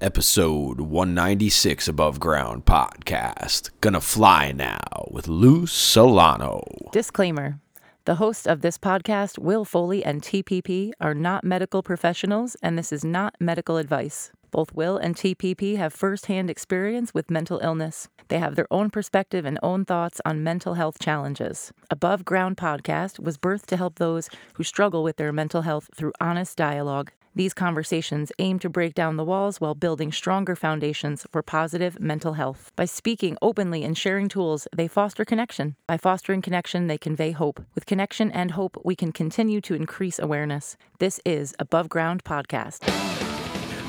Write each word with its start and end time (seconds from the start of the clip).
episode 0.00 0.80
196 0.80 1.88
Above 1.88 2.20
Ground 2.20 2.64
podcast. 2.64 3.70
Gonna 3.80 4.00
fly 4.00 4.52
now 4.52 5.08
with 5.10 5.26
Lou 5.26 5.66
Solano. 5.66 6.62
Disclaimer 6.92 7.58
The 8.04 8.14
host 8.14 8.46
of 8.46 8.60
this 8.60 8.78
podcast, 8.78 9.38
Will 9.38 9.64
Foley 9.64 10.04
and 10.04 10.22
TPP, 10.22 10.92
are 11.00 11.14
not 11.14 11.42
medical 11.42 11.82
professionals, 11.82 12.56
and 12.62 12.78
this 12.78 12.92
is 12.92 13.04
not 13.04 13.34
medical 13.40 13.76
advice. 13.76 14.30
Both 14.50 14.72
Will 14.72 14.96
and 14.96 15.16
TPP 15.16 15.76
have 15.76 15.92
firsthand 15.92 16.48
experience 16.48 17.12
with 17.12 17.30
mental 17.30 17.58
illness. 17.58 18.08
They 18.28 18.38
have 18.38 18.54
their 18.54 18.72
own 18.72 18.90
perspective 18.90 19.44
and 19.44 19.58
own 19.62 19.84
thoughts 19.84 20.20
on 20.24 20.44
mental 20.44 20.74
health 20.74 20.98
challenges. 21.00 21.72
Above 21.90 22.24
Ground 22.24 22.56
podcast 22.56 23.18
was 23.18 23.36
birthed 23.36 23.66
to 23.66 23.76
help 23.76 23.98
those 23.98 24.30
who 24.54 24.62
struggle 24.62 25.02
with 25.02 25.16
their 25.16 25.32
mental 25.32 25.62
health 25.62 25.90
through 25.94 26.12
honest 26.20 26.56
dialogue. 26.56 27.10
These 27.38 27.54
conversations 27.54 28.32
aim 28.40 28.58
to 28.58 28.68
break 28.68 28.96
down 28.96 29.16
the 29.16 29.22
walls 29.22 29.60
while 29.60 29.76
building 29.76 30.10
stronger 30.10 30.56
foundations 30.56 31.24
for 31.30 31.40
positive 31.40 32.00
mental 32.00 32.32
health. 32.32 32.72
By 32.74 32.86
speaking 32.86 33.38
openly 33.40 33.84
and 33.84 33.96
sharing 33.96 34.28
tools, 34.28 34.66
they 34.74 34.88
foster 34.88 35.24
connection. 35.24 35.76
By 35.86 35.98
fostering 35.98 36.42
connection, 36.42 36.88
they 36.88 36.98
convey 36.98 37.30
hope. 37.30 37.64
With 37.76 37.86
connection 37.86 38.32
and 38.32 38.50
hope, 38.50 38.76
we 38.84 38.96
can 38.96 39.12
continue 39.12 39.60
to 39.60 39.74
increase 39.74 40.18
awareness. 40.18 40.76
This 40.98 41.20
is 41.24 41.54
Above 41.60 41.88
Ground 41.88 42.24
Podcast. 42.24 42.82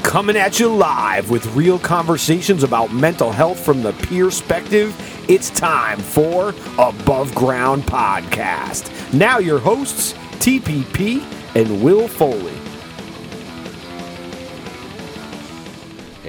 Coming 0.03 0.37
at 0.37 0.59
you 0.59 0.69
live 0.71 1.31
with 1.31 1.43
real 1.55 1.79
conversations 1.79 2.61
about 2.61 2.93
mental 2.93 3.31
health 3.31 3.59
from 3.59 3.81
the 3.81 3.93
peer 3.93 4.25
perspective. 4.25 4.95
It's 5.27 5.49
time 5.49 5.97
for 5.97 6.49
Above 6.77 7.33
Ground 7.33 7.81
Podcast. 7.87 9.11
Now, 9.11 9.39
your 9.39 9.57
hosts, 9.57 10.13
TPP 10.37 11.23
and 11.55 11.81
Will 11.81 12.07
Foley. 12.07 12.68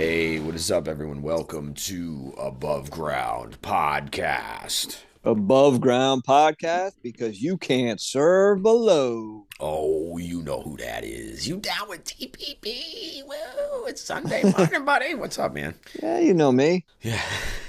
Hey, 0.03 0.39
what 0.41 0.55
is 0.55 0.71
up, 0.71 0.89
everyone? 0.89 1.21
Welcome 1.21 1.75
to 1.75 2.33
Above 2.39 2.91
Ground 2.91 3.61
Podcast. 3.61 4.97
Above 5.25 5.83
Ground 5.83 6.25
Podcast 6.25 6.93
because 7.03 7.43
you 7.43 7.59
can't 7.59 8.01
serve 8.01 8.63
below. 8.63 9.45
Oh, 9.61 10.17
you 10.17 10.41
know 10.41 10.63
who 10.63 10.79
that 10.79 11.05
is. 11.05 11.47
You 11.47 11.59
down 11.59 11.87
with 11.91 12.05
TPP? 12.07 13.27
Woo, 13.27 13.85
it's 13.89 14.01
Sunday 14.01 14.43
morning, 14.57 14.87
buddy. 14.87 15.15
What's 15.17 15.39
up, 15.39 15.53
man? 15.53 15.75
Yeah, 16.03 16.19
you 16.19 16.33
know 16.33 16.51
me. 16.51 16.87
Yeah, 17.03 17.21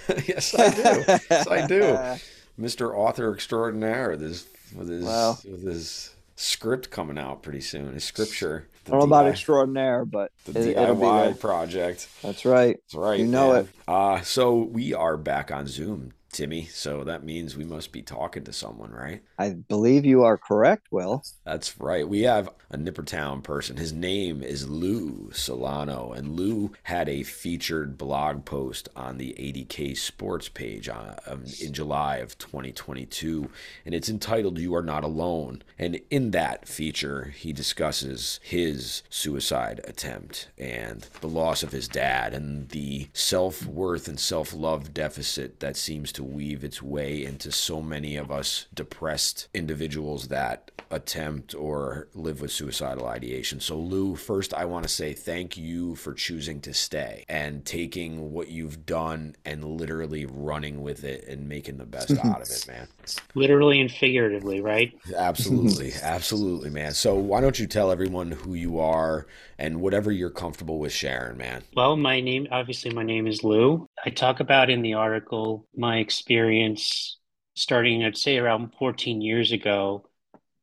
yes, 0.25 0.57
I 0.57 0.69
do. 0.69 1.03
yes, 1.29 1.47
I 1.49 1.67
do. 1.67 1.81
Mr. 2.57 2.95
Author 2.95 3.33
Extraordinaire 3.33 4.11
with 4.11 4.21
his 4.21 4.47
with 4.73 4.87
his 4.87 5.03
Wow. 5.03 5.37
with 5.43 5.63
his 5.63 6.15
script 6.41 6.89
coming 6.89 7.17
out 7.17 7.43
pretty 7.43 7.61
soon. 7.61 7.93
His 7.93 8.03
scripture. 8.03 8.67
I 8.87 8.89
don't 8.89 8.99
know 8.99 9.05
about 9.05 9.27
extraordinaire, 9.27 10.05
but 10.05 10.31
the 10.45 10.71
it, 10.71 10.75
DIY 10.75 11.39
project. 11.39 12.07
That's 12.23 12.45
right. 12.45 12.77
That's 12.77 12.95
right. 12.95 13.19
You 13.19 13.27
know 13.27 13.53
man. 13.53 13.63
it. 13.63 13.69
Uh, 13.87 14.21
so 14.21 14.55
we 14.55 14.93
are 14.93 15.17
back 15.17 15.51
on 15.51 15.67
Zoom, 15.67 16.13
Timmy. 16.31 16.65
So 16.65 17.03
that 17.03 17.23
means 17.23 17.55
we 17.55 17.65
must 17.65 17.91
be 17.91 18.01
talking 18.01 18.43
to 18.45 18.53
someone, 18.53 18.91
right? 18.91 19.21
I 19.37 19.51
believe 19.51 20.05
you 20.05 20.23
are 20.23 20.37
correct, 20.37 20.87
Will. 20.91 21.23
That's 21.45 21.79
right. 21.79 22.07
We 22.07 22.21
have 22.21 22.49
a 22.69 22.77
Nippertown 22.77 23.43
person. 23.43 23.77
His 23.77 23.91
name 23.91 24.41
is 24.41 24.69
Lou 24.69 25.29
Solano, 25.33 26.13
and 26.13 26.35
Lou 26.35 26.71
had 26.83 27.09
a 27.09 27.23
featured 27.23 27.97
blog 27.97 28.45
post 28.45 28.87
on 28.95 29.17
the 29.17 29.35
ADK 29.37 29.97
Sports 29.97 30.47
page 30.47 30.87
on, 30.87 31.15
um, 31.27 31.43
in 31.59 31.73
July 31.73 32.17
of 32.17 32.37
2022, 32.37 33.49
and 33.85 33.93
it's 33.93 34.09
entitled 34.09 34.57
"You 34.57 34.73
Are 34.75 34.81
Not 34.81 35.03
Alone." 35.03 35.63
And 35.77 35.99
in 36.09 36.31
that 36.31 36.67
feature, 36.67 37.33
he 37.35 37.51
discusses 37.51 38.39
his 38.41 39.03
suicide 39.09 39.81
attempt 39.83 40.47
and 40.57 41.07
the 41.19 41.27
loss 41.27 41.63
of 41.63 41.73
his 41.73 41.87
dad, 41.89 42.33
and 42.33 42.69
the 42.69 43.09
self 43.13 43.65
worth 43.65 44.07
and 44.07 44.19
self 44.19 44.53
love 44.53 44.93
deficit 44.93 45.59
that 45.59 45.75
seems 45.75 46.11
to 46.13 46.20
weave 46.23 46.63
its 46.63 46.81
way 46.81 47.23
into 47.23 47.51
so 47.51 47.81
many 47.81 48.15
of 48.15 48.31
us 48.31 48.67
depressed 48.73 49.47
individuals 49.53 50.27
that 50.29 50.71
attempt 50.91 51.55
or 51.55 52.07
live 52.13 52.41
with 52.41 52.51
suicidal 52.51 53.07
ideation. 53.07 53.59
So, 53.59 53.77
Lou, 53.77 54.15
first, 54.15 54.53
I 54.53 54.65
want 54.65 54.83
to 54.83 54.89
say 54.89 55.13
thank 55.13 55.57
you 55.57 55.95
for 55.95 56.13
choosing 56.13 56.59
to 56.61 56.73
stay 56.73 57.25
and 57.29 57.65
taking 57.65 58.31
what 58.33 58.49
you've 58.49 58.85
done 58.85 59.35
and 59.45 59.63
literally 59.63 60.25
running 60.25 60.81
with 60.81 61.03
it 61.03 61.25
and 61.27 61.47
making 61.47 61.77
the 61.77 61.85
best 61.85 62.11
out 62.25 62.41
of 62.41 62.49
it, 62.49 62.65
man. 62.67 62.87
Literally 63.35 63.79
and 63.81 63.91
figuratively, 63.91 64.61
right? 64.61 64.93
Absolutely. 65.15 65.93
Absolutely, 66.01 66.69
man. 66.69 66.93
So, 66.93 67.15
why 67.15 67.41
don't 67.41 67.59
you 67.59 67.67
tell 67.67 67.91
everyone 67.91 68.31
who 68.31 68.53
you 68.53 68.79
are 68.79 69.27
and 69.57 69.81
whatever 69.81 70.11
you're 70.11 70.29
comfortable 70.29 70.79
with 70.79 70.91
sharing, 70.91 71.37
man? 71.37 71.63
Well, 71.75 71.95
my 71.97 72.21
name, 72.21 72.47
obviously, 72.51 72.91
my 72.91 73.03
name 73.03 73.27
is 73.27 73.43
Lou. 73.43 73.87
I 74.05 74.09
talk 74.09 74.39
about 74.39 74.69
in 74.69 74.81
the 74.81 74.95
article 74.95 75.67
my 75.75 75.97
experience 75.97 77.17
starting, 77.55 78.03
I'd 78.03 78.17
say, 78.17 78.37
around 78.37 78.73
14 78.79 79.21
years 79.21 79.51
ago, 79.51 80.07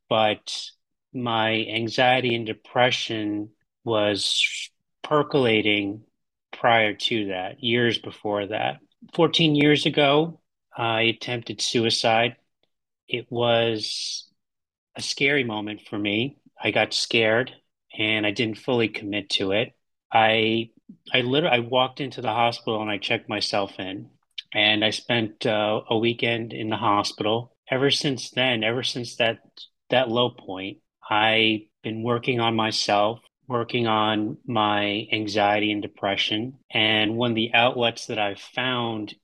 but 0.08 0.70
my 1.12 1.64
anxiety 1.66 2.34
and 2.34 2.46
depression 2.46 3.50
was 3.84 4.70
percolating 5.02 6.02
prior 6.52 6.94
to 6.94 7.26
that, 7.26 7.62
years 7.62 7.98
before 7.98 8.46
that. 8.46 8.78
14 9.14 9.54
years 9.54 9.86
ago, 9.86 10.40
I 10.78 11.02
attempted 11.02 11.60
suicide. 11.60 12.36
It 13.08 13.26
was 13.30 14.28
a 14.96 15.02
scary 15.02 15.44
moment 15.44 15.82
for 15.88 15.98
me. 15.98 16.38
I 16.62 16.70
got 16.70 16.94
scared 16.94 17.52
and 17.98 18.26
I 18.26 18.30
didn't 18.30 18.58
fully 18.58 18.88
commit 18.88 19.30
to 19.30 19.52
it. 19.52 19.74
I 20.12 20.70
I 21.12 21.20
literally 21.22 21.56
I 21.56 21.60
walked 21.60 22.00
into 22.00 22.22
the 22.22 22.28
hospital 22.28 22.80
and 22.80 22.90
I 22.90 22.98
checked 22.98 23.28
myself 23.28 23.78
in, 23.78 24.10
and 24.54 24.84
I 24.84 24.90
spent 24.90 25.44
uh, 25.46 25.82
a 25.90 25.98
weekend 25.98 26.52
in 26.52 26.70
the 26.70 26.76
hospital. 26.76 27.56
Ever 27.70 27.90
since 27.90 28.30
then, 28.30 28.64
ever 28.64 28.82
since 28.82 29.16
that 29.16 29.40
that 29.90 30.08
low 30.08 30.30
point, 30.30 30.78
I've 31.08 31.60
been 31.82 32.02
working 32.02 32.40
on 32.40 32.56
myself, 32.56 33.20
working 33.46 33.86
on 33.86 34.38
my 34.46 35.06
anxiety 35.12 35.72
and 35.72 35.82
depression. 35.82 36.58
And 36.70 37.16
one 37.16 37.32
of 37.32 37.36
the 37.36 37.52
outlets 37.54 38.06
that 38.06 38.18
I've 38.18 38.40
found 38.40 39.14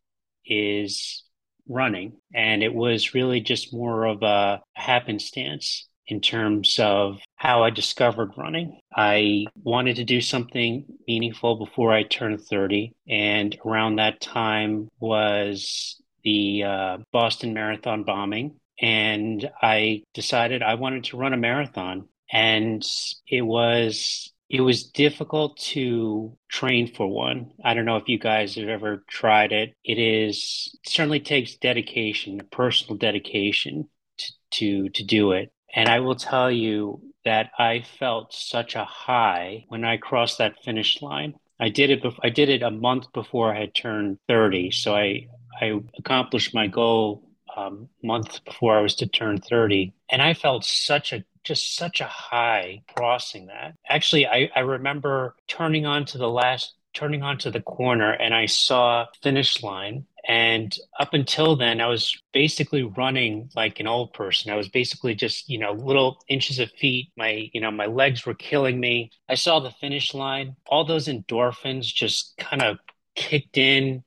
is 0.47 1.24
running, 1.69 2.15
and 2.35 2.63
it 2.63 2.75
was 2.75 3.15
really 3.15 3.41
just 3.41 3.73
more 3.73 4.07
of 4.07 4.23
a 4.23 4.63
happenstance 4.75 5.89
in 6.07 6.21
terms 6.21 6.79
of 6.79 7.19
how 7.37 7.63
I 7.63 7.71
discovered 7.71 8.33
running. 8.37 8.79
I 8.95 9.47
wanted 9.63 9.97
to 9.97 10.05
do 10.05 10.21
something 10.21 10.85
meaningful 11.09 11.57
before 11.57 11.93
I 11.93 12.03
turned 12.03 12.43
30, 12.43 12.93
and 13.09 13.57
around 13.65 13.97
that 13.97 14.21
time 14.21 14.89
was 15.01 16.01
the 16.25 16.65
uh, 16.65 16.99
Boston 17.13 17.55
Marathon 17.55 18.05
bombing. 18.05 18.57
And 18.81 19.49
I 19.63 20.03
decided 20.15 20.63
I 20.63 20.75
wanted 20.75 21.05
to 21.05 21.17
run 21.17 21.33
a 21.33 21.37
marathon. 21.37 22.09
And 22.33 22.85
it 23.29 23.43
was 23.43 24.33
it 24.49 24.61
was 24.61 24.85
difficult 24.85 25.57
to 25.59 26.37
train 26.49 26.93
for 26.93 27.07
one. 27.07 27.53
I 27.65 27.75
don't 27.75 27.87
know 27.87 27.97
if 27.97 28.09
you 28.09 28.19
guys 28.19 28.55
have 28.57 28.69
ever 28.69 29.05
tried 29.09 29.53
it. 29.53 29.75
It 29.85 29.99
is 29.99 30.79
it 30.85 30.89
certainly 30.89 31.21
takes 31.21 31.57
dedication, 31.57 32.41
personal 32.51 32.97
dedication 32.97 33.89
to 34.19 34.33
to, 34.53 34.89
to 34.91 35.05
do 35.05 35.33
it. 35.33 35.53
And 35.75 35.89
I 35.89 36.01
will 36.01 36.15
tell 36.15 36.51
you 36.51 37.03
that 37.25 37.51
I 37.59 37.85
felt 37.99 38.33
such 38.33 38.77
a 38.77 38.85
high 38.85 39.65
when 39.69 39.85
I 39.85 39.97
crossed 39.97 40.39
that 40.39 40.63
finish 40.63 41.03
line. 41.03 41.35
I 41.59 41.69
did 41.69 41.91
it. 41.91 42.03
Bef- 42.03 42.19
I 42.23 42.29
did 42.31 42.49
it 42.49 42.63
a 42.63 42.71
month 42.71 43.13
before 43.13 43.55
I 43.55 43.61
had 43.61 43.75
turned 43.75 44.19
thirty, 44.29 44.71
so 44.71 44.95
I 44.95 45.29
I 45.61 45.81
accomplished 45.99 46.55
my 46.55 46.67
goal 46.67 47.29
um, 47.57 47.89
month 48.03 48.45
before 48.45 48.77
I 48.77 48.83
was 48.83 48.97
to 48.97 49.07
turn 49.07 49.41
thirty, 49.41 49.95
and 50.11 50.21
I 50.21 50.35
felt 50.35 50.65
such 50.65 51.13
a 51.13 51.25
just 51.45 51.77
such 51.77 52.01
a 52.01 52.07
high 52.07 52.83
crossing 52.97 53.47
that. 53.47 53.75
Actually, 53.89 54.27
I 54.27 54.51
I 54.55 54.61
remember 54.61 55.37
turning 55.49 55.87
onto 55.87 56.19
the 56.19 56.31
last 56.31 56.75
turning 56.95 57.23
onto 57.23 57.51
the 57.51 57.61
corner, 57.61 58.13
and 58.13 58.35
I 58.35 58.47
saw 58.47 59.07
finish 59.23 59.63
line, 59.63 60.07
and 60.27 60.77
up 60.99 61.13
until 61.13 61.55
then, 61.55 61.81
I 61.81 61.87
was 61.87 62.17
basically 62.33 62.83
running 62.83 63.51
like 63.55 63.79
an 63.79 63.87
old 63.87 64.15
person. 64.15 64.51
I 64.51 64.57
was 64.57 64.69
basically 64.69 65.15
just, 65.15 65.51
you 65.51 65.59
know, 65.59 65.73
little 65.73 66.19
inches 66.29 66.59
of 66.59 66.71
feet. 66.73 67.11
My, 67.17 67.51
you 67.53 67.61
know, 67.61 67.71
my 67.71 67.87
legs 67.87 68.25
were 68.25 68.35
killing 68.35 68.81
me. 68.81 69.11
I 69.29 69.35
saw 69.35 69.61
the 69.61 69.71
finish 69.71 70.15
line. 70.15 70.57
All 70.67 70.85
those 70.85 71.09
endorphins 71.09 71.85
just 71.85 72.37
kind 72.39 72.63
of 72.63 72.79
kicked 73.15 73.59
in. 73.59 74.03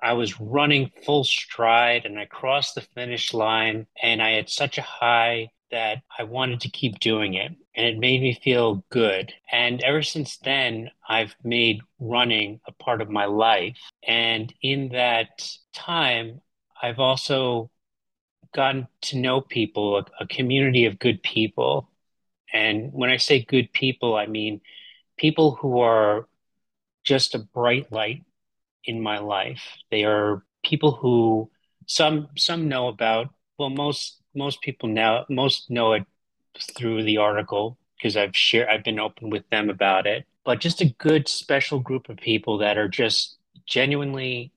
I 0.00 0.12
was 0.12 0.40
running 0.40 0.92
full 1.04 1.24
stride 1.24 2.06
and 2.06 2.18
I 2.18 2.26
crossed 2.26 2.76
the 2.76 2.80
finish 2.80 3.34
line 3.34 3.86
and 4.00 4.22
I 4.22 4.30
had 4.30 4.48
such 4.48 4.78
a 4.78 4.82
high 4.82 5.50
that 5.70 6.02
I 6.18 6.24
wanted 6.24 6.60
to 6.62 6.70
keep 6.70 6.98
doing 7.00 7.34
it. 7.34 7.52
And 7.74 7.86
it 7.86 7.98
made 7.98 8.20
me 8.20 8.38
feel 8.42 8.84
good. 8.90 9.32
And 9.50 9.82
ever 9.82 10.02
since 10.02 10.36
then, 10.38 10.90
I've 11.08 11.34
made 11.44 11.80
running 11.98 12.60
a 12.66 12.72
part 12.72 13.00
of 13.00 13.10
my 13.10 13.26
life. 13.26 13.78
And 14.06 14.52
in 14.62 14.90
that 14.90 15.48
time, 15.72 16.40
I've 16.82 16.98
also 16.98 17.70
gotten 18.54 18.88
to 19.02 19.18
know 19.18 19.40
people, 19.40 19.98
a, 19.98 20.04
a 20.20 20.26
community 20.26 20.86
of 20.86 20.98
good 20.98 21.22
people. 21.22 21.90
And 22.52 22.92
when 22.92 23.10
I 23.10 23.16
say 23.16 23.44
good 23.44 23.72
people, 23.72 24.16
I 24.16 24.26
mean 24.26 24.60
people 25.16 25.52
who 25.54 25.80
are 25.80 26.26
just 27.04 27.34
a 27.34 27.38
bright 27.38 27.92
light 27.92 28.24
in 28.84 29.00
my 29.00 29.18
life. 29.18 29.62
They 29.90 30.04
are 30.04 30.42
people 30.64 30.92
who 30.92 31.50
some 31.86 32.28
some 32.36 32.68
know 32.68 32.88
about. 32.88 33.28
Well, 33.58 33.70
most 33.70 34.19
most 34.34 34.60
people 34.62 34.88
now 34.88 35.24
most 35.28 35.70
know 35.70 35.92
it 35.92 36.04
through 36.76 37.04
the 37.04 37.18
article 37.18 37.78
because 37.96 38.16
I've 38.16 38.36
shared 38.36 38.68
I've 38.68 38.84
been 38.84 39.00
open 39.00 39.30
with 39.30 39.48
them 39.50 39.70
about 39.70 40.06
it. 40.06 40.26
But 40.44 40.60
just 40.60 40.80
a 40.80 40.94
good 40.98 41.28
special 41.28 41.80
group 41.80 42.08
of 42.08 42.16
people 42.16 42.58
that 42.58 42.78
are 42.78 42.88
just 42.88 43.38
genuinely 43.66 44.52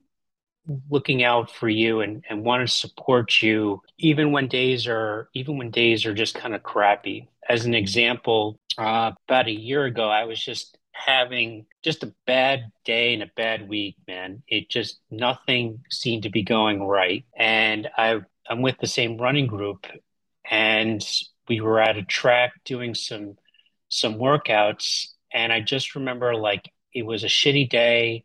looking 0.90 1.24
out 1.24 1.52
for 1.52 1.68
you 1.68 2.00
and, 2.00 2.24
and 2.30 2.44
want 2.44 2.66
to 2.66 2.74
support 2.74 3.42
you 3.42 3.82
even 3.98 4.32
when 4.32 4.48
days 4.48 4.88
are 4.88 5.30
even 5.34 5.58
when 5.58 5.72
days 5.72 6.06
are 6.06 6.14
just 6.14 6.36
kind 6.36 6.56
of 6.56 6.64
crappy. 6.64 7.30
As 7.50 7.66
an 7.66 7.74
example 7.74 8.58
uh, 8.78 9.12
about 9.28 9.48
a 9.48 9.52
year 9.52 9.86
ago 9.86 10.10
i 10.10 10.24
was 10.24 10.44
just 10.44 10.78
having 10.94 11.66
just 11.84 12.04
a 12.04 12.14
bad 12.26 12.72
day 12.86 13.14
and 13.14 13.24
a 13.24 13.32
bad 13.36 13.68
week 13.68 13.98
man. 14.08 14.44
It 14.48 14.70
just 14.70 15.00
nothing 15.12 15.84
seemed 15.90 16.24
to 16.24 16.30
be 16.30 16.44
going 16.44 16.84
right. 16.84 17.26
And 17.38 17.90
i 17.98 18.22
i'm 18.50 18.62
with 18.62 18.78
the 18.80 18.88
same 18.88 19.18
running 19.18 19.48
group 19.48 19.86
and 20.50 21.06
we 21.48 21.62
were 21.62 21.80
at 21.80 21.98
a 21.98 22.04
track 22.04 22.54
doing 22.66 22.94
some 22.96 23.36
some 23.90 24.16
workouts 24.16 25.08
and 25.34 25.52
i 25.52 25.60
just 25.60 25.96
remember 25.96 26.36
like 26.36 26.70
it 26.94 27.06
was 27.06 27.24
a 27.24 27.28
shitty 27.28 27.70
day 27.70 28.24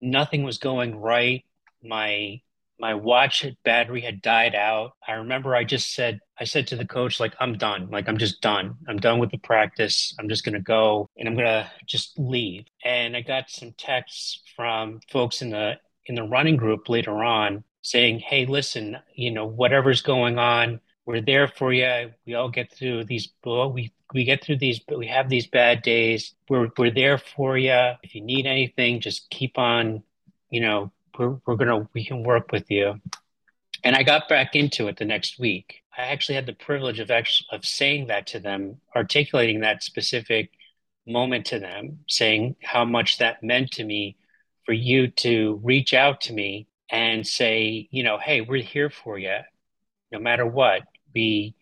nothing 0.00 0.42
was 0.42 0.58
going 0.58 0.96
right. 0.96 1.44
My 1.82 2.40
my 2.78 2.94
watch 2.94 3.44
battery 3.62 4.00
had 4.00 4.22
died 4.22 4.54
out. 4.54 4.92
I 5.06 5.12
remember 5.12 5.54
I 5.54 5.64
just 5.64 5.94
said 5.94 6.20
I 6.38 6.44
said 6.44 6.66
to 6.68 6.76
the 6.76 6.86
coach 6.86 7.20
like 7.20 7.34
I'm 7.38 7.58
done. 7.58 7.90
Like 7.90 8.08
I'm 8.08 8.18
just 8.18 8.40
done. 8.40 8.76
I'm 8.88 8.98
done 8.98 9.18
with 9.18 9.30
the 9.30 9.38
practice. 9.38 10.14
I'm 10.18 10.28
just 10.28 10.44
going 10.44 10.54
to 10.54 10.60
go 10.60 11.08
and 11.18 11.28
I'm 11.28 11.34
going 11.34 11.46
to 11.46 11.70
just 11.86 12.18
leave. 12.18 12.64
And 12.84 13.16
I 13.16 13.20
got 13.20 13.50
some 13.50 13.72
texts 13.76 14.42
from 14.56 15.00
folks 15.10 15.42
in 15.42 15.50
the 15.50 15.74
in 16.06 16.14
the 16.14 16.22
running 16.22 16.56
group 16.56 16.88
later 16.88 17.22
on 17.22 17.64
saying, 17.82 18.20
"Hey, 18.20 18.46
listen, 18.46 18.98
you 19.14 19.30
know, 19.30 19.46
whatever's 19.46 20.02
going 20.02 20.38
on, 20.38 20.80
we're 21.10 21.20
there 21.20 21.48
for 21.48 21.72
you. 21.72 22.12
We 22.24 22.34
all 22.34 22.50
get 22.50 22.72
through 22.72 23.04
these. 23.04 23.28
We 23.44 23.92
we 24.14 24.24
get 24.24 24.44
through 24.44 24.58
these, 24.58 24.78
but 24.78 24.98
we 24.98 25.08
have 25.08 25.28
these 25.28 25.46
bad 25.46 25.82
days. 25.82 26.34
We're 26.48 26.70
we're 26.78 26.92
there 26.92 27.18
for 27.18 27.58
you. 27.58 27.92
If 28.02 28.14
you 28.14 28.20
need 28.20 28.46
anything, 28.46 29.00
just 29.00 29.28
keep 29.30 29.58
on. 29.58 30.02
You 30.50 30.60
know, 30.60 30.92
we're 31.18 31.40
we're 31.46 31.56
gonna 31.56 31.88
we 31.94 32.04
can 32.04 32.22
work 32.22 32.52
with 32.52 32.70
you. 32.70 33.00
And 33.82 33.96
I 33.96 34.02
got 34.02 34.28
back 34.28 34.54
into 34.54 34.88
it 34.88 34.98
the 34.98 35.04
next 35.04 35.38
week. 35.38 35.82
I 35.96 36.02
actually 36.02 36.36
had 36.36 36.46
the 36.46 36.52
privilege 36.52 37.00
of 37.00 37.10
actually 37.10 37.48
of 37.50 37.64
saying 37.64 38.06
that 38.06 38.28
to 38.28 38.38
them, 38.38 38.80
articulating 38.94 39.60
that 39.60 39.82
specific 39.82 40.50
moment 41.06 41.46
to 41.46 41.58
them, 41.58 42.00
saying 42.08 42.56
how 42.62 42.84
much 42.84 43.18
that 43.18 43.42
meant 43.42 43.72
to 43.72 43.84
me 43.84 44.16
for 44.64 44.72
you 44.72 45.08
to 45.08 45.60
reach 45.64 45.92
out 45.92 46.20
to 46.22 46.32
me 46.32 46.68
and 46.90 47.26
say, 47.26 47.88
you 47.90 48.02
know, 48.02 48.18
hey, 48.18 48.40
we're 48.40 48.62
here 48.62 48.90
for 48.90 49.18
you, 49.18 49.38
no 50.10 50.18
matter 50.18 50.46
what. 50.46 50.82
We 51.14 51.54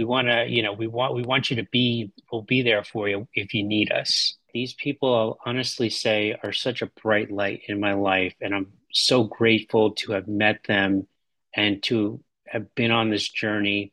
we 0.00 0.06
want 0.06 0.28
to 0.28 0.46
you 0.48 0.62
know 0.62 0.72
we 0.72 0.86
want 0.86 1.14
we 1.14 1.22
want 1.22 1.50
you 1.50 1.56
to 1.56 1.68
be 1.70 2.10
we'll 2.32 2.40
be 2.40 2.62
there 2.62 2.82
for 2.82 3.06
you 3.06 3.28
if 3.34 3.52
you 3.52 3.62
need 3.62 3.92
us 3.92 4.38
these 4.54 4.72
people 4.72 5.14
i'll 5.14 5.38
honestly 5.44 5.90
say 5.90 6.34
are 6.42 6.54
such 6.54 6.80
a 6.80 6.90
bright 7.02 7.30
light 7.30 7.60
in 7.68 7.78
my 7.78 7.92
life 7.92 8.34
and 8.40 8.54
i'm 8.54 8.72
so 8.90 9.24
grateful 9.24 9.90
to 9.90 10.12
have 10.12 10.26
met 10.26 10.58
them 10.66 11.06
and 11.54 11.82
to 11.82 12.18
have 12.46 12.74
been 12.74 12.90
on 12.90 13.10
this 13.10 13.28
journey 13.28 13.92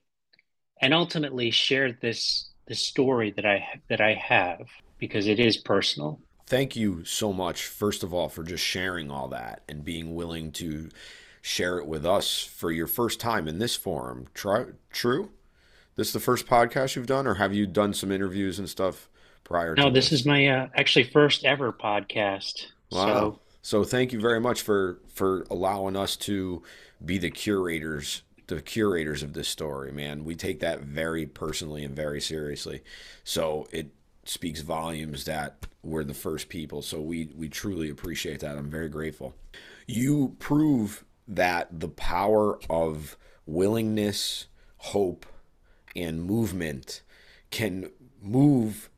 and 0.81 0.93
ultimately 0.93 1.51
share 1.51 1.91
this 1.91 2.51
the 2.67 2.75
story 2.75 3.31
that 3.31 3.45
i 3.45 3.67
that 3.89 3.99
i 3.99 4.13
have 4.13 4.61
because 4.99 5.27
it 5.27 5.41
is 5.41 5.57
personal 5.57 6.21
thank 6.47 6.75
you 6.75 7.05
so 7.05 7.31
much 7.31 7.63
first 7.63 8.03
of 8.03 8.13
all 8.13 8.29
for 8.29 8.43
just 8.43 8.63
sharing 8.63 9.11
all 9.11 9.27
that 9.27 9.61
and 9.69 9.85
being 9.85 10.15
willing 10.15 10.51
to 10.51 10.89
share 11.41 11.77
it 11.77 11.85
with 11.85 12.05
us 12.05 12.43
for 12.43 12.71
your 12.71 12.87
first 12.87 13.19
time 13.19 13.47
in 13.47 13.59
this 13.59 13.75
forum 13.75 14.27
Try, 14.33 14.65
true 14.91 15.29
this 15.97 16.07
is 16.07 16.13
the 16.13 16.19
first 16.19 16.45
podcast 16.45 16.95
you've 16.95 17.07
done, 17.07 17.25
or 17.25 17.33
have 17.33 17.53
you 17.53 17.65
done 17.65 17.91
some 17.91 18.11
interviews 18.11 18.59
and 18.59 18.69
stuff 18.69 19.09
prior? 19.43 19.75
No, 19.75 19.89
this, 19.89 20.11
this 20.11 20.19
is 20.21 20.25
my 20.27 20.47
uh, 20.47 20.67
actually 20.75 21.05
first 21.05 21.43
ever 21.43 21.73
podcast. 21.73 22.67
Wow. 22.91 23.05
So. 23.05 23.39
so 23.63 23.83
thank 23.83 24.13
you 24.13 24.21
very 24.21 24.39
much 24.39 24.61
for 24.61 24.99
for 25.13 25.45
allowing 25.49 25.97
us 25.97 26.15
to 26.17 26.61
be 27.03 27.17
the 27.17 27.31
curators 27.31 28.21
the 28.45 28.61
curators 28.61 29.23
of 29.23 29.33
this 29.33 29.49
story, 29.49 29.91
man. 29.91 30.23
We 30.23 30.35
take 30.35 30.61
that 30.61 30.81
very 30.81 31.25
personally 31.25 31.83
and 31.83 31.93
very 31.93 32.21
seriously. 32.21 32.81
So 33.25 33.67
it 33.71 33.89
speaks 34.29 34.61
volumes 34.61 35.25
that 35.25 35.65
we're 35.83 36.03
the 36.03 36.13
first 36.13 36.49
people. 36.49 36.81
So 36.81 37.01
we 37.01 37.29
we 37.35 37.49
truly 37.49 37.89
appreciate 37.89 38.41
that. 38.41 38.57
I'm 38.57 38.69
very 38.69 38.89
grateful. 38.89 39.35
You 39.87 40.35
prove 40.39 41.05
that 41.27 41.79
the 41.79 41.89
power 41.89 42.59
of 42.69 43.17
willingness, 43.45 44.47
hope, 44.77 45.25
and 45.95 46.23
movement 46.23 47.01
can 47.51 47.89
move 48.21 48.89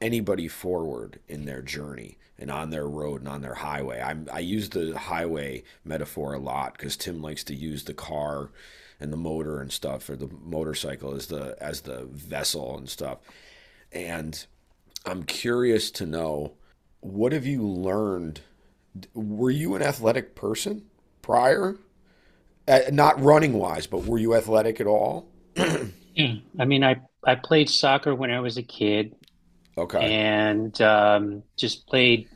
anybody 0.00 0.48
forward 0.48 1.18
in 1.28 1.44
their 1.44 1.62
journey 1.62 2.18
and 2.38 2.50
on 2.50 2.70
their 2.70 2.86
road 2.86 3.20
and 3.20 3.28
on 3.28 3.42
their 3.42 3.54
highway. 3.54 4.00
I'm, 4.00 4.28
I 4.32 4.38
use 4.40 4.68
the 4.68 4.96
highway 4.96 5.64
metaphor 5.84 6.34
a 6.34 6.38
lot 6.38 6.74
because 6.74 6.96
Tim 6.96 7.20
likes 7.20 7.42
to 7.44 7.54
use 7.54 7.84
the 7.84 7.94
car 7.94 8.50
and 9.00 9.12
the 9.12 9.16
motor 9.16 9.60
and 9.60 9.72
stuff, 9.72 10.08
or 10.10 10.16
the 10.16 10.30
motorcycle 10.44 11.14
as 11.14 11.26
the 11.28 11.56
as 11.60 11.82
the 11.82 12.04
vessel 12.04 12.76
and 12.76 12.88
stuff. 12.88 13.18
And 13.92 14.46
I'm 15.06 15.22
curious 15.24 15.90
to 15.92 16.06
know 16.06 16.54
what 17.00 17.32
have 17.32 17.46
you 17.46 17.62
learned? 17.62 18.40
Were 19.14 19.50
you 19.50 19.74
an 19.74 19.82
athletic 19.82 20.34
person 20.34 20.84
prior? 21.22 21.76
Uh, 22.66 22.80
not 22.92 23.20
running 23.22 23.54
wise, 23.54 23.86
but 23.86 24.04
were 24.04 24.18
you 24.18 24.34
athletic 24.34 24.80
at 24.80 24.86
all? 24.86 25.28
I 25.56 26.64
mean, 26.64 26.84
I 26.84 26.96
I 27.24 27.36
played 27.36 27.70
soccer 27.70 28.14
when 28.14 28.30
I 28.30 28.40
was 28.40 28.56
a 28.56 28.62
kid. 28.62 29.14
Okay. 29.76 30.12
And 30.12 30.80
um, 30.82 31.42
just 31.56 31.86
played 31.86 32.28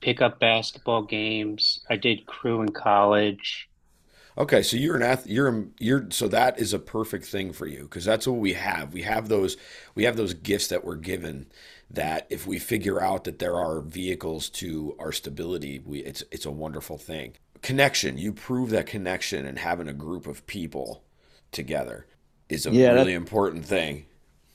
pickup 0.00 0.40
basketball 0.40 1.02
games. 1.02 1.80
I 1.88 1.96
did 1.96 2.26
crew 2.26 2.62
in 2.62 2.70
college. 2.70 3.68
Okay, 4.36 4.62
so 4.62 4.76
you're 4.76 4.96
an 4.96 5.02
ath- 5.02 5.26
you're 5.26 5.66
you're 5.80 6.10
so 6.10 6.28
that 6.28 6.60
is 6.60 6.72
a 6.72 6.78
perfect 6.78 7.24
thing 7.24 7.52
for 7.52 7.66
you 7.66 7.82
because 7.82 8.04
that's 8.04 8.26
what 8.26 8.38
we 8.38 8.52
have. 8.52 8.92
We 8.92 9.02
have 9.02 9.28
those 9.28 9.56
we 9.96 10.04
have 10.04 10.16
those 10.16 10.34
gifts 10.34 10.68
that 10.68 10.84
we're 10.84 10.96
given 10.96 11.46
that 11.90 12.26
if 12.30 12.46
we 12.46 12.58
figure 12.58 13.00
out 13.00 13.24
that 13.24 13.38
there 13.38 13.56
are 13.56 13.80
vehicles 13.80 14.48
to 14.50 14.94
our 14.98 15.12
stability, 15.12 15.80
we 15.84 16.00
it's 16.00 16.22
it's 16.30 16.46
a 16.46 16.50
wonderful 16.50 16.98
thing. 16.98 17.34
Connection, 17.62 18.18
you 18.18 18.32
prove 18.32 18.70
that 18.70 18.86
connection 18.86 19.46
and 19.46 19.58
having 19.58 19.88
a 19.88 19.94
group 19.94 20.26
of 20.26 20.46
people 20.46 21.02
together 21.50 22.06
is 22.48 22.66
a 22.66 22.70
yeah, 22.70 22.92
really 22.92 23.14
important 23.14 23.64
thing. 23.64 24.06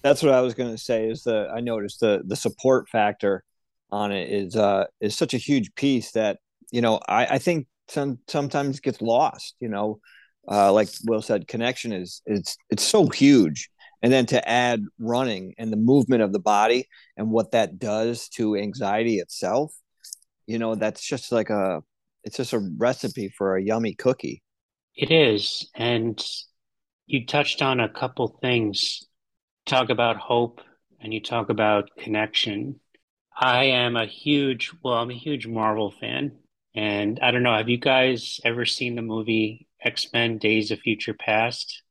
That's 0.03 0.21
what 0.21 0.33
I 0.33 0.41
was 0.41 0.53
going 0.53 0.71
to 0.71 0.77
say. 0.77 1.09
Is 1.09 1.23
the 1.23 1.51
I 1.53 1.59
noticed 1.59 1.99
the 1.99 2.21
the 2.25 2.35
support 2.35 2.89
factor 2.89 3.43
on 3.91 4.11
it 4.11 4.29
is 4.29 4.55
uh 4.55 4.85
is 5.01 5.15
such 5.15 5.33
a 5.33 5.37
huge 5.37 5.73
piece 5.75 6.11
that 6.11 6.39
you 6.71 6.81
know 6.81 6.99
I 7.07 7.25
I 7.25 7.37
think 7.39 7.67
some 7.87 8.19
sometimes 8.27 8.79
gets 8.79 9.01
lost. 9.01 9.55
You 9.59 9.69
know, 9.69 9.99
uh, 10.47 10.71
like 10.71 10.89
Will 11.05 11.21
said, 11.21 11.47
connection 11.47 11.93
is 11.93 12.21
it's 12.25 12.57
it's 12.69 12.83
so 12.83 13.07
huge. 13.07 13.69
And 14.03 14.11
then 14.11 14.25
to 14.27 14.47
add 14.47 14.83
running 14.99 15.55
and 15.57 15.71
the 15.71 15.77
movement 15.77 16.21
of 16.21 16.33
the 16.33 16.39
body 16.39 16.87
and 17.17 17.31
what 17.31 17.51
that 17.51 17.79
does 17.79 18.27
to 18.29 18.57
anxiety 18.57 19.15
itself, 19.17 19.73
you 20.45 20.59
know, 20.59 20.75
that's 20.75 21.01
just 21.01 21.31
like 21.31 21.49
a 21.49 21.81
it's 22.23 22.37
just 22.37 22.53
a 22.53 22.59
recipe 22.77 23.29
for 23.29 23.55
a 23.55 23.63
yummy 23.63 23.95
cookie. 23.95 24.43
It 24.95 25.11
is. 25.11 25.69
And 25.75 26.21
you 27.05 27.25
touched 27.25 27.61
on 27.61 27.79
a 27.79 27.89
couple 27.89 28.39
things. 28.41 29.05
Talk 29.65 29.89
about 29.89 30.17
hope 30.17 30.61
and 31.01 31.13
you 31.13 31.21
talk 31.21 31.49
about 31.49 31.89
connection. 31.97 32.79
I 33.37 33.65
am 33.65 33.95
a 33.95 34.05
huge, 34.05 34.71
well, 34.83 34.95
I'm 34.95 35.09
a 35.09 35.15
huge 35.17 35.47
Marvel 35.47 35.91
fan. 35.91 36.33
And 36.75 37.19
I 37.21 37.31
don't 37.31 37.43
know, 37.43 37.55
have 37.55 37.69
you 37.69 37.77
guys 37.77 38.39
ever 38.43 38.65
seen 38.65 38.95
the 38.95 39.01
movie 39.01 39.67
X 39.81 40.07
Men 40.13 40.37
Days 40.37 40.71
of 40.71 40.79
Future 40.79 41.13
Past? 41.13 41.82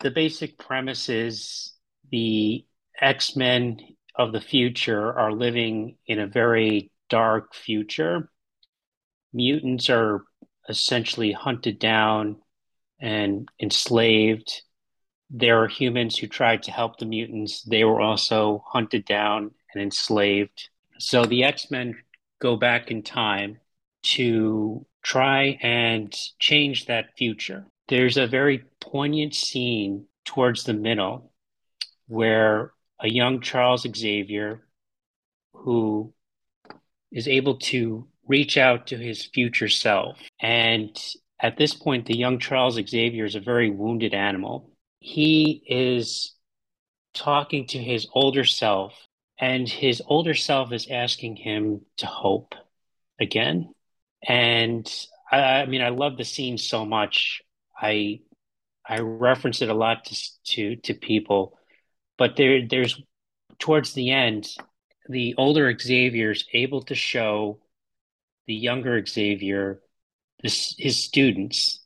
The 0.00 0.10
basic 0.10 0.56
premise 0.56 1.10
is 1.10 1.72
the 2.10 2.64
X 3.00 3.36
Men 3.36 3.80
of 4.14 4.32
the 4.32 4.40
future 4.40 5.12
are 5.12 5.32
living 5.32 5.96
in 6.06 6.18
a 6.18 6.26
very 6.26 6.90
dark 7.10 7.54
future. 7.54 8.30
Mutants 9.34 9.90
are 9.90 10.24
essentially 10.70 11.32
hunted 11.32 11.78
down 11.78 12.36
and 12.98 13.48
enslaved. 13.60 14.62
There 15.28 15.62
are 15.62 15.68
humans 15.68 16.16
who 16.16 16.26
tried 16.26 16.62
to 16.64 16.72
help 16.72 16.98
the 16.98 17.06
mutants. 17.06 17.62
They 17.62 17.84
were 17.84 18.00
also 18.00 18.64
hunted 18.66 19.04
down 19.04 19.50
and 19.74 19.82
enslaved. 19.82 20.70
So 20.98 21.26
the 21.26 21.44
X 21.44 21.70
Men 21.70 21.94
go 22.40 22.56
back 22.56 22.90
in 22.90 23.02
time 23.02 23.58
to 24.02 24.86
try 25.02 25.58
and 25.60 26.14
change 26.38 26.86
that 26.86 27.16
future. 27.18 27.66
There's 27.90 28.16
a 28.16 28.28
very 28.28 28.62
poignant 28.80 29.34
scene 29.34 30.06
towards 30.24 30.62
the 30.62 30.72
middle 30.72 31.32
where 32.06 32.72
a 33.00 33.08
young 33.08 33.40
Charles 33.40 33.84
Xavier, 33.96 34.64
who 35.52 36.14
is 37.10 37.26
able 37.26 37.56
to 37.56 38.06
reach 38.28 38.56
out 38.56 38.86
to 38.86 38.96
his 38.96 39.24
future 39.24 39.68
self. 39.68 40.18
And 40.40 40.96
at 41.40 41.56
this 41.56 41.74
point, 41.74 42.06
the 42.06 42.16
young 42.16 42.38
Charles 42.38 42.74
Xavier 42.74 43.24
is 43.24 43.34
a 43.34 43.40
very 43.40 43.70
wounded 43.70 44.14
animal. 44.14 44.70
He 45.00 45.60
is 45.66 46.32
talking 47.12 47.66
to 47.68 47.78
his 47.78 48.06
older 48.12 48.44
self, 48.44 48.94
and 49.36 49.68
his 49.68 50.00
older 50.06 50.34
self 50.34 50.70
is 50.72 50.86
asking 50.88 51.34
him 51.34 51.80
to 51.96 52.06
hope 52.06 52.54
again. 53.18 53.74
And 54.22 54.88
I, 55.32 55.38
I 55.38 55.66
mean, 55.66 55.82
I 55.82 55.88
love 55.88 56.16
the 56.16 56.24
scene 56.24 56.56
so 56.56 56.86
much. 56.86 57.42
I 57.80 58.20
I 58.88 59.00
reference 59.00 59.62
it 59.62 59.68
a 59.68 59.74
lot 59.74 60.04
to 60.06 60.16
to, 60.44 60.76
to 60.76 60.94
people, 60.94 61.58
but 62.18 62.36
there 62.36 62.66
there's 62.68 63.00
towards 63.58 63.92
the 63.92 64.10
end, 64.10 64.48
the 65.08 65.34
older 65.38 65.76
Xavier 65.78 66.32
is 66.32 66.44
able 66.52 66.82
to 66.82 66.94
show 66.94 67.60
the 68.46 68.54
younger 68.54 69.04
Xavier, 69.04 69.80
this, 70.42 70.74
his 70.78 71.02
students, 71.02 71.84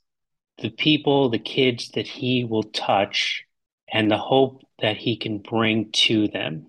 the 0.59 0.71
people, 0.71 1.29
the 1.29 1.39
kids 1.39 1.91
that 1.91 2.07
he 2.07 2.45
will 2.45 2.63
touch, 2.63 3.45
and 3.93 4.11
the 4.11 4.19
hope 4.19 4.63
that 4.81 4.97
he 4.97 5.17
can 5.17 5.39
bring 5.39 5.91
to 5.93 6.29
them. 6.29 6.67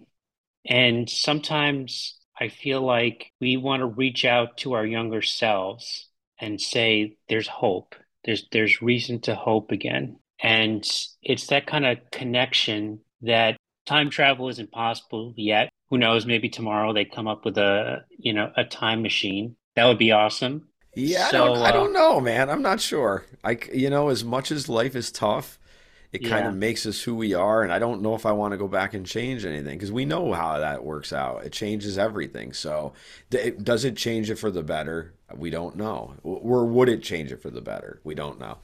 And 0.66 1.10
sometimes 1.10 2.18
I 2.40 2.50
feel 2.50 2.82
like 2.82 3.32
we 3.40 3.58
want 3.58 3.82
to 3.82 3.86
reach 3.86 4.26
out 4.26 4.58
to 4.58 4.74
our 4.74 4.86
younger 4.86 5.22
selves 5.22 6.10
and 6.40 6.60
say, 6.60 7.18
there's 7.30 7.48
hope. 7.48 7.96
There's, 8.26 8.48
there's 8.52 8.82
reason 8.82 9.22
to 9.22 9.36
hope 9.36 9.72
again. 9.72 10.18
And 10.42 10.86
it's 11.22 11.48
that 11.48 11.68
kind 11.68 11.86
of 11.86 12.00
connection 12.12 13.00
that 13.22 13.58
time 13.86 14.10
travel 14.10 14.50
isn't 14.50 14.72
possible 14.72 15.34
yet. 15.38 15.70
Who 15.90 15.98
knows? 15.98 16.26
Maybe 16.26 16.50
tomorrow 16.50 16.94
they 16.94 17.06
come 17.06 17.28
up 17.28 17.46
with 17.46 17.58
a, 17.58 18.04
you 18.18 18.34
know, 18.34 18.52
a 18.58 18.64
time 18.64 19.02
machine. 19.02 19.56
That 19.76 19.86
would 19.86 20.00
be 20.00 20.12
awesome. 20.12 20.68
Yeah, 20.96 21.28
so, 21.30 21.44
I, 21.44 21.48
don't, 21.48 21.58
uh, 21.58 21.64
I 21.64 21.72
don't 21.72 21.94
know, 21.94 22.20
man. 22.20 22.50
I'm 22.50 22.62
not 22.62 22.80
sure. 22.82 23.26
Like, 23.44 23.70
you 23.74 23.90
know, 23.90 24.10
as 24.10 24.24
much 24.24 24.52
as 24.52 24.70
life 24.70 24.96
is 24.96 25.12
tough, 25.12 25.60
it 26.16 26.22
yeah. 26.22 26.30
kind 26.30 26.48
of 26.48 26.56
makes 26.56 26.86
us 26.86 27.02
who 27.02 27.14
we 27.14 27.34
are. 27.34 27.62
And 27.62 27.72
I 27.72 27.78
don't 27.78 28.02
know 28.02 28.16
if 28.16 28.26
I 28.26 28.32
want 28.32 28.54
to 28.54 28.58
go 28.58 28.70
back 28.70 28.94
and 28.94 29.06
change 29.06 29.46
anything 29.46 29.78
because 29.78 29.92
we 29.92 30.06
know 30.06 30.32
how 30.32 30.60
that 30.60 30.84
works 30.84 31.12
out. 31.12 31.46
It 31.46 31.52
changes 31.52 31.98
everything. 31.98 32.54
So, 32.54 32.94
does 33.30 33.84
it 33.84 33.98
change 33.98 34.30
it 34.30 34.38
for 34.38 34.50
the 34.50 34.64
better? 34.64 35.14
We 35.36 35.50
don't 35.50 35.76
know. 35.76 36.16
Or 36.24 36.66
would 36.66 36.88
it 36.88 37.04
change 37.04 37.32
it 37.34 37.42
for 37.42 37.50
the 37.50 37.62
better? 37.62 38.00
We 38.06 38.16
don't 38.16 38.40
know. 38.40 38.60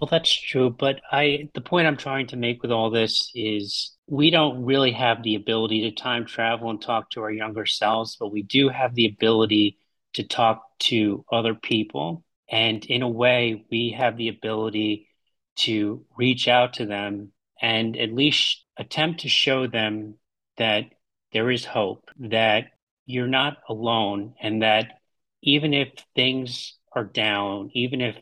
Well, 0.00 0.08
that's 0.08 0.32
true. 0.32 0.70
But 0.70 1.00
I, 1.10 1.48
the 1.54 1.60
point 1.60 1.88
I'm 1.88 1.96
trying 1.96 2.28
to 2.28 2.36
make 2.36 2.62
with 2.62 2.70
all 2.70 2.90
this 2.90 3.30
is 3.34 3.92
we 4.06 4.30
don't 4.30 4.64
really 4.64 4.92
have 4.92 5.22
the 5.22 5.34
ability 5.34 5.82
to 5.82 5.90
time 5.90 6.26
travel 6.26 6.70
and 6.70 6.80
talk 6.80 7.10
to 7.10 7.22
our 7.22 7.32
younger 7.32 7.66
selves, 7.66 8.16
but 8.18 8.32
we 8.32 8.42
do 8.42 8.68
have 8.68 8.94
the 8.94 9.06
ability 9.06 9.78
to 10.14 10.22
talk 10.22 10.62
to 10.80 11.24
other 11.32 11.54
people. 11.54 12.22
And 12.48 12.84
in 12.84 13.02
a 13.02 13.08
way, 13.08 13.64
we 13.70 13.96
have 13.98 14.16
the 14.16 14.28
ability 14.28 15.08
to 15.56 16.04
reach 16.16 16.48
out 16.48 16.74
to 16.74 16.86
them 16.86 17.32
and 17.60 17.96
at 17.96 18.12
least 18.12 18.64
attempt 18.76 19.20
to 19.20 19.28
show 19.28 19.66
them 19.66 20.14
that 20.56 20.84
there 21.32 21.50
is 21.50 21.64
hope, 21.64 22.10
that 22.18 22.66
you're 23.06 23.26
not 23.26 23.58
alone, 23.68 24.34
and 24.40 24.62
that 24.62 25.00
even 25.42 25.74
if 25.74 25.88
things 26.14 26.76
are 26.92 27.04
down, 27.04 27.70
even 27.74 28.00
if, 28.00 28.16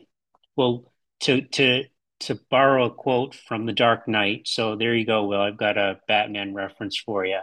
well, 0.55 0.91
to, 1.21 1.41
to, 1.41 1.83
to 2.21 2.39
borrow 2.49 2.85
a 2.85 2.93
quote 2.93 3.35
from 3.35 3.65
The 3.65 3.73
Dark 3.73 4.07
Knight. 4.07 4.47
So 4.47 4.75
there 4.75 4.95
you 4.95 5.05
go, 5.05 5.25
Will. 5.25 5.41
I've 5.41 5.57
got 5.57 5.77
a 5.77 5.99
Batman 6.07 6.53
reference 6.53 6.97
for 6.97 7.25
you. 7.25 7.39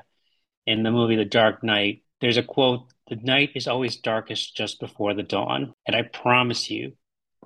In 0.66 0.82
the 0.82 0.90
movie 0.90 1.16
The 1.16 1.24
Dark 1.24 1.62
Knight, 1.62 2.02
there's 2.20 2.36
a 2.36 2.42
quote 2.42 2.92
The 3.08 3.16
night 3.16 3.50
is 3.54 3.66
always 3.66 3.96
darkest 3.96 4.56
just 4.56 4.80
before 4.80 5.14
the 5.14 5.22
dawn. 5.22 5.74
And 5.86 5.96
I 5.96 6.02
promise 6.02 6.70
you, 6.70 6.92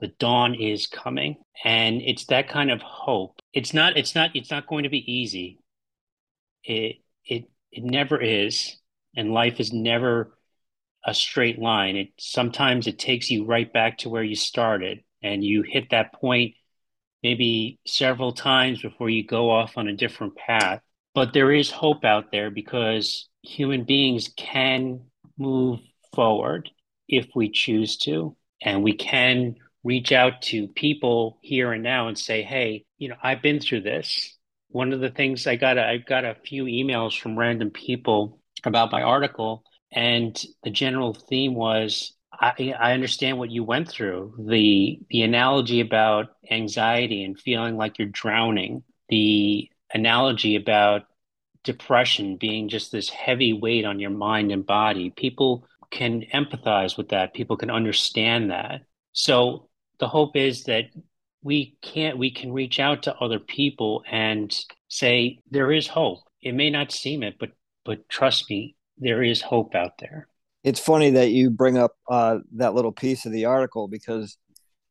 the 0.04 0.12
dawn 0.18 0.54
is 0.54 0.86
coming. 0.86 1.36
And 1.64 2.02
it's 2.02 2.26
that 2.26 2.50
kind 2.50 2.70
of 2.70 2.82
hope. 2.82 3.40
It's 3.54 3.72
not, 3.72 3.96
it's 3.96 4.14
not, 4.14 4.32
it's 4.34 4.50
not 4.50 4.66
going 4.66 4.82
to 4.82 4.90
be 4.90 5.10
easy. 5.10 5.60
It, 6.62 6.96
it, 7.24 7.48
it 7.72 7.84
never 7.84 8.20
is. 8.20 8.76
And 9.16 9.32
life 9.32 9.60
is 9.60 9.72
never 9.72 10.36
a 11.06 11.14
straight 11.14 11.58
line. 11.58 11.96
It 11.96 12.08
sometimes 12.18 12.86
it 12.86 12.98
takes 12.98 13.30
you 13.30 13.46
right 13.46 13.72
back 13.72 13.96
to 13.98 14.10
where 14.10 14.22
you 14.22 14.36
started 14.36 15.04
and 15.22 15.42
you 15.42 15.62
hit 15.62 15.88
that 15.90 16.12
point 16.12 16.54
maybe 17.22 17.78
several 17.86 18.32
times 18.32 18.82
before 18.82 19.08
you 19.08 19.24
go 19.24 19.50
off 19.50 19.78
on 19.78 19.88
a 19.88 19.96
different 19.96 20.36
path. 20.36 20.82
But 21.14 21.32
there 21.32 21.50
is 21.50 21.70
hope 21.70 22.04
out 22.04 22.30
there 22.30 22.50
because 22.50 23.30
human 23.40 23.84
beings 23.84 24.28
can 24.36 25.00
move 25.38 25.80
forward 26.14 26.68
if 27.08 27.28
we 27.34 27.48
choose 27.48 27.96
to. 27.98 28.36
And 28.60 28.82
we 28.82 28.92
can 28.92 29.56
reach 29.84 30.12
out 30.12 30.42
to 30.42 30.66
people 30.68 31.38
here 31.42 31.72
and 31.72 31.82
now 31.82 32.08
and 32.08 32.18
say, 32.18 32.42
hey, 32.42 32.84
you 32.98 33.08
know, 33.08 33.16
I've 33.22 33.42
been 33.42 33.60
through 33.60 33.82
this. 33.82 34.36
One 34.68 34.92
of 34.92 35.00
the 35.00 35.10
things 35.10 35.46
I 35.46 35.56
got, 35.56 35.78
I 35.78 35.98
got 35.98 36.24
a 36.24 36.36
few 36.44 36.64
emails 36.64 37.18
from 37.18 37.38
random 37.38 37.70
people 37.70 38.40
about 38.64 38.90
my 38.90 39.02
article, 39.02 39.62
and 39.92 40.42
the 40.64 40.70
general 40.70 41.14
theme 41.14 41.54
was 41.54 42.14
I, 42.32 42.74
I 42.78 42.92
understand 42.92 43.38
what 43.38 43.50
you 43.50 43.62
went 43.62 43.88
through. 43.88 44.34
The 44.48 44.98
the 45.10 45.22
analogy 45.22 45.80
about 45.80 46.30
anxiety 46.50 47.22
and 47.22 47.38
feeling 47.38 47.76
like 47.76 47.98
you're 47.98 48.08
drowning, 48.08 48.82
the 49.08 49.70
analogy 49.92 50.56
about 50.56 51.02
depression 51.62 52.36
being 52.36 52.68
just 52.68 52.90
this 52.90 53.08
heavy 53.08 53.52
weight 53.52 53.84
on 53.84 54.00
your 54.00 54.10
mind 54.10 54.50
and 54.50 54.66
body. 54.66 55.10
People 55.10 55.66
can 55.90 56.24
empathize 56.34 56.96
with 56.98 57.10
that. 57.10 57.34
People 57.34 57.56
can 57.56 57.70
understand 57.70 58.50
that. 58.50 58.82
So 59.12 59.68
the 60.04 60.08
hope 60.08 60.36
is 60.36 60.64
that 60.64 60.84
we 61.42 61.76
can't 61.82 62.18
we 62.18 62.30
can 62.30 62.52
reach 62.52 62.78
out 62.78 63.02
to 63.04 63.14
other 63.16 63.38
people 63.38 64.02
and 64.10 64.54
say 64.88 65.38
there 65.50 65.72
is 65.72 65.86
hope. 65.86 66.20
It 66.42 66.54
may 66.54 66.70
not 66.70 66.92
seem 66.92 67.22
it, 67.22 67.36
but 67.40 67.50
but 67.84 68.08
trust 68.08 68.48
me, 68.50 68.76
there 68.98 69.22
is 69.22 69.40
hope 69.42 69.74
out 69.74 69.98
there 69.98 70.28
it's 70.64 70.80
funny 70.80 71.10
that 71.10 71.30
you 71.30 71.50
bring 71.50 71.76
up 71.76 71.92
uh, 72.10 72.38
that 72.56 72.74
little 72.74 72.90
piece 72.90 73.26
of 73.26 73.32
the 73.32 73.44
article 73.44 73.86
because 73.86 74.38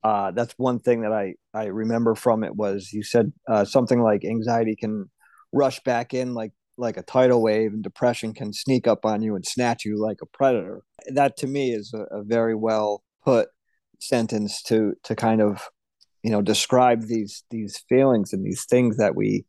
uh, 0.03 0.31
that's 0.31 0.53
one 0.57 0.79
thing 0.79 1.01
that 1.01 1.11
I, 1.11 1.33
I 1.53 1.65
remember 1.65 2.13
from 2.13 2.43
it 2.43 2.55
was 2.55 2.93
you 2.93 3.03
said 3.03 3.33
uh, 3.49 3.65
something 3.65 4.01
like 4.01 4.23
anxiety 4.23 4.75
can 4.75 5.09
rush 5.51 5.79
back 5.81 6.13
in 6.13 6.33
like 6.33 6.51
like 6.77 6.97
a 6.97 7.03
tidal 7.03 7.41
wave 7.41 7.73
and 7.73 7.83
depression 7.83 8.33
can 8.33 8.53
sneak 8.53 8.87
up 8.87 9.05
on 9.05 9.21
you 9.21 9.35
and 9.35 9.45
snatch 9.45 9.85
you 9.85 9.99
like 9.99 10.17
a 10.23 10.25
predator 10.25 10.81
that 11.07 11.37
to 11.37 11.45
me 11.45 11.71
is 11.71 11.93
a, 11.93 12.17
a 12.17 12.23
very 12.23 12.55
well 12.55 13.03
put 13.23 13.49
sentence 14.07 14.61
to 14.63 14.93
to 15.03 15.15
kind 15.15 15.41
of 15.41 15.69
you 16.23 16.31
know 16.31 16.41
describe 16.41 17.03
these 17.03 17.43
these 17.49 17.83
feelings 17.89 18.33
and 18.33 18.45
these 18.45 18.65
things 18.65 18.97
that 18.97 19.15
we 19.15 19.45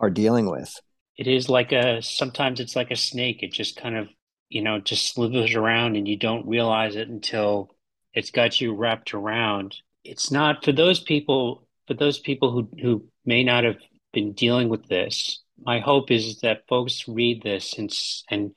are 0.00 0.10
dealing 0.10 0.50
with 0.50 0.74
it 1.16 1.26
is 1.26 1.48
like 1.48 1.72
a 1.72 2.00
sometimes 2.02 2.60
it's 2.60 2.76
like 2.76 2.90
a 2.90 2.96
snake 2.96 3.42
it 3.42 3.52
just 3.52 3.76
kind 3.76 3.96
of 3.96 4.08
you 4.48 4.62
know, 4.62 4.80
just 4.80 5.14
slithers 5.14 5.54
around 5.54 5.96
and 5.96 6.08
you 6.08 6.16
don't 6.16 6.46
realize 6.46 6.96
it 6.96 7.08
until 7.08 7.74
it's 8.14 8.30
got 8.30 8.60
you 8.60 8.74
wrapped 8.74 9.14
around. 9.14 9.76
It's 10.04 10.30
not 10.30 10.64
for 10.64 10.72
those 10.72 11.00
people, 11.00 11.66
for 11.86 11.94
those 11.94 12.18
people 12.18 12.50
who, 12.50 12.68
who 12.80 13.04
may 13.24 13.44
not 13.44 13.64
have 13.64 13.76
been 14.12 14.32
dealing 14.32 14.68
with 14.68 14.86
this. 14.86 15.42
My 15.60 15.80
hope 15.80 16.10
is 16.10 16.40
that 16.40 16.66
folks 16.68 17.06
read 17.06 17.42
this 17.42 17.76
and, 17.76 17.92
and 18.30 18.52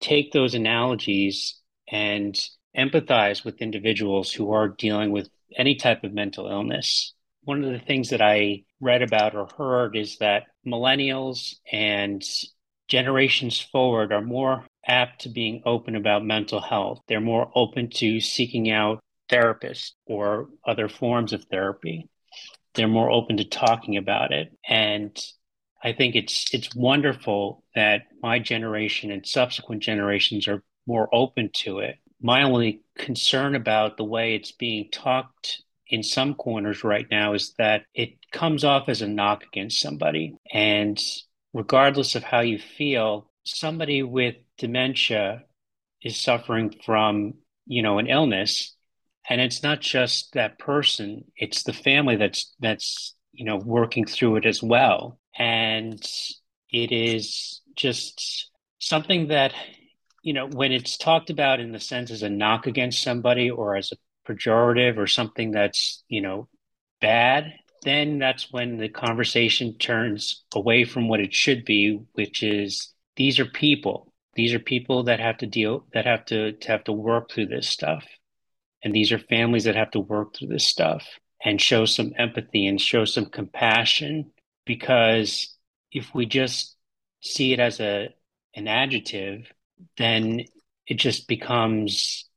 take 0.00 0.32
those 0.32 0.54
analogies 0.54 1.58
and 1.90 2.38
empathize 2.76 3.44
with 3.44 3.62
individuals 3.62 4.32
who 4.32 4.52
are 4.52 4.68
dealing 4.68 5.10
with 5.10 5.28
any 5.56 5.74
type 5.74 6.04
of 6.04 6.12
mental 6.12 6.48
illness. 6.48 7.14
One 7.42 7.62
of 7.62 7.72
the 7.72 7.78
things 7.78 8.10
that 8.10 8.22
I 8.22 8.64
read 8.80 9.02
about 9.02 9.34
or 9.34 9.48
heard 9.56 9.96
is 9.96 10.18
that 10.18 10.44
millennials 10.66 11.54
and 11.70 12.22
generations 12.88 13.60
forward 13.60 14.12
are 14.12 14.22
more 14.22 14.64
apt 14.86 15.22
to 15.22 15.28
being 15.28 15.62
open 15.64 15.96
about 15.96 16.24
mental 16.24 16.60
health. 16.60 17.00
They're 17.08 17.20
more 17.20 17.50
open 17.54 17.90
to 17.96 18.20
seeking 18.20 18.70
out 18.70 19.00
therapists 19.30 19.92
or 20.06 20.48
other 20.66 20.88
forms 20.88 21.32
of 21.32 21.44
therapy. 21.44 22.08
They're 22.74 22.88
more 22.88 23.10
open 23.10 23.38
to 23.38 23.44
talking 23.44 23.96
about 23.96 24.32
it. 24.32 24.52
And 24.68 25.16
I 25.82 25.92
think 25.92 26.16
it's 26.16 26.52
it's 26.52 26.74
wonderful 26.74 27.62
that 27.74 28.02
my 28.22 28.38
generation 28.38 29.10
and 29.10 29.26
subsequent 29.26 29.82
generations 29.82 30.48
are 30.48 30.62
more 30.86 31.08
open 31.14 31.50
to 31.52 31.78
it. 31.78 31.96
My 32.24 32.42
only 32.42 32.80
concern 32.96 33.54
about 33.54 33.98
the 33.98 34.04
way 34.04 34.34
it's 34.34 34.50
being 34.50 34.88
talked 34.90 35.62
in 35.88 36.02
some 36.02 36.34
corners 36.34 36.82
right 36.82 37.06
now 37.10 37.34
is 37.34 37.52
that 37.58 37.82
it 37.92 38.14
comes 38.32 38.64
off 38.64 38.88
as 38.88 39.02
a 39.02 39.06
knock 39.06 39.44
against 39.44 39.78
somebody. 39.78 40.34
And 40.50 40.98
regardless 41.52 42.14
of 42.14 42.24
how 42.24 42.40
you 42.40 42.58
feel, 42.58 43.30
somebody 43.44 44.02
with 44.02 44.36
dementia 44.56 45.44
is 46.00 46.18
suffering 46.18 46.74
from, 46.86 47.34
you 47.66 47.82
know, 47.82 47.98
an 47.98 48.06
illness, 48.06 48.74
and 49.28 49.38
it's 49.38 49.62
not 49.62 49.82
just 49.82 50.32
that 50.32 50.58
person; 50.58 51.24
it's 51.36 51.64
the 51.64 51.74
family 51.74 52.16
that's 52.16 52.54
that's 52.58 53.14
you 53.32 53.44
know 53.44 53.56
working 53.56 54.06
through 54.06 54.36
it 54.36 54.46
as 54.46 54.62
well, 54.62 55.18
and 55.38 56.02
it 56.70 56.90
is 56.90 57.60
just 57.76 58.50
something 58.78 59.28
that 59.28 59.52
you 60.24 60.32
know, 60.32 60.48
when 60.48 60.72
it's 60.72 60.96
talked 60.96 61.28
about 61.28 61.60
in 61.60 61.70
the 61.72 61.78
sense 61.78 62.10
as 62.10 62.22
a 62.22 62.30
knock 62.30 62.66
against 62.66 63.02
somebody 63.02 63.50
or 63.50 63.76
as 63.76 63.92
a 63.92 64.32
pejorative 64.32 64.96
or 64.96 65.06
something 65.06 65.50
that's, 65.50 66.02
you 66.08 66.22
know, 66.22 66.48
bad, 67.02 67.52
then 67.82 68.18
that's 68.18 68.50
when 68.50 68.78
the 68.78 68.88
conversation 68.88 69.76
turns 69.76 70.42
away 70.54 70.86
from 70.86 71.08
what 71.08 71.20
it 71.20 71.34
should 71.34 71.66
be, 71.66 72.00
which 72.14 72.42
is 72.42 72.94
these 73.16 73.38
are 73.38 73.44
people. 73.44 74.14
These 74.34 74.54
are 74.54 74.58
people 74.58 75.04
that 75.04 75.20
have 75.20 75.36
to 75.38 75.46
deal 75.46 75.84
that 75.92 76.06
have 76.06 76.24
to, 76.26 76.52
to 76.52 76.68
have 76.68 76.84
to 76.84 76.92
work 76.92 77.30
through 77.30 77.48
this 77.48 77.68
stuff. 77.68 78.06
And 78.82 78.94
these 78.94 79.12
are 79.12 79.18
families 79.18 79.64
that 79.64 79.76
have 79.76 79.90
to 79.90 80.00
work 80.00 80.34
through 80.34 80.48
this 80.48 80.66
stuff 80.66 81.06
and 81.44 81.60
show 81.60 81.84
some 81.84 82.14
empathy 82.16 82.66
and 82.66 82.80
show 82.80 83.04
some 83.04 83.26
compassion 83.26 84.32
because 84.64 85.54
if 85.92 86.14
we 86.14 86.24
just 86.24 86.76
see 87.20 87.52
it 87.52 87.60
as 87.60 87.78
a 87.78 88.08
an 88.54 88.68
adjective 88.68 89.52
then 89.96 90.44
it 90.86 90.94
just 90.94 91.28
becomes 91.28 92.28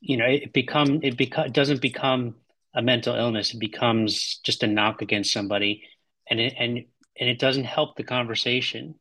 you 0.00 0.16
know 0.16 0.26
it 0.26 0.52
become 0.52 1.00
it 1.02 1.16
become 1.16 1.50
doesn't 1.52 1.80
become 1.80 2.36
a 2.74 2.82
mental 2.82 3.14
illness. 3.14 3.54
It 3.54 3.58
becomes 3.58 4.38
just 4.44 4.62
a 4.62 4.66
knock 4.66 5.02
against 5.02 5.32
somebody. 5.32 5.82
And 6.28 6.40
it 6.40 6.54
and 6.58 6.84
and 7.18 7.28
it 7.28 7.38
doesn't 7.38 7.64
help 7.64 7.96
the 7.96 8.04
conversation. 8.04 8.94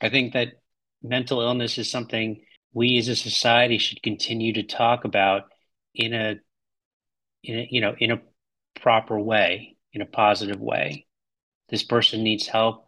I 0.00 0.10
think 0.10 0.34
that 0.34 0.54
mental 1.02 1.40
illness 1.40 1.78
is 1.78 1.90
something 1.90 2.44
we 2.72 2.98
as 2.98 3.08
a 3.08 3.16
society 3.16 3.78
should 3.78 4.02
continue 4.02 4.52
to 4.54 4.62
talk 4.62 5.04
about 5.04 5.44
in 5.94 6.14
a 6.14 6.36
in 7.42 7.58
a 7.58 7.68
you 7.70 7.80
know 7.80 7.94
in 7.98 8.10
a 8.10 8.20
proper 8.80 9.18
way 9.18 9.76
in 9.92 10.02
a 10.02 10.06
positive 10.06 10.60
way. 10.60 11.06
This 11.68 11.82
person 11.82 12.22
needs 12.22 12.46
help. 12.46 12.86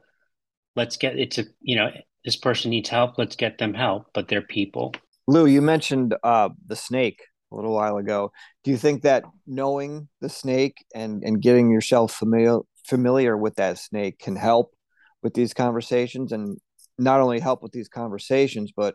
Let's 0.77 0.97
get 0.97 1.19
it's 1.19 1.39
a 1.39 1.45
you 1.61 1.77
know 1.77 1.91
this 2.25 2.37
person 2.37 2.71
needs 2.71 2.89
help 2.89 3.19
let's 3.19 3.37
get 3.37 3.59
them 3.59 3.75
help 3.75 4.07
but 4.15 4.29
they're 4.29 4.43
people. 4.43 4.95
Lou 5.27 5.47
you 5.47 5.63
mentioned 5.63 6.15
uh, 6.23 6.51
the 6.67 6.77
snake 6.77 7.23
a 7.53 7.57
little 7.57 7.75
while 7.75 7.97
ago. 7.97 8.33
Do 8.63 8.71
you 8.71 8.77
think 8.77 9.03
that 9.03 9.25
knowing 9.47 10.09
the 10.21 10.29
snake 10.29 10.85
and 10.95 11.23
and 11.23 11.41
getting 11.41 11.71
yourself 11.71 12.13
familiar 12.13 12.61
familiar 12.85 13.37
with 13.37 13.55
that 13.57 13.79
snake 13.79 14.19
can 14.19 14.37
help 14.37 14.75
with 15.23 15.35
these 15.35 15.55
conversations 15.55 16.33
and 16.33 16.59
not 16.99 17.21
only 17.21 17.41
help 17.41 17.63
with 17.63 17.73
these 17.73 17.89
conversations 17.89 18.73
but 18.77 18.95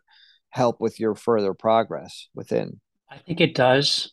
help 0.51 0.79
with 0.79 0.99
your 0.99 1.15
further 1.15 1.53
progress 1.53 2.27
within? 2.33 2.79
I 3.09 3.17
think 3.17 3.41
it 3.41 3.55
does. 3.55 4.11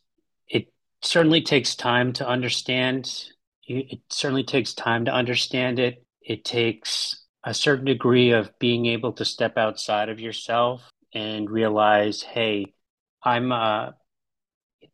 It 0.48 0.72
certainly 1.02 1.42
takes 1.42 1.74
time 1.74 2.12
to 2.14 2.26
understand. 2.26 3.30
It 3.66 4.00
certainly 4.10 4.44
takes 4.44 4.74
time 4.74 5.04
to 5.06 5.12
understand 5.12 5.78
it. 5.78 6.04
It 6.22 6.44
takes 6.44 7.25
a 7.46 7.54
certain 7.54 7.84
degree 7.84 8.32
of 8.32 8.50
being 8.58 8.86
able 8.86 9.12
to 9.12 9.24
step 9.24 9.56
outside 9.56 10.08
of 10.08 10.18
yourself 10.18 10.90
and 11.14 11.48
realize, 11.48 12.20
hey, 12.20 12.74
I'm 13.22 13.52
uh, 13.52 13.92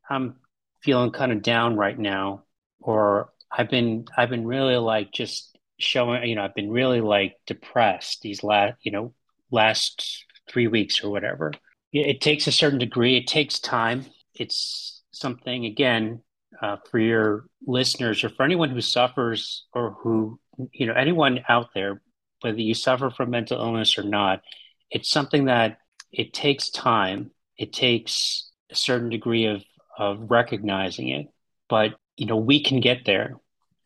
I'm 0.09 0.37
feeling 0.82 1.11
kind 1.12 1.32
of 1.32 1.42
down 1.42 1.76
right 1.76 1.99
now, 1.99 2.44
or 2.78 3.32
I've 3.50 3.71
been 3.71 4.04
I've 4.16 4.28
been 4.28 4.47
really 4.47 4.76
like 4.76 5.12
just 5.12 5.56
showing, 5.78 6.25
you 6.28 6.37
know, 6.37 6.44
I've 6.44 6.54
been 6.54 6.71
really 6.71 7.00
like 7.00 7.37
depressed 7.47 8.21
these 8.21 8.44
last, 8.44 8.76
you 8.82 8.92
know, 8.92 9.14
last 9.50 10.26
three 10.49 10.66
weeks 10.66 11.02
or 11.02 11.11
whatever. 11.11 11.52
It 11.92 12.21
takes 12.21 12.47
a 12.47 12.52
certain 12.52 12.78
degree. 12.78 13.16
It 13.16 13.26
takes 13.26 13.59
time. 13.61 14.06
It's 14.35 15.02
something 15.11 15.64
again 15.64 16.23
uh, 16.61 16.76
for 16.90 16.99
your 16.99 17.47
listeners 17.66 18.25
or 18.25 18.28
for 18.28 18.42
anyone 18.42 18.68
who 18.71 18.80
suffers 18.82 19.64
or 19.73 19.92
who 20.02 20.38
you 20.73 20.87
know 20.87 20.94
anyone 20.94 21.40
out 21.49 21.71
there 21.75 22.02
whether 22.42 22.61
you 22.61 22.75
suffer 22.75 23.11
from 23.11 23.30
mental 23.30 23.61
illness 23.61 23.99
or 23.99 24.02
not, 24.02 24.42
it's 24.90 25.11
something 25.11 25.46
that 25.46 25.78
it 26.11 26.32
takes 26.32 26.70
time. 26.70 27.30
It 27.56 27.72
takes 27.72 28.50
a 28.70 28.75
certain 28.75 29.08
degree 29.08 29.46
of, 29.46 29.62
of 29.96 30.30
recognizing 30.30 31.08
it. 31.08 31.28
But, 31.68 31.94
you 32.16 32.26
know, 32.26 32.37
we 32.37 32.62
can 32.62 32.80
get 32.80 33.04
there. 33.04 33.36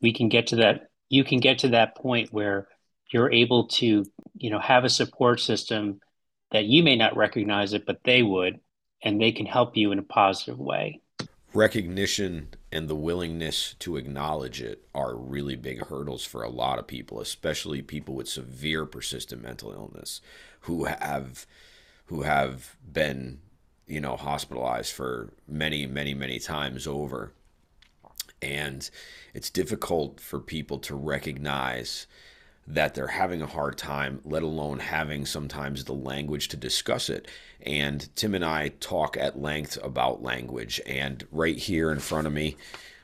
We 0.01 0.13
can 0.13 0.29
get 0.29 0.49
to 0.49 0.57
that. 0.57 0.89
You 1.09 1.25
can 1.25 1.39
get 1.39 1.61
to 1.61 1.69
that 1.69 1.97
point 1.97 2.33
where 2.33 2.69
you're 3.13 3.31
able 3.31 3.69
to, 3.69 4.05
you 4.35 4.51
know, 4.51 4.59
have 4.59 4.85
a 4.85 4.91
support 4.91 5.41
system 5.41 6.01
that 6.51 6.65
you 6.65 6.83
may 6.83 6.97
not 6.97 7.17
recognize 7.17 7.73
it, 7.73 7.87
but 7.87 8.01
they 8.05 8.23
would, 8.23 8.61
and 9.03 9.21
they 9.21 9.33
can 9.33 9.47
help 9.47 9.77
you 9.77 9.93
in 9.93 9.99
a 9.99 10.03
positive 10.03 10.59
way 10.59 11.01
recognition 11.57 12.49
and 12.73 12.89
the 12.89 12.97
willingness 12.97 13.75
to 13.79 13.97
acknowledge 13.97 14.61
it 14.61 14.87
are 14.95 15.17
really 15.17 15.57
big 15.57 15.87
hurdles 15.87 16.25
for 16.25 16.43
a 16.43 16.51
lot 16.51 16.79
of 16.79 16.87
people, 16.87 17.21
especially 17.21 17.81
people 17.81 18.15
with 18.15 18.29
severe 18.29 18.87
persistent 18.87 19.43
mental 19.43 19.73
illness 19.73 20.21
who 20.61 20.85
have 20.85 21.47
who 22.07 22.23
have 22.23 22.77
been, 22.93 23.41
you 23.87 24.01
know, 24.01 24.17
hospitalized 24.17 24.93
for 24.93 25.33
many, 25.49 25.87
many, 25.87 26.15
many 26.15 26.39
times 26.39 26.87
over. 26.87 27.33
And 28.41 28.89
it's 29.35 29.51
difficult 29.51 30.21
for 30.21 30.39
people 30.39 30.79
to 30.81 30.95
recognize 30.95 32.07
that 32.67 32.95
they're 32.95 33.07
having 33.07 33.43
a 33.43 33.47
hard 33.47 33.79
time, 33.79 34.21
let 34.25 34.43
alone 34.43 34.81
having 34.81 35.25
sometimes 35.25 35.85
the 35.85 35.93
language 35.93 36.49
to 36.49 36.57
discuss 36.57 37.09
it. 37.09 37.29
And 37.63 38.15
Tim 38.17 38.35
and 38.35 38.45
I 38.45 38.69
talk 38.81 39.17
at 39.17 39.41
length 39.41 39.79
about 39.83 40.23
language. 40.23 40.81
And 40.85 41.27
right 41.31 41.57
here 41.57 41.93
in 41.93 42.01
front 42.01 42.27
of 42.27 42.33
me, 42.33 42.57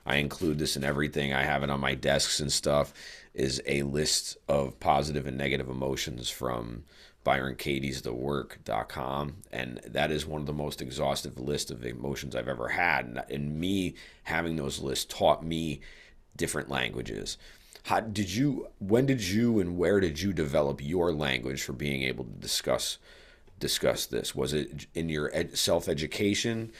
I 0.04 0.16
include 0.16 0.58
this 0.58 0.76
in 0.76 0.82
everything. 0.82 1.32
I 1.32 1.44
have 1.44 1.62
it 1.62 1.70
on 1.70 1.80
my 1.80 1.94
desks 1.94 2.40
and 2.40 2.52
stuff. 2.52 2.92
Is 3.34 3.62
a 3.66 3.82
list 3.82 4.36
of 4.46 4.78
positive 4.78 5.26
and 5.26 5.38
negative 5.38 5.68
emotions 5.68 6.28
from 6.28 6.84
Byron 7.24 7.54
Katie's 7.54 8.02
The 8.02 8.12
Work.com. 8.12 9.36
And 9.50 9.80
that 9.86 10.10
is 10.10 10.26
one 10.26 10.42
of 10.42 10.46
the 10.46 10.52
most 10.52 10.82
exhaustive 10.82 11.38
lists 11.38 11.70
of 11.70 11.86
emotions 11.86 12.36
I've 12.36 12.48
ever 12.48 12.68
had. 12.68 13.24
And 13.30 13.58
me 13.58 13.94
having 14.24 14.56
those 14.56 14.80
lists 14.80 15.06
taught 15.06 15.44
me 15.44 15.80
different 16.36 16.68
languages 16.68 17.38
how 17.84 18.00
did 18.00 18.32
you? 18.32 18.68
When 18.78 19.06
did 19.06 19.22
you 19.22 19.58
and 19.60 19.76
where 19.76 20.00
did 20.00 20.20
you 20.20 20.32
develop 20.32 20.80
your 20.82 21.12
language 21.12 21.62
for 21.62 21.72
being 21.72 22.02
able 22.02 22.24
to 22.24 22.30
discuss 22.30 22.98
discuss 23.58 24.06
this? 24.06 24.34
Was 24.34 24.52
it 24.52 24.86
in 24.94 25.08
your 25.08 25.30
ed- 25.34 25.56
self 25.58 25.88
education? 25.88 26.72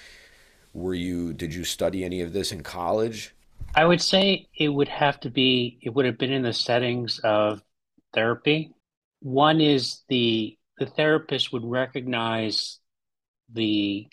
Were 0.75 0.95
you? 0.95 1.33
Did 1.33 1.55
you 1.55 1.65
study 1.65 2.05
any 2.05 2.21
of 2.21 2.33
this 2.33 2.53
in 2.53 2.63
college? 2.63 3.35
I 3.75 3.85
would 3.85 4.01
say 4.03 4.49
it 4.57 4.69
would 4.69 4.89
have 4.89 5.21
to 5.21 5.31
be. 5.31 5.79
It 5.83 5.91
would 5.91 6.07
have 6.07 6.19
been 6.19 6.33
in 6.33 6.43
the 6.43 6.53
settings 6.53 7.19
of 7.21 7.63
therapy. 8.15 8.73
One 9.21 9.61
is 9.61 10.03
the 10.09 10.57
the 10.79 10.87
therapist 10.87 11.53
would 11.53 11.65
recognize 11.65 12.79
the 13.53 14.09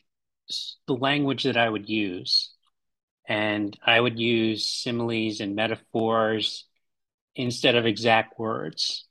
the 0.87 0.95
language 0.95 1.43
that 1.43 1.57
I 1.57 1.69
would 1.69 1.87
use 1.87 2.51
and 3.27 3.77
I 3.85 3.99
would 3.99 4.19
use 4.19 4.65
similes 4.67 5.39
and 5.39 5.55
metaphors 5.55 6.65
instead 7.35 7.75
of 7.75 7.85
exact 7.85 8.39
words. 8.39 9.07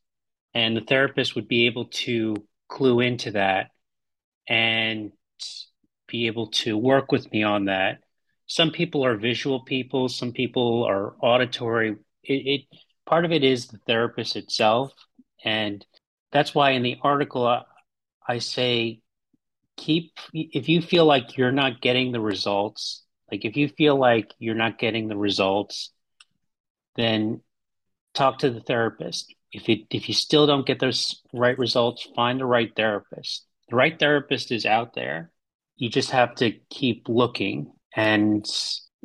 And 0.54 0.76
the 0.76 0.82
therapist 0.82 1.34
would 1.34 1.48
be 1.48 1.66
able 1.66 1.86
to 1.86 2.36
clue 2.68 3.00
into 3.00 3.32
that 3.32 3.70
and 4.48 5.12
be 6.06 6.26
able 6.26 6.48
to 6.48 6.76
work 6.76 7.12
with 7.12 7.30
me 7.32 7.42
on 7.42 7.66
that. 7.66 7.98
Some 8.46 8.70
people 8.70 9.04
are 9.04 9.16
visual 9.16 9.64
people, 9.64 10.08
some 10.08 10.32
people 10.32 10.84
are 10.84 11.14
auditory. 11.20 11.96
It, 12.22 12.32
it 12.32 12.60
part 13.06 13.24
of 13.24 13.32
it 13.32 13.44
is 13.44 13.66
the 13.66 13.78
therapist 13.86 14.36
itself. 14.36 14.92
And 15.44 15.84
that's 16.32 16.54
why 16.54 16.70
in 16.70 16.82
the 16.82 16.96
article, 17.02 17.46
I, 17.46 17.62
I 18.26 18.38
say, 18.38 19.00
keep, 19.76 20.12
if 20.32 20.68
you 20.68 20.82
feel 20.82 21.04
like 21.04 21.36
you're 21.36 21.52
not 21.52 21.80
getting 21.80 22.12
the 22.12 22.20
results, 22.20 23.04
like 23.30 23.44
if 23.44 23.56
you 23.56 23.68
feel 23.68 23.96
like 23.96 24.32
you're 24.38 24.54
not 24.54 24.78
getting 24.78 25.08
the 25.08 25.16
results, 25.16 25.92
then 26.96 27.40
talk 28.18 28.38
to 28.38 28.50
the 28.50 28.60
therapist. 28.60 29.34
If 29.52 29.68
you 29.68 29.84
if 29.90 30.08
you 30.08 30.14
still 30.14 30.46
don't 30.46 30.66
get 30.66 30.80
those 30.80 31.22
right 31.32 31.58
results, 31.58 32.06
find 32.14 32.40
the 32.40 32.46
right 32.46 32.70
therapist. 32.76 33.46
The 33.70 33.76
right 33.76 33.98
therapist 33.98 34.52
is 34.52 34.66
out 34.66 34.94
there. 34.94 35.30
You 35.76 35.88
just 35.88 36.10
have 36.10 36.34
to 36.36 36.52
keep 36.70 37.08
looking 37.08 37.72
and 37.96 38.44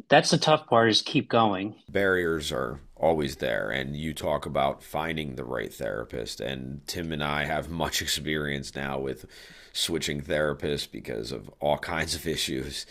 that's 0.09 0.31
the 0.31 0.39
tough 0.39 0.67
part 0.67 0.89
is 0.89 1.01
keep 1.01 1.29
going. 1.29 1.75
Barriers 1.87 2.51
are 2.51 2.79
always 2.95 3.35
there 3.37 3.69
and 3.69 3.95
you 3.95 4.13
talk 4.13 4.45
about 4.45 4.81
finding 4.81 5.35
the 5.35 5.45
right 5.45 5.73
therapist 5.73 6.41
and 6.41 6.81
Tim 6.87 7.11
and 7.11 7.23
I 7.23 7.45
have 7.45 7.69
much 7.83 8.01
experience 8.01 8.75
now 8.75 8.99
with 8.99 9.25
switching 9.71 10.21
therapists 10.21 10.89
because 10.91 11.31
of 11.31 11.49
all 11.59 11.77
kinds 11.77 12.15
of 12.15 12.27
issues 12.27 12.85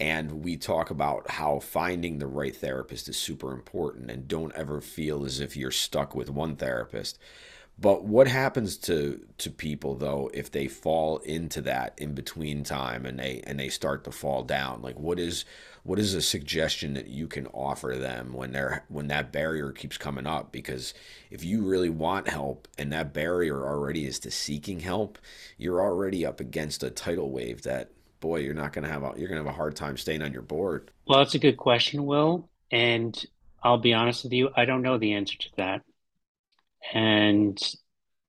and 0.00 0.44
we 0.44 0.56
talk 0.56 0.90
about 0.90 1.30
how 1.30 1.58
finding 1.58 2.18
the 2.18 2.26
right 2.26 2.54
therapist 2.54 3.08
is 3.08 3.16
super 3.16 3.52
important 3.52 4.10
and 4.10 4.28
don't 4.28 4.54
ever 4.54 4.80
feel 4.80 5.24
as 5.24 5.40
if 5.40 5.56
you're 5.56 5.70
stuck 5.70 6.14
with 6.14 6.30
one 6.30 6.56
therapist. 6.56 7.18
But 7.80 8.04
what 8.04 8.26
happens 8.26 8.76
to 8.78 9.24
to 9.38 9.50
people 9.50 9.94
though 9.94 10.30
if 10.34 10.50
they 10.50 10.66
fall 10.66 11.18
into 11.18 11.60
that 11.62 11.94
in 11.96 12.12
between 12.12 12.64
time 12.64 13.06
and 13.06 13.18
they 13.18 13.40
and 13.44 13.58
they 13.58 13.68
start 13.68 14.02
to 14.04 14.10
fall 14.10 14.42
down? 14.42 14.82
Like 14.82 14.98
what 14.98 15.20
is 15.20 15.44
what 15.84 16.00
is 16.00 16.12
a 16.12 16.20
suggestion 16.20 16.94
that 16.94 17.06
you 17.06 17.28
can 17.28 17.46
offer 17.48 17.96
them 17.96 18.32
when 18.32 18.50
they're 18.52 18.84
when 18.88 19.06
that 19.08 19.32
barrier 19.32 19.70
keeps 19.70 19.96
coming 19.96 20.26
up 20.26 20.50
because 20.50 20.92
if 21.30 21.44
you 21.44 21.64
really 21.64 21.88
want 21.88 22.28
help 22.28 22.66
and 22.76 22.92
that 22.92 23.14
barrier 23.14 23.64
already 23.64 24.06
is 24.06 24.18
to 24.20 24.30
seeking 24.30 24.80
help, 24.80 25.16
you're 25.56 25.80
already 25.80 26.26
up 26.26 26.40
against 26.40 26.82
a 26.82 26.90
tidal 26.90 27.30
wave 27.30 27.62
that 27.62 27.90
boy, 28.20 28.40
you're 28.40 28.54
not 28.54 28.72
going 28.72 28.84
to 28.84 28.90
have 28.90 29.02
a, 29.02 29.12
you're 29.16 29.28
going 29.28 29.40
to 29.40 29.44
have 29.44 29.54
a 29.54 29.56
hard 29.56 29.76
time 29.76 29.96
staying 29.96 30.22
on 30.22 30.32
your 30.32 30.42
board. 30.42 30.90
Well, 31.06 31.18
that's 31.18 31.34
a 31.34 31.38
good 31.38 31.56
question, 31.56 32.06
Will, 32.06 32.48
and 32.70 33.24
I'll 33.62 33.78
be 33.78 33.94
honest 33.94 34.24
with 34.24 34.32
you, 34.32 34.50
I 34.56 34.64
don't 34.64 34.82
know 34.82 34.98
the 34.98 35.14
answer 35.14 35.36
to 35.38 35.48
that. 35.56 35.82
And 36.92 37.60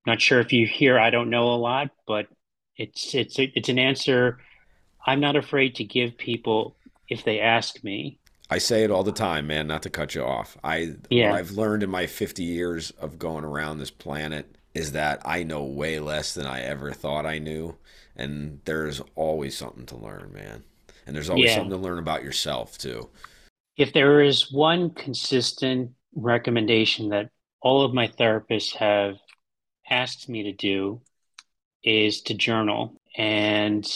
not 0.06 0.21
sure 0.21 0.39
if 0.39 0.54
you 0.54 0.65
hear 0.65 0.99
I 0.99 1.10
don't 1.10 1.30
know 1.30 1.54
a 1.54 1.56
lot, 1.56 1.91
but 2.08 2.28
it's 2.75 3.13
it's 3.13 3.36
it's 3.38 3.69
an 3.69 3.78
answer 3.78 4.39
I'm 5.06 5.19
not 5.19 5.36
afraid 5.36 5.75
to 5.75 5.84
give 5.84 6.17
people 6.17 6.75
if 7.08 7.23
they 7.23 7.39
ask 7.39 7.84
me. 7.84 8.19
I 8.49 8.58
say 8.58 8.84
it 8.84 8.91
all 8.91 9.04
the 9.04 9.12
time, 9.12 9.47
man, 9.47 9.67
not 9.67 9.84
to 9.84 9.89
cut 9.89 10.15
you 10.15 10.23
off. 10.23 10.58
I 10.63 10.95
yeah. 11.10 11.34
I've 11.34 11.52
learned 11.52 11.84
in 11.84 11.89
my 11.89 12.08
50 12.08 12.43
years 12.43 12.91
of 12.91 13.19
going 13.19 13.43
around 13.43 13.78
this 13.78 13.91
planet 13.91 14.56
is 14.73 14.91
that 14.93 15.21
I 15.25 15.43
know 15.43 15.63
way 15.63 15.99
less 15.99 16.34
than 16.34 16.45
I 16.45 16.62
ever 16.62 16.91
thought 16.91 17.25
I 17.25 17.39
knew, 17.39 17.75
and 18.15 18.62
there's 18.65 19.01
always 19.15 19.58
something 19.58 19.86
to 19.88 19.97
learn, 19.97 20.32
man. 20.34 20.63
And 21.05 21.15
there's 21.15 21.29
always 21.29 21.49
yeah. 21.49 21.55
something 21.55 21.71
to 21.71 21.77
learn 21.77 21.99
about 21.99 22.23
yourself 22.23 22.77
too. 22.77 23.10
If 23.77 23.93
there 23.93 24.21
is 24.21 24.51
one 24.51 24.91
consistent 24.91 25.91
recommendation 26.15 27.10
that 27.10 27.29
all 27.62 27.84
of 27.84 27.93
my 27.93 28.08
therapists 28.08 28.75
have 28.75 29.17
asked 29.89 30.29
me 30.29 30.43
to 30.43 30.53
do 30.53 31.01
is 31.84 32.21
to 32.23 32.34
journal. 32.34 32.95
And 33.17 33.88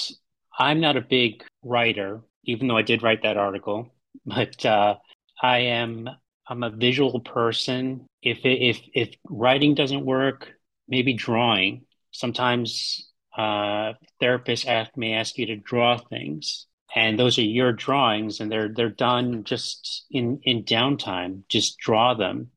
I'm 0.57 0.79
not 0.79 0.97
a 0.97 1.01
big 1.01 1.43
writer, 1.63 2.21
even 2.43 2.67
though 2.67 2.77
I 2.77 2.81
did 2.81 3.03
write 3.03 3.23
that 3.23 3.38
article, 3.38 3.93
but 4.25 4.65
uh, 4.65 4.95
I 5.41 5.59
am 5.59 6.09
I'm 6.47 6.63
a 6.63 6.69
visual 6.69 7.19
person. 7.21 8.05
If 8.21 8.39
if 8.43 8.81
if 8.93 9.15
writing 9.29 9.75
doesn't 9.75 10.05
work, 10.05 10.49
maybe 10.93 11.13
drawing. 11.13 11.86
Sometimes 12.12 13.10
uh, 13.36 13.93
therapists 14.21 14.67
ask 14.67 14.95
me 14.95 15.15
ask 15.15 15.39
you 15.39 15.47
to 15.47 15.56
draw 15.56 15.97
things, 15.97 16.67
and 16.95 17.17
those 17.17 17.39
are 17.39 17.49
your 17.60 17.73
drawings, 17.73 18.39
and 18.39 18.51
they're 18.51 18.71
they're 18.75 18.89
done 19.10 19.43
just 19.43 20.06
in 20.12 20.39
in 20.43 20.63
downtime. 20.63 21.41
Just 21.49 21.79
draw 21.79 22.13
them 22.13 22.51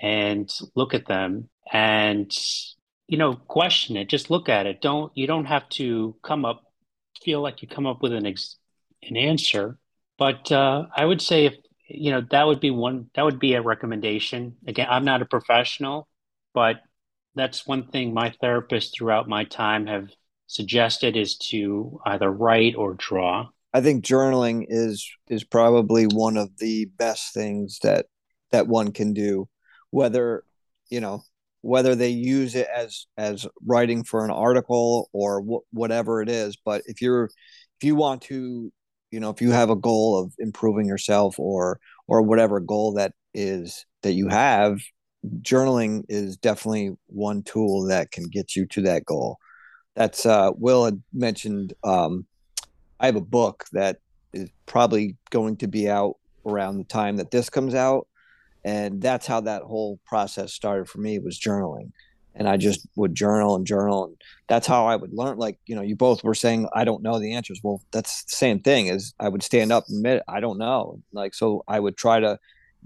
and 0.00 0.50
look 0.74 0.94
at 0.94 1.06
them, 1.06 1.50
and 1.70 2.34
you 3.08 3.18
know 3.18 3.34
question 3.34 3.98
it. 3.98 4.08
Just 4.08 4.30
look 4.30 4.48
at 4.48 4.66
it. 4.66 4.80
Don't 4.80 5.12
you 5.14 5.26
don't 5.26 5.52
have 5.54 5.68
to 5.80 6.16
come 6.22 6.46
up 6.46 6.64
feel 7.22 7.42
like 7.42 7.60
you 7.60 7.68
come 7.68 7.86
up 7.86 8.02
with 8.02 8.12
an 8.12 8.26
ex- 8.26 8.56
an 9.02 9.16
answer. 9.18 9.78
But 10.18 10.50
uh, 10.50 10.86
I 10.96 11.04
would 11.04 11.20
say 11.20 11.46
if 11.46 11.54
you 11.88 12.10
know 12.10 12.22
that 12.30 12.46
would 12.46 12.60
be 12.60 12.70
one 12.70 13.10
that 13.14 13.24
would 13.24 13.38
be 13.38 13.52
a 13.54 13.62
recommendation. 13.62 14.56
Again, 14.66 14.88
I'm 14.90 15.04
not 15.04 15.20
a 15.20 15.26
professional, 15.26 16.08
but 16.54 16.76
that's 17.34 17.66
one 17.66 17.88
thing 17.88 18.12
my 18.12 18.34
therapists 18.42 18.92
throughout 18.94 19.28
my 19.28 19.44
time 19.44 19.86
have 19.86 20.08
suggested 20.46 21.16
is 21.16 21.36
to 21.38 22.00
either 22.06 22.30
write 22.30 22.74
or 22.76 22.94
draw. 22.94 23.48
I 23.72 23.80
think 23.80 24.04
journaling 24.04 24.66
is 24.68 25.08
is 25.28 25.44
probably 25.44 26.04
one 26.04 26.36
of 26.36 26.50
the 26.58 26.86
best 26.96 27.32
things 27.32 27.78
that 27.82 28.06
that 28.50 28.68
one 28.68 28.92
can 28.92 29.14
do 29.14 29.48
whether 29.92 30.42
you 30.90 31.00
know 31.00 31.22
whether 31.60 31.94
they 31.94 32.08
use 32.08 32.56
it 32.56 32.66
as 32.74 33.06
as 33.16 33.46
writing 33.64 34.02
for 34.02 34.24
an 34.24 34.30
article 34.32 35.08
or 35.12 35.40
wh- 35.40 35.74
whatever 35.74 36.20
it 36.20 36.28
is 36.28 36.56
but 36.64 36.82
if 36.86 37.00
you're 37.00 37.24
if 37.24 37.84
you 37.84 37.94
want 37.94 38.22
to 38.22 38.72
you 39.12 39.20
know 39.20 39.30
if 39.30 39.40
you 39.40 39.52
have 39.52 39.70
a 39.70 39.76
goal 39.76 40.18
of 40.18 40.32
improving 40.38 40.86
yourself 40.86 41.38
or 41.38 41.78
or 42.08 42.22
whatever 42.22 42.58
goal 42.58 42.94
that 42.94 43.12
is 43.32 43.86
that 44.02 44.12
you 44.12 44.28
have 44.28 44.80
journaling 45.40 46.04
is 46.08 46.36
definitely 46.36 46.96
one 47.06 47.42
tool 47.42 47.86
that 47.86 48.10
can 48.10 48.24
get 48.24 48.56
you 48.56 48.66
to 48.66 48.82
that 48.82 49.04
goal. 49.04 49.38
That's 49.94 50.26
uh 50.26 50.50
will 50.56 50.84
had 50.84 51.02
mentioned 51.12 51.74
um 51.84 52.26
i 52.98 53.06
have 53.06 53.16
a 53.16 53.20
book 53.20 53.64
that 53.72 53.98
is 54.32 54.50
probably 54.66 55.16
going 55.30 55.56
to 55.58 55.66
be 55.68 55.88
out 55.88 56.16
around 56.46 56.78
the 56.78 56.84
time 56.84 57.18
that 57.18 57.30
this 57.30 57.50
comes 57.50 57.74
out. 57.74 58.08
And 58.64 59.02
that's 59.02 59.26
how 59.26 59.40
that 59.42 59.62
whole 59.62 60.00
process 60.06 60.52
started 60.52 60.88
for 60.88 60.98
me 60.98 61.18
was 61.18 61.38
journaling. 61.38 61.92
And 62.34 62.48
i 62.48 62.56
just 62.56 62.86
would 62.96 63.14
journal 63.14 63.54
and 63.54 63.66
journal. 63.66 64.06
And 64.06 64.16
that's 64.48 64.66
how 64.66 64.86
i 64.86 64.96
would 64.96 65.12
learn. 65.12 65.36
Like 65.36 65.58
you 65.66 65.76
know 65.76 65.82
you 65.82 65.94
both 65.94 66.24
were 66.24 66.34
saying 66.34 66.68
i 66.74 66.84
don't 66.84 67.02
know 67.02 67.20
the 67.20 67.34
answers. 67.34 67.60
Well 67.62 67.82
that's 67.92 68.24
the 68.24 68.36
same 68.36 68.60
thing 68.60 68.88
as 68.88 69.14
i 69.20 69.28
would 69.28 69.42
stand 69.42 69.70
up 69.70 69.84
and 69.88 69.98
admit 69.98 70.22
i 70.26 70.40
don't 70.40 70.58
know. 70.58 71.00
Like 71.12 71.34
so 71.34 71.62
i 71.68 71.78
would 71.78 71.96
try 71.96 72.18
to 72.18 72.38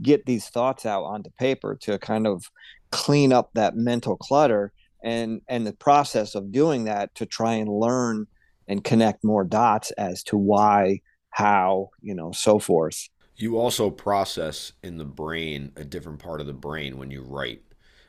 get 0.03 0.27
these 0.27 0.49
thoughts 0.49 0.87
out 0.87 1.05
onto 1.05 1.31
paper 1.39 1.77
to 1.83 1.99
kind 1.99 2.27
of 2.27 2.51
clean 2.91 3.33
up 3.33 3.51
that 3.55 3.77
mental 3.77 4.17
clutter 4.17 4.73
and 5.03 5.41
and 5.49 5.67
the 5.67 5.73
process 5.73 6.35
of 6.35 6.53
doing 6.53 6.85
that 6.85 7.15
to 7.15 7.27
try 7.27 7.55
and 7.55 7.69
learn 7.69 8.27
and 8.69 8.85
connect 8.85 9.25
more 9.25 9.45
dots 9.45 9.91
as 9.93 10.23
to 10.23 10.37
why 10.37 11.01
how 11.31 11.89
you 12.01 12.15
know 12.15 12.33
so 12.33 12.59
forth 12.59 13.09
you 13.37 13.59
also 13.59 13.91
process 13.91 14.73
in 14.83 14.97
the 14.97 15.05
brain 15.05 15.73
a 15.77 15.85
different 15.85 16.19
part 16.19 16.41
of 16.41 16.47
the 16.47 16.55
brain 16.55 16.97
when 16.97 17.11
you 17.11 17.23
write 17.23 17.63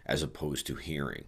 as 0.07 0.23
opposed 0.23 0.65
to 0.67 0.75
hearing. 0.75 1.25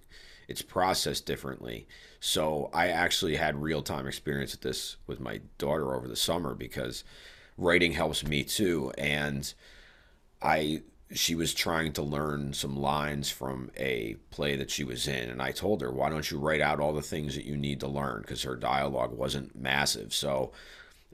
It's 0.48 0.62
processed 0.62 1.26
differently. 1.26 1.88
So 2.20 2.70
I 2.74 2.88
actually 2.88 3.36
had 3.36 3.62
real 3.62 3.84
time 3.84 4.08
experience 4.08 4.54
with 4.54 4.62
this 4.62 4.98
with 5.06 5.20
my 5.20 5.42
daughter 5.58 5.94
over 5.94 6.08
the 6.08 6.16
summer 6.16 6.56
because 6.56 7.04
writing 7.58 7.92
helps 7.92 8.26
me 8.26 8.44
too. 8.44 8.92
And 8.98 9.54
I 10.42 10.82
she 11.12 11.34
was 11.34 11.56
trying 11.56 11.92
to 11.94 12.04
learn 12.04 12.54
some 12.54 12.78
lines 12.78 13.32
from 13.32 13.72
a 13.76 14.16
play 14.30 14.56
that 14.56 14.70
she 14.70 14.84
was 14.84 15.08
in 15.08 15.28
and 15.28 15.42
i 15.42 15.52
told 15.52 15.82
her 15.82 15.92
why 15.92 16.08
don't 16.08 16.30
you 16.30 16.38
write 16.38 16.62
out 16.62 16.80
all 16.80 16.94
the 16.94 17.02
things 17.02 17.34
that 17.34 17.46
you 17.46 17.58
need 17.58 17.80
to 17.80 17.88
learn 17.88 18.22
because 18.22 18.44
her 18.44 18.56
dialogue 18.56 19.12
wasn't 19.12 19.60
massive 19.60 20.14
so 20.14 20.52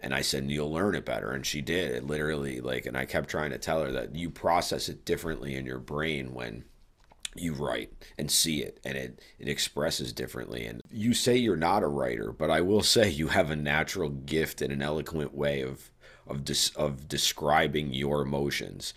and 0.05 0.13
I 0.13 0.21
said, 0.21 0.51
you'll 0.51 0.71
learn 0.71 0.95
it 0.95 1.05
better. 1.05 1.31
And 1.31 1.45
she 1.45 1.61
did. 1.61 1.91
It 1.91 2.05
literally, 2.05 2.61
like, 2.61 2.85
and 2.85 2.97
I 2.97 3.05
kept 3.05 3.29
trying 3.29 3.51
to 3.51 3.57
tell 3.57 3.81
her 3.81 3.91
that 3.93 4.15
you 4.15 4.29
process 4.29 4.89
it 4.89 5.05
differently 5.05 5.55
in 5.55 5.65
your 5.65 5.79
brain 5.79 6.33
when 6.33 6.65
you 7.35 7.53
write 7.53 7.91
and 8.17 8.31
see 8.31 8.61
it 8.61 8.79
and 8.85 8.97
it, 8.97 9.19
it 9.39 9.47
expresses 9.47 10.13
differently. 10.13 10.65
And 10.65 10.81
you 10.91 11.13
say 11.13 11.35
you're 11.35 11.55
not 11.55 11.83
a 11.83 11.87
writer, 11.87 12.31
but 12.31 12.51
I 12.51 12.61
will 12.61 12.83
say 12.83 13.09
you 13.09 13.29
have 13.29 13.49
a 13.49 13.55
natural 13.55 14.09
gift 14.09 14.61
and 14.61 14.71
an 14.71 14.81
eloquent 14.81 15.33
way 15.33 15.61
of, 15.61 15.91
of, 16.27 16.43
of 16.75 17.07
describing 17.07 17.93
your 17.93 18.21
emotions. 18.21 18.93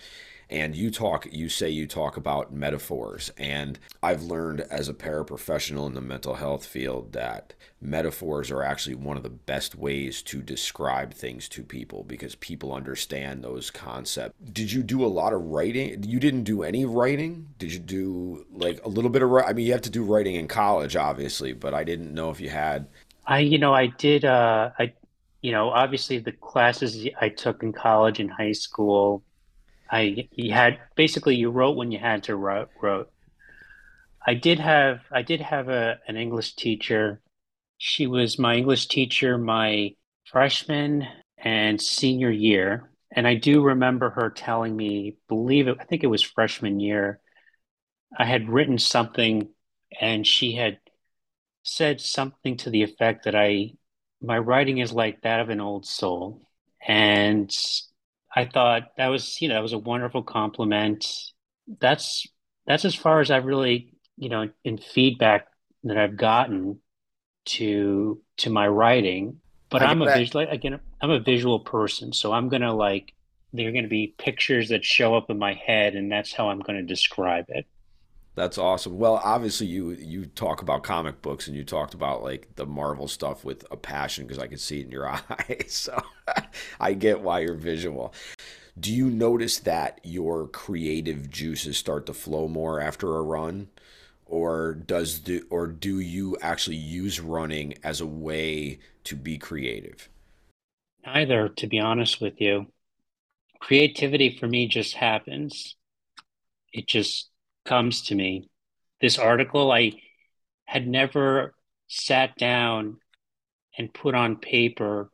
And 0.51 0.75
you 0.75 0.91
talk 0.91 1.27
you 1.31 1.49
say 1.49 1.69
you 1.69 1.87
talk 1.87 2.17
about 2.17 2.53
metaphors. 2.53 3.31
And 3.37 3.79
i've 4.03 4.23
learned 4.23 4.61
as 4.63 4.89
a 4.89 4.95
paraprofessional 4.95 5.87
in 5.87 5.95
the 5.95 6.01
mental 6.01 6.35
health 6.35 6.65
field 6.65 7.13
that 7.13 7.55
metaphors 7.81 8.51
are 8.51 8.63
actually 8.63 8.95
one 8.95 9.17
of 9.17 9.23
the 9.23 9.29
best 9.29 9.75
ways 9.75 10.23
to 10.23 10.41
describe 10.41 11.13
things 11.13 11.49
to 11.51 11.63
people 11.63 12.03
because 12.03 12.35
people 12.37 12.73
understand 12.73 13.45
those 13.45 13.71
concepts. 13.71 14.35
Did 14.53 14.73
you 14.73 14.83
do 14.83 15.05
a 15.05 15.07
lot 15.07 15.33
of 15.33 15.43
writing? 15.43 16.03
You 16.03 16.19
didn't 16.19 16.45
do 16.45 16.63
any 16.63 16.85
writing? 16.85 17.49
Did 17.59 17.73
you 17.73 17.79
do 17.79 18.47
like 18.51 18.85
a 18.85 18.89
little 18.89 19.11
bit 19.11 19.23
of 19.23 19.33
i 19.35 19.53
mean 19.53 19.67
you 19.67 19.73
have 19.73 19.83
to 19.83 19.91
do 19.91 20.03
writing 20.03 20.35
in 20.35 20.49
college 20.49 20.97
obviously 20.97 21.53
but 21.53 21.75
i 21.75 21.85
didn't 21.85 22.15
know 22.15 22.31
if 22.31 22.41
you 22.41 22.49
had. 22.49 22.87
I 23.27 23.41
you 23.41 23.59
know 23.59 23.75
i 23.75 23.89
did 23.89 24.25
uh 24.25 24.71
i 24.79 24.93
you 25.43 25.53
know 25.53 25.71
obviously 25.71 26.19
the 26.19 26.33
classes 26.33 27.07
i 27.21 27.29
took 27.29 27.63
in 27.63 27.73
college 27.73 28.21
and 28.21 28.31
high 28.31 28.53
school 28.53 29.23
I 29.91 30.29
had 30.51 30.79
basically 30.97 31.37
you 31.37 31.51
wrote 31.51 31.77
when 31.77 31.93
you 31.93 31.99
had 31.99 32.25
to 32.25 32.37
wrote. 32.37 32.71
wrote. 32.81 33.11
I 34.27 34.35
did 34.35 34.59
have 34.59 35.01
I 35.11 35.23
did 35.23 35.41
have 35.41 35.69
a 35.69 35.99
an 36.07 36.17
English 36.17 36.55
teacher. 36.57 37.21
She 37.79 38.07
was 38.07 38.39
my 38.39 38.57
English 38.57 38.89
teacher 38.89 39.39
my 39.39 39.95
freshman 40.27 41.07
and 41.39 41.81
senior 41.81 42.31
year, 42.31 42.91
and 43.13 43.27
I 43.27 43.35
do 43.35 43.63
remember 43.63 44.11
her 44.11 44.31
telling 44.31 44.77
me, 44.77 45.17
believe 45.29 45.69
it, 45.69 45.79
I 45.81 45.85
think 45.85 46.05
it 46.05 46.09
was 46.09 46.23
freshman 46.23 46.81
year. 46.81 47.21
I 48.19 48.25
had 48.25 48.49
written 48.49 48.79
something, 48.79 49.51
and 50.01 50.27
she 50.27 50.53
had 50.55 50.81
said 51.63 52.01
something 52.01 52.57
to 52.59 52.71
the 52.71 52.83
effect 52.83 53.25
that 53.25 53.35
I 53.35 53.73
my 54.23 54.39
writing 54.39 54.79
is 54.79 54.93
like 54.93 55.23
that 55.23 55.41
of 55.41 55.51
an 55.51 55.61
old 55.61 55.87
soul, 55.87 56.43
and 56.87 57.55
I 58.35 58.45
thought 58.45 58.97
that 58.97 59.09
was, 59.09 59.41
you 59.41 59.49
know, 59.49 59.55
that 59.55 59.63
was 59.63 59.73
a 59.73 59.79
wonderful 59.79 60.23
compliment. 60.23 61.07
That's 61.81 62.27
that's 62.67 62.85
as 62.85 62.95
far 62.95 63.21
as 63.21 63.31
I've 63.31 63.45
really, 63.47 63.95
you 64.17 64.29
know, 64.29 64.51
in 64.65 64.79
feedback 64.79 65.49
that 65.85 65.99
I've 65.99 66.17
gotten 66.17 66.81
to 67.47 68.21
to 68.39 68.51
my 68.51 68.69
writing. 68.69 69.41
But 69.71 69.83
I'm 69.83 70.03
a 70.03 70.11
visual 70.11 70.47
again, 70.49 70.81
I'm 71.01 71.11
a 71.11 71.21
visual 71.21 71.61
person, 71.61 72.13
so 72.13 72.33
I'm 72.33 72.49
gonna 72.49 72.75
like 72.75 73.15
there 73.53 73.69
are 73.69 73.73
gonna 73.73 73.89
be 73.89 74.15
pictures 74.19 74.69
that 74.71 74.85
show 74.85 75.15
up 75.15 75.31
in 75.31 75.39
my 75.39 75.55
head, 75.55 75.95
and 75.95 76.11
that's 76.11 76.33
how 76.33 76.49
I'm 76.51 76.61
gonna 76.61 76.83
describe 76.83 77.47
it. 77.49 77.67
That's 78.39 78.57
awesome. 78.57 78.99
Well, 78.99 79.21
obviously 79.25 79.67
you 79.67 79.91
you 79.91 80.27
talk 80.27 80.63
about 80.63 80.85
comic 80.85 81.23
books 81.23 81.49
and 81.49 81.57
you 81.57 81.65
talked 81.65 81.93
about 81.93 82.23
like 82.23 82.55
the 82.55 82.67
Marvel 82.67 83.09
stuff 83.09 83.45
with 83.45 83.67
a 83.73 83.77
passion 83.77 84.27
because 84.27 84.41
I 84.41 84.47
could 84.47 84.61
see 84.61 84.79
it 84.79 84.87
in 84.87 84.93
your 84.93 85.09
eyes. 85.11 85.65
So 85.71 86.01
I 86.81 86.95
get 86.95 87.21
why 87.21 87.41
you're 87.41 87.55
visual. 87.55 88.15
Do 88.79 88.95
you 88.95 89.11
notice 89.11 89.59
that 89.59 90.01
your 90.05 90.47
creative 90.47 91.31
juices 91.31 91.79
start 91.79 92.07
to 92.07 92.15
flow 92.15 92.47
more 92.47 92.81
after 92.81 93.17
a 93.17 93.23
run? 93.23 93.71
Or 94.25 94.73
does 94.75 95.23
the 95.23 95.43
or 95.51 95.67
do 95.67 95.99
you 95.99 96.37
actually 96.41 96.77
use 96.77 97.19
running 97.19 97.75
as 97.83 98.01
a 98.01 98.07
way 98.07 98.79
to 99.03 99.17
be 99.17 99.37
creative? 99.37 100.09
Neither, 101.05 101.49
to 101.49 101.67
be 101.67 101.81
honest 101.81 102.21
with 102.21 102.41
you. 102.41 102.67
Creativity 103.59 104.39
for 104.39 104.47
me 104.47 104.69
just 104.69 104.95
happens. 104.95 105.75
It 106.73 106.87
just 106.87 107.31
comes 107.65 108.03
to 108.03 108.15
me. 108.15 108.49
This 109.01 109.19
article, 109.19 109.71
I 109.71 109.93
had 110.65 110.87
never 110.87 111.55
sat 111.89 112.37
down 112.37 112.99
and 113.77 113.93
put 113.93 114.15
on 114.15 114.37
paper 114.37 115.11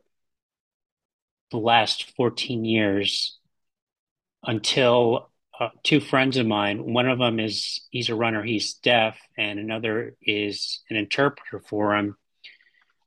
the 1.51 1.57
last 1.57 2.11
14 2.17 2.65
years 2.65 3.37
until 4.43 5.29
uh, 5.59 5.69
two 5.83 5.99
friends 5.99 6.37
of 6.37 6.45
mine, 6.45 6.93
one 6.93 7.07
of 7.07 7.19
them 7.19 7.39
is 7.39 7.81
he's 7.89 8.09
a 8.09 8.15
runner, 8.15 8.43
he's 8.43 8.73
deaf, 8.73 9.17
and 9.37 9.57
another 9.59 10.15
is 10.21 10.81
an 10.89 10.97
interpreter 10.97 11.59
for 11.59 11.95
him. 11.95 12.17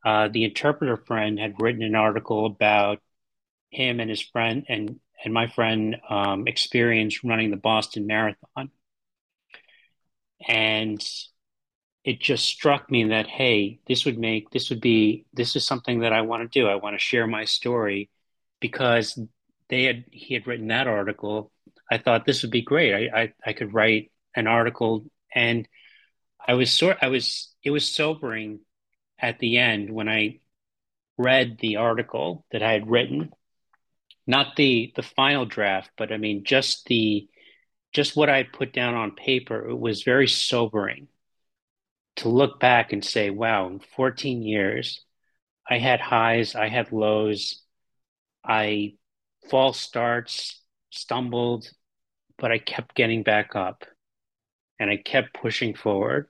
Uh, 0.04 0.28
the 0.28 0.44
interpreter 0.44 0.96
friend 0.96 1.38
had 1.38 1.60
written 1.60 1.82
an 1.82 1.94
article 1.94 2.46
about 2.46 3.00
him 3.70 4.00
and 4.00 4.08
his 4.08 4.22
friend 4.22 4.64
and 4.68 4.98
and 5.22 5.34
my 5.34 5.48
friend 5.48 5.96
um, 6.08 6.46
experience 6.46 7.24
running 7.24 7.50
the 7.50 7.56
Boston 7.56 8.06
Marathon 8.06 8.70
and 10.46 11.04
it 12.04 12.20
just 12.20 12.44
struck 12.44 12.90
me 12.90 13.04
that 13.04 13.26
hey 13.26 13.80
this 13.86 14.04
would 14.04 14.18
make 14.18 14.50
this 14.50 14.70
would 14.70 14.80
be 14.80 15.26
this 15.32 15.56
is 15.56 15.66
something 15.66 16.00
that 16.00 16.12
i 16.12 16.22
want 16.22 16.42
to 16.42 16.60
do. 16.60 16.66
I 16.66 16.76
want 16.76 16.94
to 16.94 17.00
share 17.00 17.26
my 17.26 17.44
story 17.44 18.10
because 18.60 19.18
they 19.68 19.84
had 19.84 20.04
he 20.10 20.34
had 20.34 20.46
written 20.46 20.68
that 20.68 20.86
article. 20.86 21.52
I 21.90 21.98
thought 21.98 22.24
this 22.24 22.42
would 22.42 22.50
be 22.50 22.62
great. 22.62 22.94
I 22.94 23.20
i, 23.22 23.32
I 23.46 23.52
could 23.52 23.74
write 23.74 24.10
an 24.34 24.46
article. 24.46 25.06
And 25.34 25.68
i 26.46 26.54
was 26.54 26.72
sort 26.72 26.98
i 27.02 27.08
was 27.08 27.52
it 27.62 27.70
was 27.70 27.94
sobering 27.94 28.60
at 29.18 29.38
the 29.38 29.58
end 29.58 29.90
when 29.90 30.08
i 30.08 30.38
read 31.18 31.58
the 31.58 31.76
article 31.76 32.46
that 32.52 32.62
i 32.62 32.72
had 32.72 32.90
written. 32.90 33.30
Not 34.26 34.56
the 34.56 34.92
the 34.96 35.02
final 35.02 35.46
draft 35.46 35.90
but 35.98 36.12
i 36.12 36.16
mean 36.16 36.44
just 36.44 36.86
the 36.86 37.28
just 37.92 38.16
what 38.16 38.30
I 38.30 38.42
put 38.42 38.72
down 38.72 38.94
on 38.94 39.12
paper, 39.12 39.68
it 39.68 39.78
was 39.78 40.02
very 40.02 40.28
sobering 40.28 41.08
to 42.16 42.28
look 42.28 42.60
back 42.60 42.92
and 42.92 43.04
say, 43.04 43.30
wow, 43.30 43.66
in 43.68 43.78
14 43.78 44.42
years, 44.42 45.02
I 45.68 45.78
had 45.78 46.00
highs, 46.00 46.54
I 46.54 46.68
had 46.68 46.92
lows, 46.92 47.62
I 48.44 48.94
false 49.50 49.80
starts, 49.80 50.62
stumbled, 50.90 51.70
but 52.38 52.50
I 52.50 52.58
kept 52.58 52.94
getting 52.94 53.22
back 53.22 53.54
up 53.54 53.84
and 54.78 54.90
I 54.90 54.96
kept 54.96 55.34
pushing 55.34 55.74
forward 55.74 56.28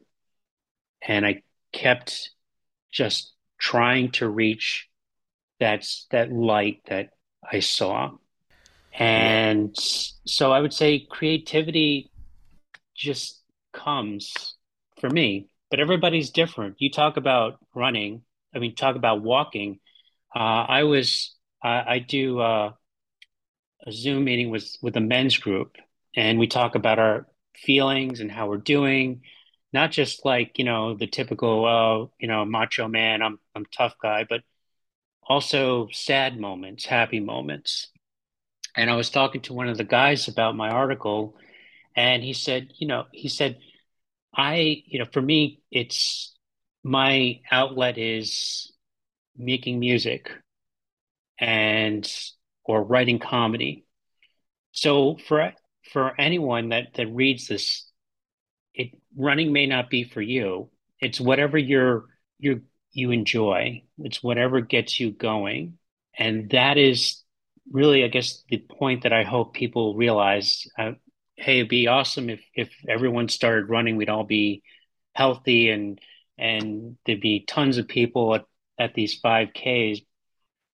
and 1.06 1.24
I 1.24 1.42
kept 1.72 2.30
just 2.90 3.32
trying 3.58 4.12
to 4.12 4.28
reach 4.28 4.88
that, 5.60 5.86
that 6.10 6.32
light 6.32 6.82
that 6.88 7.10
I 7.50 7.60
saw. 7.60 8.12
And 8.98 9.76
so 9.78 10.50
I 10.52 10.60
would 10.60 10.74
say 10.74 11.06
creativity 11.08 12.10
just 12.96 13.40
comes 13.72 14.56
for 15.00 15.08
me, 15.08 15.46
but 15.70 15.78
everybody's 15.78 16.30
different. 16.30 16.76
You 16.78 16.90
talk 16.90 17.16
about 17.16 17.58
running, 17.74 18.22
I 18.52 18.58
mean, 18.58 18.74
talk 18.74 18.96
about 18.96 19.22
walking. 19.22 19.78
Uh, 20.34 20.66
I 20.68 20.82
was, 20.82 21.36
I, 21.62 21.84
I 21.86 21.98
do 22.00 22.40
uh, 22.40 22.72
a 23.86 23.92
Zoom 23.92 24.24
meeting 24.24 24.50
with, 24.50 24.68
with 24.82 24.96
a 24.96 25.00
men's 25.00 25.38
group, 25.38 25.76
and 26.16 26.36
we 26.36 26.48
talk 26.48 26.74
about 26.74 26.98
our 26.98 27.28
feelings 27.54 28.18
and 28.18 28.32
how 28.32 28.48
we're 28.48 28.56
doing. 28.56 29.22
Not 29.72 29.92
just 29.92 30.24
like, 30.24 30.58
you 30.58 30.64
know, 30.64 30.96
the 30.96 31.06
typical, 31.06 31.66
oh, 31.66 32.10
you 32.18 32.26
know, 32.26 32.44
macho 32.44 32.88
man, 32.88 33.22
I'm, 33.22 33.38
I'm 33.54 33.66
tough 33.66 33.94
guy, 34.02 34.26
but 34.28 34.40
also 35.22 35.88
sad 35.92 36.40
moments, 36.40 36.84
happy 36.84 37.20
moments. 37.20 37.88
And 38.78 38.88
I 38.88 38.94
was 38.94 39.10
talking 39.10 39.40
to 39.42 39.52
one 39.52 39.68
of 39.68 39.76
the 39.76 39.82
guys 39.82 40.28
about 40.28 40.54
my 40.54 40.70
article, 40.70 41.34
and 41.96 42.22
he 42.22 42.32
said, 42.32 42.68
you 42.76 42.86
know, 42.86 43.06
he 43.10 43.28
said, 43.28 43.58
I, 44.32 44.84
you 44.86 45.00
know, 45.00 45.04
for 45.12 45.20
me, 45.20 45.62
it's 45.72 46.32
my 46.84 47.40
outlet 47.50 47.98
is 47.98 48.70
making 49.36 49.80
music 49.80 50.30
and 51.40 52.08
or 52.62 52.84
writing 52.84 53.18
comedy. 53.18 53.84
So 54.70 55.16
for 55.26 55.52
for 55.92 56.12
anyone 56.20 56.68
that 56.68 56.94
that 56.94 57.08
reads 57.08 57.48
this, 57.48 57.84
it 58.74 58.90
running 59.16 59.52
may 59.52 59.66
not 59.66 59.90
be 59.90 60.04
for 60.04 60.22
you. 60.22 60.70
It's 61.00 61.20
whatever 61.20 61.58
you're 61.58 62.04
you 62.38 62.62
you 62.92 63.10
enjoy. 63.10 63.82
It's 63.98 64.22
whatever 64.22 64.60
gets 64.60 65.00
you 65.00 65.10
going, 65.10 65.78
and 66.16 66.50
that 66.50 66.78
is 66.78 67.24
really, 67.70 68.04
I 68.04 68.08
guess, 68.08 68.42
the 68.48 68.58
point 68.58 69.02
that 69.02 69.12
I 69.12 69.24
hope 69.24 69.54
people 69.54 69.94
realize. 69.94 70.66
Uh, 70.78 70.92
hey, 71.36 71.58
it'd 71.58 71.68
be 71.68 71.86
awesome 71.86 72.30
if 72.30 72.40
if 72.54 72.70
everyone 72.88 73.28
started 73.28 73.68
running. 73.68 73.96
We'd 73.96 74.08
all 74.08 74.24
be 74.24 74.62
healthy 75.14 75.70
and 75.70 76.00
and 76.38 76.96
there'd 77.04 77.20
be 77.20 77.44
tons 77.46 77.78
of 77.78 77.88
people 77.88 78.34
at, 78.34 78.44
at 78.78 78.94
these 78.94 79.20
5Ks. 79.20 80.04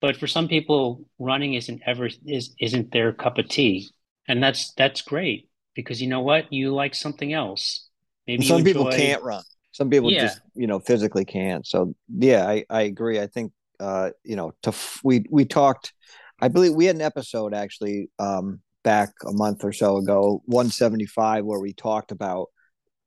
But 0.00 0.16
for 0.18 0.26
some 0.26 0.48
people, 0.48 1.08
running 1.18 1.54
isn't 1.54 1.80
ever 1.86 2.10
is 2.26 2.54
isn't 2.60 2.92
their 2.92 3.12
cup 3.14 3.38
of 3.38 3.48
tea, 3.48 3.88
and 4.28 4.42
that's 4.42 4.74
that's 4.74 5.00
great 5.00 5.48
because 5.74 6.02
you 6.02 6.08
know 6.08 6.20
what 6.20 6.52
you 6.52 6.74
like 6.74 6.94
something 6.94 7.32
else. 7.32 7.88
Maybe 8.26 8.44
some 8.44 8.58
enjoy... 8.58 8.70
people 8.70 8.90
can't 8.90 9.22
run. 9.22 9.42
Some 9.72 9.88
people 9.88 10.12
yeah. 10.12 10.26
just 10.26 10.40
you 10.54 10.66
know 10.66 10.78
physically 10.78 11.24
can't. 11.24 11.66
So 11.66 11.94
yeah, 12.08 12.46
I 12.46 12.66
I 12.68 12.82
agree. 12.82 13.18
I 13.18 13.28
think 13.28 13.52
uh 13.80 14.10
you 14.24 14.36
know 14.36 14.52
to 14.64 14.74
we 15.02 15.24
we 15.30 15.46
talked 15.46 15.94
I 16.40 16.48
believe 16.48 16.74
we 16.74 16.86
had 16.86 16.96
an 16.96 17.02
episode 17.02 17.54
actually 17.54 18.10
um, 18.18 18.60
back 18.82 19.10
a 19.26 19.32
month 19.32 19.64
or 19.64 19.72
so 19.72 19.96
ago, 19.96 20.42
175, 20.46 21.44
where 21.44 21.60
we 21.60 21.72
talked 21.72 22.12
about 22.12 22.48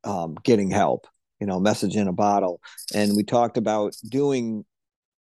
um, 0.04 0.36
getting 0.44 0.72
help, 0.72 1.08
you 1.40 1.48
know, 1.48 1.60
message 1.60 1.96
in 1.96 2.08
a 2.08 2.14
bottle. 2.14 2.60
And 2.94 3.16
we 3.16 3.24
talked 3.24 3.58
about 3.58 3.94
doing, 4.10 4.66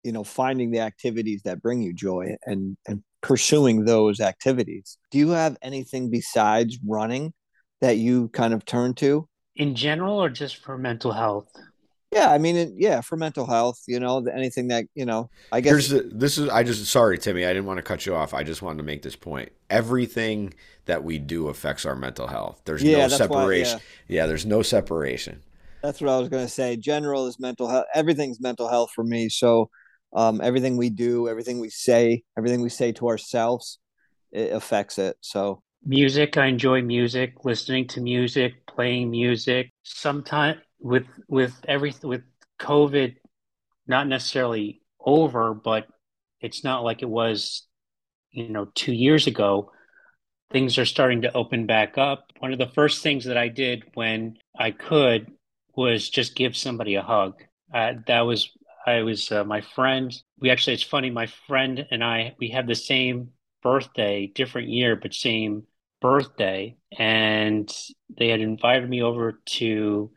you 0.04 0.12
know, 0.12 0.24
finding 0.24 0.72
the 0.72 0.80
activities 0.80 1.41
that 1.43 1.62
bring 1.62 1.82
you 1.82 1.93
joy 1.93 2.36
and, 2.46 2.78
and 2.88 3.04
pursuing 3.22 3.86
those 3.86 4.20
activities. 4.20 4.98
Do 5.12 5.17
you 5.17 5.30
have 5.30 5.58
anything 5.62 6.10
besides 6.10 6.80
running 6.86 7.34
that 7.82 7.98
you 7.98 8.30
kind 8.30 8.54
of 8.54 8.65
turn 8.65 8.93
to? 8.96 9.28
In 9.56 9.76
general, 9.76 10.22
or 10.22 10.30
just 10.30 10.58
for 10.58 10.78
mental 10.78 11.12
health? 11.12 11.50
Yeah, 12.12 12.32
I 12.32 12.38
mean, 12.38 12.56
it, 12.56 12.70
yeah, 12.78 13.02
for 13.02 13.17
mental 13.17 13.46
health, 13.46 13.82
you 13.86 14.00
know, 14.00 14.26
anything 14.34 14.70
that 14.70 14.86
you 14.96 15.06
know, 15.06 15.30
I 15.52 15.60
guess. 15.60 15.89
Here's 15.89 16.10
this 16.10 16.38
is. 16.38 16.48
I 16.48 16.63
just 16.63 16.86
sorry, 16.86 17.17
Timmy. 17.17 17.46
I 17.46 17.50
didn't 17.50 17.65
want 17.65 17.80
to 17.80 17.84
cut 17.84 18.06
you 18.06 18.15
off. 18.15 18.34
I 18.34 18.43
just 18.43 18.62
wanted 18.62 18.78
to 18.78 18.84
make 18.84 19.02
this 19.02 19.17
point. 19.17 19.52
Everything 19.70 20.54
that 20.86 21.04
we 21.04 21.20
do 21.20 21.50
affects 21.50 21.86
our 21.86 21.96
mental 21.98 22.28
health. 22.28 22.62
There's 22.63 22.82
yeah, 22.82 23.08
no 23.08 23.10
separation. 23.10 23.78
Why, 23.78 23.84
yeah. 24.08 24.22
yeah, 24.22 24.26
there's 24.28 24.46
no 24.46 24.62
separation. 24.62 25.43
That's 25.84 26.00
what 26.00 26.10
I 26.10 26.17
was 26.17 26.30
going 26.30 26.46
to 26.46 26.52
say. 26.52 26.78
General 26.78 27.28
is 27.28 27.39
mental 27.39 27.67
health. 27.67 27.86
Everything's 27.93 28.39
mental 28.39 28.70
health 28.70 28.91
for 28.96 29.04
me. 29.04 29.28
So, 29.28 29.70
um, 30.13 30.39
everything 30.41 30.78
we 30.78 30.89
do, 30.89 31.28
everything 31.28 31.60
we 31.60 31.70
say, 31.70 32.24
everything 32.38 32.62
we 32.62 32.70
say 32.70 32.93
to 32.93 33.10
ourselves, 33.10 33.80
it 34.32 34.54
affects 34.54 34.98
it. 34.98 35.17
So, 35.20 35.62
music. 35.86 36.38
I 36.38 36.46
enjoy 36.46 36.82
music. 36.84 37.43
Listening 37.43 37.86
to 37.89 38.02
music, 38.02 38.65
playing 38.65 39.12
music. 39.12 39.72
Sometimes 39.84 40.62
with 40.80 41.08
with 41.28 41.54
everything 41.68 42.10
with 42.10 42.24
COVID, 42.60 43.16
not 43.88 44.08
necessarily 44.08 44.82
over, 45.00 45.54
but 45.54 45.88
it's 46.42 46.63
not 46.63 46.84
like 46.84 47.02
it 47.02 47.10
was, 47.10 47.66
you 48.32 48.50
know, 48.50 48.66
two 48.76 48.94
years 48.94 49.28
ago. 49.28 49.72
Things 50.52 50.78
are 50.78 50.86
starting 50.86 51.24
to 51.24 51.34
open 51.34 51.66
back 51.66 51.98
up. 51.98 52.32
One 52.40 52.54
of 52.54 52.60
the 52.60 52.68
first 52.68 53.04
things 53.04 53.26
that 53.26 53.38
I 53.38 53.50
did 53.50 53.84
when 53.96 54.38
I 54.58 54.72
could 54.72 55.32
was 55.76 56.10
just 56.10 56.36
give 56.36 56.56
somebody 56.56 56.96
a 56.96 57.02
hug. 57.02 57.42
Uh, 57.74 57.94
that 58.08 58.22
was 58.22 58.50
I 58.86 59.02
was 59.02 59.32
uh, 59.32 59.44
my 59.44 59.62
friend. 59.62 60.13
We 60.40 60.50
actually, 60.50 60.76
it's 60.76 60.84
funny. 60.84 61.10
My 61.10 61.28
friend 61.48 61.86
and 61.92 62.04
I 62.04 62.36
we 62.40 62.50
had 62.50 62.68
the 62.68 62.76
same 62.76 63.32
birthday, 63.62 64.28
different 64.28 64.70
year, 64.70 64.96
but 64.96 65.13
same 65.13 65.63
birthday, 66.02 66.78
and 66.98 67.70
they 68.18 68.30
had 68.30 68.40
invited 68.40 68.90
me 68.90 69.02
over 69.02 69.42
to 69.46 70.12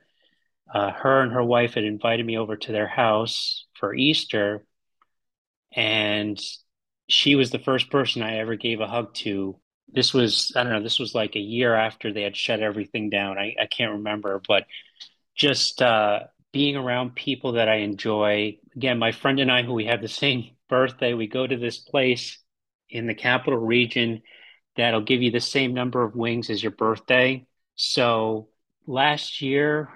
uh, 0.73 0.91
her 0.93 1.23
and 1.23 1.33
her 1.33 1.45
wife 1.45 1.75
had 1.75 1.85
invited 1.85 2.25
me 2.25 2.39
over 2.39 2.57
to 2.57 2.73
their 2.73 2.89
house 2.89 3.67
for 3.75 3.95
Easter, 3.95 4.65
and 5.73 6.41
she 7.09 7.35
was 7.35 7.51
the 7.51 7.59
first 7.59 7.91
person 7.91 8.23
I 8.23 8.39
ever 8.39 8.55
gave 8.57 8.81
a 8.81 8.87
hug 8.87 9.15
to 9.15 9.59
this 9.93 10.15
was 10.15 10.53
I 10.57 10.63
don't 10.63 10.73
know, 10.73 10.83
this 10.83 10.99
was 10.99 11.15
like 11.15 11.37
a 11.37 11.41
year 11.41 11.75
after 11.75 12.13
they 12.13 12.23
had 12.23 12.37
shut 12.37 12.61
everything 12.61 13.11
down. 13.11 13.39
I, 13.39 13.55
I 13.61 13.67
can't 13.67 13.93
remember, 13.93 14.41
but 14.47 14.65
just 15.35 15.83
uh, 15.83 16.21
being 16.53 16.77
around 16.77 17.15
people 17.15 17.53
that 17.53 17.69
I 17.69 17.77
enjoy. 17.77 18.59
Again, 18.77 18.99
my 18.99 19.13
friend 19.13 19.41
and 19.41 19.51
I, 19.51 19.63
who 19.63 19.75
we 19.75 19.87
have 19.87 20.01
the 20.01 20.09
same 20.09 20.51
birthday, 20.69 21.15
we 21.15 21.27
go 21.27 21.47
to 21.47 21.57
this 21.57 21.79
place 21.79 22.39
in 22.89 23.07
the 23.07 23.15
capital 23.15 23.59
region 23.59 24.23
that'll 24.77 25.01
give 25.01 25.23
you 25.23 25.31
the 25.31 25.41
same 25.41 25.75
number 25.75 26.03
of 26.03 26.15
wings 26.15 26.51
as 26.51 26.63
your 26.63 26.73
birthday. 26.73 27.47
So 27.75 28.49
last 28.87 29.41
year 29.41 29.89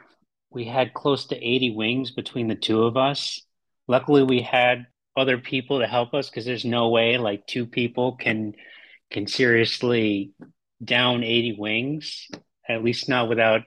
we 0.55 0.65
had 0.65 0.95
close 0.95 1.27
to 1.27 1.37
80 1.37 1.73
wings 1.73 2.11
between 2.13 2.49
the 2.49 2.55
two 2.55 2.85
of 2.85 2.97
us. 2.97 3.41
Luckily, 3.89 4.23
we 4.23 4.41
had 4.41 4.87
other 5.17 5.39
people 5.39 5.81
to 5.81 5.87
help 5.87 6.15
us 6.15 6.31
because 6.31 6.45
there's 6.45 6.65
no 6.65 6.89
way 6.89 7.19
like 7.19 7.47
two 7.47 7.67
people 7.67 8.17
can 8.17 8.55
can 9.11 9.27
seriously 9.27 10.33
down 10.83 11.23
80 11.23 11.57
wings, 11.59 12.29
at 12.69 12.83
least 12.83 13.09
not 13.09 13.29
without 13.29 13.63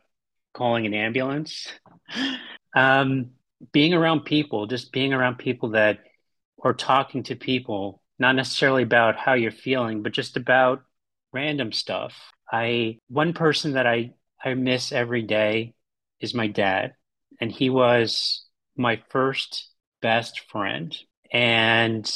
calling 0.53 0.85
an 0.85 0.93
ambulance. 0.93 1.67
Um, 2.75 3.31
being 3.71 3.93
around 3.93 4.25
people, 4.25 4.67
just 4.67 4.91
being 4.91 5.13
around 5.13 5.37
people 5.37 5.69
that, 5.69 5.99
or 6.57 6.73
talking 6.73 7.23
to 7.23 7.35
people, 7.35 8.03
not 8.19 8.35
necessarily 8.35 8.83
about 8.83 9.15
how 9.15 9.33
you're 9.33 9.51
feeling, 9.51 10.03
but 10.03 10.11
just 10.11 10.37
about 10.37 10.83
random 11.33 11.71
stuff. 11.71 12.13
I, 12.51 12.99
one 13.07 13.33
person 13.33 13.73
that 13.73 13.87
I, 13.87 14.11
I 14.43 14.53
miss 14.53 14.91
every 14.91 15.23
day 15.23 15.73
is 16.19 16.33
my 16.33 16.47
dad. 16.47 16.93
And 17.39 17.51
he 17.51 17.69
was 17.69 18.45
my 18.75 19.01
first 19.09 19.69
best 20.01 20.41
friend. 20.49 20.95
And 21.31 22.09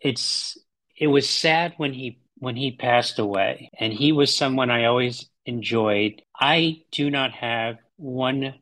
it's, 0.00 0.58
it 0.96 1.06
was 1.06 1.28
sad 1.28 1.74
when 1.76 1.92
he 1.92 2.18
when 2.36 2.56
he 2.56 2.74
passed 2.74 3.18
away 3.18 3.70
and 3.78 3.92
he 3.92 4.12
was 4.12 4.34
someone 4.34 4.70
i 4.70 4.86
always 4.86 5.28
enjoyed 5.44 6.22
i 6.40 6.80
do 6.90 7.10
not 7.10 7.32
have 7.32 7.76
one 7.98 8.54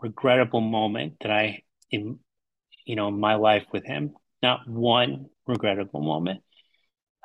regrettable 0.00 0.60
moment 0.60 1.14
that 1.20 1.30
I 1.30 1.62
in 1.90 2.18
you 2.84 2.96
know 2.96 3.10
my 3.10 3.34
life 3.34 3.66
with 3.72 3.84
him. 3.84 4.14
Not 4.42 4.68
one 4.68 5.26
regrettable 5.46 6.00
moment. 6.00 6.42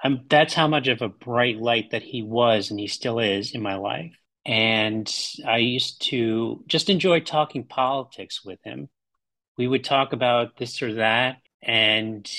I'm, 0.03 0.25
that's 0.29 0.53
how 0.53 0.67
much 0.67 0.87
of 0.87 1.01
a 1.01 1.07
bright 1.07 1.57
light 1.57 1.91
that 1.91 2.01
he 2.01 2.23
was 2.23 2.71
and 2.71 2.79
he 2.79 2.87
still 2.87 3.19
is 3.19 3.53
in 3.53 3.61
my 3.61 3.75
life. 3.75 4.11
And 4.45 5.11
I 5.47 5.57
used 5.57 6.01
to 6.09 6.63
just 6.67 6.89
enjoy 6.89 7.21
talking 7.21 7.63
politics 7.63 8.43
with 8.43 8.59
him. 8.63 8.89
We 9.57 9.67
would 9.67 9.83
talk 9.83 10.13
about 10.13 10.57
this 10.57 10.81
or 10.81 10.95
that, 10.95 11.37
and 11.61 12.29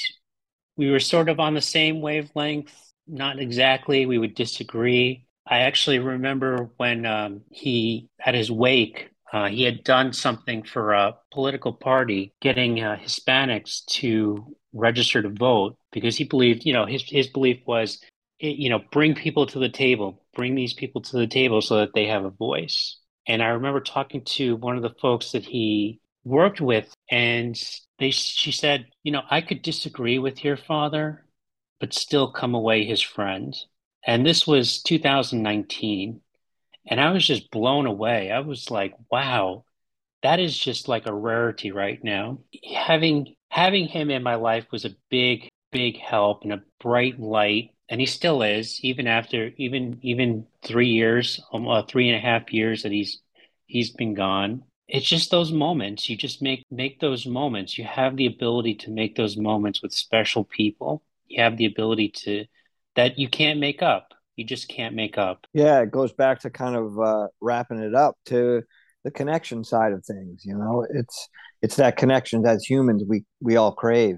we 0.76 0.90
were 0.90 1.00
sort 1.00 1.28
of 1.28 1.40
on 1.40 1.54
the 1.54 1.62
same 1.62 2.00
wavelength. 2.00 2.74
Not 3.06 3.38
exactly. 3.38 4.06
We 4.06 4.18
would 4.18 4.34
disagree. 4.34 5.26
I 5.46 5.60
actually 5.60 5.98
remember 5.98 6.70
when 6.78 7.06
um, 7.06 7.42
he, 7.50 8.08
at 8.18 8.34
his 8.34 8.50
wake, 8.50 9.10
uh, 9.32 9.48
he 9.48 9.62
had 9.62 9.84
done 9.84 10.12
something 10.12 10.62
for 10.62 10.92
a 10.92 11.16
political 11.32 11.72
party, 11.72 12.32
getting 12.40 12.82
uh, 12.82 12.96
Hispanics 12.96 13.84
to 13.86 14.56
register 14.72 15.22
to 15.22 15.28
vote 15.28 15.76
because 15.92 16.16
he 16.16 16.24
believed, 16.24 16.64
you 16.64 16.72
know, 16.72 16.86
his 16.86 17.02
his 17.02 17.26
belief 17.28 17.60
was, 17.66 18.00
Eh, 18.44 18.54
you 18.59 18.70
know, 18.70 18.80
bring 18.92 19.14
people 19.14 19.46
to 19.46 19.59
the 19.59 19.68
table, 19.70 20.22
bring 20.35 20.54
these 20.54 20.74
people 20.74 21.00
to 21.02 21.16
the 21.18 21.26
table 21.26 21.62
so 21.62 21.78
that 21.78 21.94
they 21.94 22.07
have 22.07 22.24
a 22.24 22.30
voice. 22.30 22.98
And 23.26 23.42
I 23.42 23.48
remember 23.48 23.80
talking 23.80 24.22
to 24.37 24.57
one 24.57 24.76
of 24.76 24.83
the 24.83 24.94
folks 25.00 25.33
that 25.33 25.44
he 25.44 26.00
worked 26.24 26.61
with, 26.61 26.92
and 27.11 27.57
they 27.98 28.11
she 28.11 28.52
said, 28.52 28.87
you 29.02 29.12
know, 29.12 29.22
I 29.30 29.40
could 29.40 29.62
disagree 29.62 30.18
with 30.18 30.44
your 30.44 30.57
father, 30.57 31.26
but 31.80 31.94
still 31.94 32.33
come 32.33 32.54
away 32.54 32.85
his 32.85 33.02
friend. 33.02 33.57
And 34.07 34.26
this 34.26 34.46
was 34.46 34.83
2019 34.83 36.20
and 36.87 37.00
I 37.00 37.11
was 37.12 37.26
just 37.26 37.50
blown 37.50 37.87
away. 37.87 38.30
I 38.30 38.40
was 38.40 38.70
like, 38.70 38.94
wow, 39.11 39.64
that 40.22 40.40
is 40.40 40.59
just 40.59 40.88
like 40.88 41.07
a 41.07 41.14
rarity 41.14 41.72
right 41.72 42.02
now. 42.02 42.40
Having 42.74 43.37
having 43.50 43.88
him 43.88 44.11
in 44.11 44.22
my 44.22 44.35
life 44.37 44.66
was 44.72 44.85
a 44.85 44.96
big, 45.11 45.48
big 45.72 45.98
help 45.98 46.42
and 46.44 46.52
a 46.52 46.62
bright 46.80 47.18
light. 47.20 47.70
And 47.88 48.00
he 48.00 48.06
still 48.06 48.42
is, 48.42 48.80
even 48.82 49.06
after 49.06 49.50
even 49.56 49.98
even 50.02 50.46
three 50.62 50.88
years, 50.88 51.40
um, 51.52 51.68
uh, 51.68 51.82
three 51.82 52.08
and 52.08 52.16
a 52.16 52.20
half 52.20 52.52
years 52.52 52.82
that 52.82 52.92
he's 52.92 53.20
he's 53.66 53.90
been 53.90 54.14
gone. 54.14 54.62
It's 54.88 55.06
just 55.06 55.30
those 55.30 55.52
moments. 55.52 56.08
You 56.08 56.16
just 56.16 56.42
make 56.42 56.64
make 56.70 57.00
those 57.00 57.26
moments. 57.26 57.76
You 57.78 57.84
have 57.84 58.16
the 58.16 58.26
ability 58.26 58.76
to 58.76 58.90
make 58.90 59.16
those 59.16 59.36
moments 59.36 59.82
with 59.82 59.92
special 59.92 60.44
people. 60.44 61.02
You 61.26 61.42
have 61.42 61.56
the 61.56 61.66
ability 61.66 62.12
to 62.24 62.46
that 62.96 63.18
you 63.18 63.28
can't 63.28 63.60
make 63.60 63.82
up 63.82 64.14
you 64.36 64.44
just 64.44 64.68
can't 64.68 64.94
make 64.94 65.18
up. 65.18 65.46
Yeah, 65.52 65.80
it 65.80 65.90
goes 65.90 66.12
back 66.12 66.40
to 66.40 66.50
kind 66.50 66.76
of 66.76 66.98
uh, 66.98 67.28
wrapping 67.40 67.78
it 67.78 67.94
up 67.94 68.16
to 68.26 68.62
the 69.04 69.10
connection 69.10 69.64
side 69.64 69.92
of 69.92 70.04
things. 70.04 70.44
You 70.44 70.56
know, 70.56 70.86
it's 70.90 71.28
it's 71.62 71.76
that 71.76 71.96
connection 71.96 72.44
as 72.46 72.64
humans 72.64 73.04
we 73.06 73.24
we 73.40 73.56
all 73.56 73.72
crave. 73.72 74.16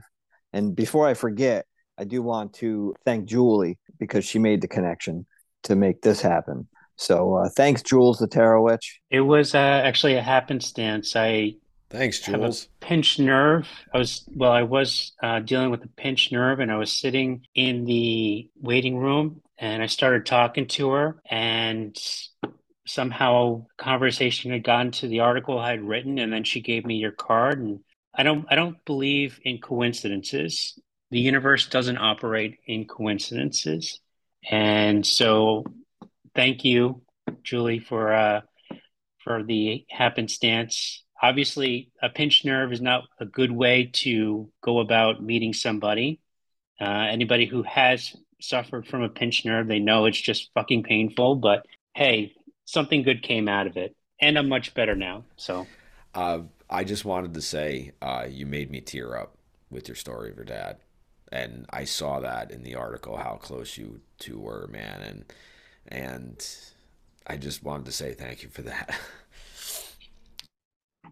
And 0.53 0.75
before 0.75 1.07
I 1.07 1.15
forget, 1.15 1.67
I 1.99 2.05
do 2.05 2.23
want 2.23 2.53
to 2.55 2.95
thank 3.05 3.27
Julie 3.27 3.79
because 3.99 4.25
she 4.25 4.39
made 4.39 4.61
the 4.61 4.69
connection 4.69 5.27
to 5.65 5.77
make 5.77 6.03
this 6.03 6.21
happen. 6.21 6.69
So 6.97 7.35
uh, 7.35 7.49
thanks, 7.51 7.83
Jules 7.83 8.19
the 8.19 8.27
Tarot 8.27 8.63
Witch. 8.63 9.01
It 9.11 9.21
was 9.21 9.55
uh, 9.55 9.59
actually 9.59 10.15
a 10.15 10.23
happenstance. 10.23 11.15
I 11.15 11.55
Thanks, 11.91 12.21
Jules. 12.21 12.69
pinched 12.81 13.21
nerve. 13.21 13.69
I 13.95 13.99
was 13.99 14.25
well. 14.35 14.51
I 14.51 14.65
was 14.65 15.13
uh, 15.23 15.41
dealing 15.41 15.71
with 15.71 15.85
a 15.85 15.89
pinched 15.89 16.33
nerve, 16.33 16.59
and 16.59 16.73
I 16.73 16.79
was 16.79 16.93
sitting 16.93 17.47
in 17.55 17.85
the 17.85 18.51
waiting 18.61 18.99
room, 18.99 19.41
and 19.57 19.83
I 19.83 19.87
started 19.87 20.27
talking 20.27 20.67
to 20.69 20.91
her, 20.91 21.23
and 21.31 21.97
somehow 22.87 23.67
conversation 23.79 24.51
had 24.51 24.65
gotten 24.65 24.91
to 24.93 25.09
the 25.09 25.21
article 25.21 25.59
I 25.59 25.71
had 25.71 25.83
written, 25.83 26.19
and 26.19 26.33
then 26.33 26.45
she 26.45 26.61
gave 26.61 26.85
me 26.85 26.97
your 26.97 27.13
card. 27.13 27.61
And 27.61 27.81
I 28.13 28.25
don't. 28.25 28.47
I 28.51 28.57
don't 28.57 28.85
believe 28.85 29.39
in 29.45 29.59
coincidences. 29.59 30.79
The 31.11 31.21
universe 31.21 31.69
doesn't 31.69 31.99
operate 31.99 32.59
in 32.67 32.87
coincidences, 32.87 34.01
and 34.49 35.07
so 35.07 35.65
thank 36.35 36.65
you, 36.65 37.03
Julie, 37.43 37.79
for 37.79 38.13
uh, 38.13 38.41
for 39.23 39.43
the 39.43 39.85
happenstance. 39.91 41.05
Obviously 41.23 41.91
a 42.03 42.09
pinched 42.09 42.45
nerve 42.45 42.73
is 42.73 42.81
not 42.81 43.05
a 43.21 43.25
good 43.25 43.51
way 43.51 43.91
to 43.95 44.51
go 44.63 44.81
about 44.81 45.23
meeting 45.23 45.53
somebody. 45.53 46.21
Uh, 46.81 46.85
anybody 46.85 47.47
who 47.47 47.63
has 47.63 48.15
suffered 48.41 48.87
from 48.87 49.03
a 49.03 49.09
pinched 49.09 49.47
nerve 49.47 49.67
they 49.67 49.79
know 49.79 50.07
it's 50.07 50.21
just 50.21 50.51
fucking 50.55 50.83
painful 50.83 51.37
but 51.37 51.65
hey 51.95 52.33
something 52.65 53.03
good 53.03 53.23
came 53.23 53.49
out 53.49 53.67
of 53.67 53.77
it 53.77 53.95
and 54.21 54.39
i'm 54.39 54.49
much 54.49 54.75
better 54.75 54.95
now 54.95 55.25
so. 55.37 55.67
Uh, 56.15 56.41
i 56.69 56.85
just 56.85 57.05
wanted 57.05 57.35
to 57.35 57.43
say 57.43 57.93
uh, 58.03 58.27
you 58.29 58.47
made 58.47 58.71
me 58.71 58.81
tear 58.81 59.17
up 59.17 59.37
with 59.71 59.89
your 59.89 59.95
story 59.95 60.31
of 60.31 60.37
your 60.37 60.45
dad 60.45 60.77
and 61.33 61.67
i 61.71 61.85
saw 61.85 62.21
that 62.21 62.51
in 62.51 62.63
the 62.63 62.75
article 62.75 63.17
how 63.17 63.35
close 63.35 63.77
you 63.77 64.01
two 64.19 64.39
were 64.39 64.69
man 64.71 65.03
and 65.03 65.25
and 65.89 66.57
i 67.27 67.37
just 67.37 67.63
wanted 67.63 67.87
to 67.87 67.93
say 67.93 68.13
thank 68.13 68.43
you 68.43 68.49
for 68.49 68.63
that 68.63 68.99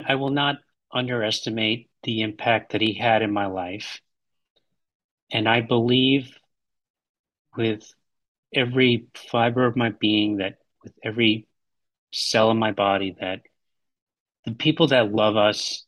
I 0.05 0.17
will 0.17 0.31
not 0.31 0.57
underestimate 0.93 1.91
the 2.03 2.23
impact 2.23 2.73
that 2.73 2.81
he 2.81 2.95
had 2.95 3.23
in 3.23 3.33
my 3.33 3.47
life. 3.47 4.01
And 5.31 5.49
I 5.49 5.61
believe 5.61 6.31
with 7.57 7.93
every 8.53 9.07
fiber 9.31 9.67
of 9.67 9.77
my 9.77 9.91
being 9.91 10.39
that 10.39 10.59
with 10.83 10.93
every 11.03 11.47
cell 12.13 12.51
in 12.51 12.59
my 12.59 12.73
body 12.73 13.17
that 13.21 13.41
the 14.45 14.53
people 14.53 14.89
that 14.89 15.13
love 15.13 15.37
us 15.37 15.85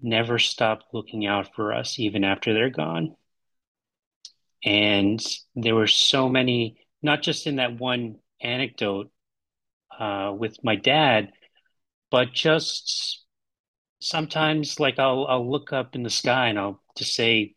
never 0.00 0.38
stop 0.38 0.82
looking 0.92 1.26
out 1.26 1.54
for 1.54 1.72
us 1.72 1.98
even 1.98 2.22
after 2.22 2.54
they're 2.54 2.70
gone. 2.70 3.16
And 4.64 5.24
there 5.54 5.74
were 5.74 5.86
so 5.86 6.28
many, 6.28 6.78
not 7.02 7.22
just 7.22 7.46
in 7.46 7.56
that 7.56 7.78
one 7.78 8.16
anecdote 8.40 9.10
uh, 9.98 10.34
with 10.36 10.62
my 10.62 10.76
dad, 10.76 11.32
but 12.10 12.32
just 12.32 13.24
sometimes 14.00 14.80
like 14.80 14.98
I'll 14.98 15.26
I'll 15.28 15.50
look 15.50 15.72
up 15.72 15.94
in 15.94 16.02
the 16.02 16.10
sky 16.10 16.48
and 16.48 16.58
I'll 16.58 16.82
just 16.96 17.14
say, 17.14 17.54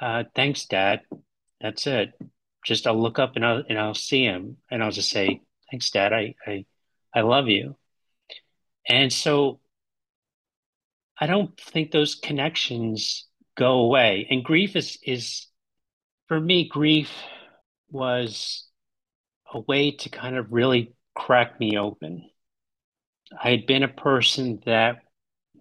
uh, 0.00 0.24
"Thanks, 0.34 0.66
Dad." 0.66 1.02
That's 1.60 1.86
it. 1.86 2.14
Just 2.64 2.86
I'll 2.86 3.00
look 3.00 3.18
up 3.18 3.36
and 3.36 3.44
I'll 3.44 3.62
and 3.68 3.78
I'll 3.78 3.94
see 3.94 4.24
him 4.24 4.58
and 4.70 4.82
I'll 4.82 4.90
just 4.90 5.10
say, 5.10 5.40
"Thanks, 5.70 5.90
Dad. 5.90 6.12
I 6.12 6.34
I 6.46 6.66
I 7.14 7.20
love 7.22 7.48
you." 7.48 7.76
And 8.88 9.12
so 9.12 9.60
I 11.18 11.26
don't 11.26 11.58
think 11.60 11.90
those 11.90 12.14
connections 12.14 13.26
go 13.56 13.78
away. 13.80 14.26
And 14.30 14.44
grief 14.44 14.76
is 14.76 14.98
is 15.02 15.46
for 16.28 16.40
me, 16.40 16.68
grief 16.68 17.10
was 17.90 18.66
a 19.52 19.60
way 19.60 19.92
to 19.92 20.08
kind 20.08 20.36
of 20.36 20.52
really 20.52 20.94
crack 21.14 21.58
me 21.60 21.78
open. 21.78 22.28
I 23.42 23.50
had 23.50 23.66
been 23.66 23.82
a 23.82 23.88
person 23.88 24.60
that 24.66 24.96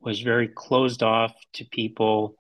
was 0.01 0.22
very 0.22 0.47
closed 0.47 1.03
off 1.03 1.34
to 1.53 1.66
people, 1.66 2.36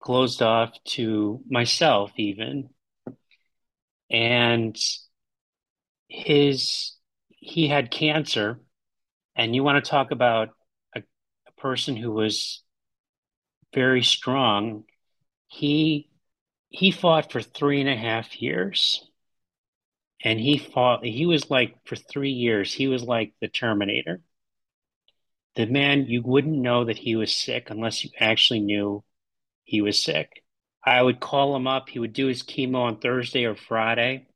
closed 0.00 0.42
off 0.42 0.72
to 0.84 1.42
myself, 1.48 2.12
even. 2.16 2.70
And 4.10 4.76
his 6.08 6.92
he 7.28 7.66
had 7.66 7.90
cancer, 7.90 8.60
and 9.34 9.54
you 9.54 9.64
want 9.64 9.82
to 9.82 9.90
talk 9.90 10.10
about 10.10 10.50
a, 10.94 11.02
a 11.48 11.60
person 11.60 11.96
who 11.96 12.12
was 12.12 12.62
very 13.74 14.02
strong. 14.02 14.84
He 15.48 16.11
he 16.72 16.90
fought 16.90 17.30
for 17.30 17.42
three 17.42 17.80
and 17.80 17.88
a 17.88 17.96
half 17.96 18.40
years. 18.40 19.06
And 20.24 20.40
he 20.40 20.56
fought 20.56 21.04
he 21.04 21.26
was 21.26 21.50
like 21.50 21.74
for 21.84 21.96
three 21.96 22.30
years 22.30 22.72
he 22.72 22.88
was 22.88 23.02
like 23.02 23.34
the 23.40 23.48
terminator. 23.48 24.20
The 25.54 25.66
man 25.66 26.06
you 26.06 26.22
wouldn't 26.22 26.56
know 26.56 26.84
that 26.86 26.96
he 26.96 27.14
was 27.14 27.34
sick 27.34 27.68
unless 27.68 28.02
you 28.02 28.10
actually 28.18 28.60
knew 28.60 29.04
he 29.64 29.82
was 29.82 30.02
sick. 30.02 30.42
I 30.84 31.02
would 31.02 31.20
call 31.20 31.54
him 31.54 31.66
up. 31.66 31.88
He 31.88 31.98
would 31.98 32.14
do 32.14 32.26
his 32.26 32.42
chemo 32.42 32.82
on 32.82 33.00
thursday 33.00 33.44
or 33.44 33.54
friday. 33.54 34.26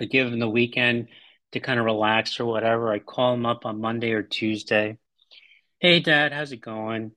I'd 0.00 0.10
give 0.10 0.28
him 0.28 0.38
the 0.38 0.48
weekend 0.48 1.08
to 1.52 1.60
kind 1.60 1.80
of 1.80 1.86
relax 1.86 2.38
or 2.38 2.44
whatever. 2.44 2.92
I'd 2.92 3.06
call 3.06 3.34
him 3.34 3.46
up 3.46 3.66
on 3.66 3.80
monday 3.80 4.12
or 4.12 4.22
tuesday. 4.22 4.98
Hey 5.80 5.98
dad 5.98 6.32
how's 6.32 6.52
it 6.52 6.60
going? 6.60 7.12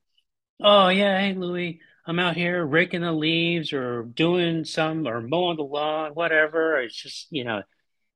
Oh 0.60 0.88
yeah 0.88 1.20
hey 1.20 1.36
louie 1.36 1.82
i'm 2.10 2.18
out 2.18 2.36
here 2.36 2.66
raking 2.66 3.02
the 3.02 3.12
leaves 3.12 3.72
or 3.72 4.02
doing 4.04 4.66
some 4.66 5.08
or 5.08 5.22
mowing 5.22 5.58
the 5.58 5.64
lawn 5.64 6.12
whatever. 6.16 6.82
It's 6.82 6.96
just 6.96 7.28
you 7.30 7.44
know 7.44 7.62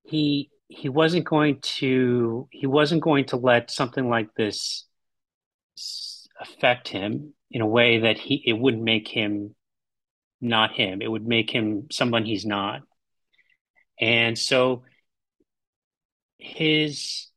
he 0.03 0.49
he 0.67 0.89
wasn't 0.89 1.25
going 1.25 1.59
to 1.61 2.47
he 2.51 2.65
wasn't 2.65 3.03
going 3.03 3.25
to 3.25 3.37
let 3.37 3.69
something 3.69 4.09
like 4.09 4.33
this 4.33 4.87
affect 6.41 6.87
him 6.87 7.35
in 7.51 7.61
a 7.61 7.67
way 7.67 7.99
that 7.99 8.17
he 8.17 8.43
it 8.47 8.53
wouldn't 8.53 8.83
make 8.83 9.07
him 9.07 9.53
not 10.41 10.73
him. 10.73 11.01
It 11.01 11.07
would 11.09 11.27
make 11.27 11.51
him 11.51 11.87
someone 11.91 12.25
he's 12.25 12.47
not. 12.47 12.81
And 14.01 14.37
so 14.37 14.83
his 16.39 17.27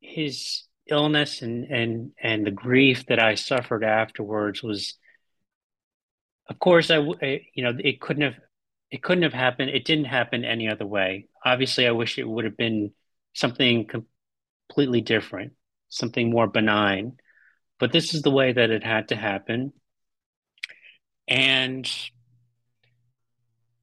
his 0.00 0.62
illness 0.88 1.42
and 1.42 1.64
and 1.70 2.12
and 2.20 2.46
the 2.46 2.50
grief 2.50 3.04
that 3.06 3.22
I 3.22 3.34
suffered 3.34 3.84
afterwards 3.84 4.62
was 4.62 4.96
of 6.48 6.58
course 6.58 6.90
I, 6.90 6.98
I 6.98 7.46
you 7.54 7.64
know 7.64 7.72
it 7.78 8.00
couldn't 8.00 8.22
have 8.22 8.34
it 8.92 9.02
couldn't 9.02 9.24
have 9.24 9.32
happened. 9.32 9.70
It 9.70 9.86
didn't 9.86 10.04
happen 10.04 10.44
any 10.44 10.68
other 10.68 10.86
way. 10.86 11.26
Obviously, 11.44 11.86
I 11.86 11.92
wish 11.92 12.18
it 12.18 12.28
would 12.28 12.44
have 12.44 12.58
been 12.58 12.92
something 13.32 13.88
completely 14.68 15.00
different, 15.00 15.54
something 15.88 16.30
more 16.30 16.46
benign. 16.46 17.16
But 17.80 17.90
this 17.90 18.12
is 18.12 18.20
the 18.20 18.30
way 18.30 18.52
that 18.52 18.70
it 18.70 18.84
had 18.84 19.08
to 19.08 19.16
happen. 19.16 19.72
And, 21.26 21.90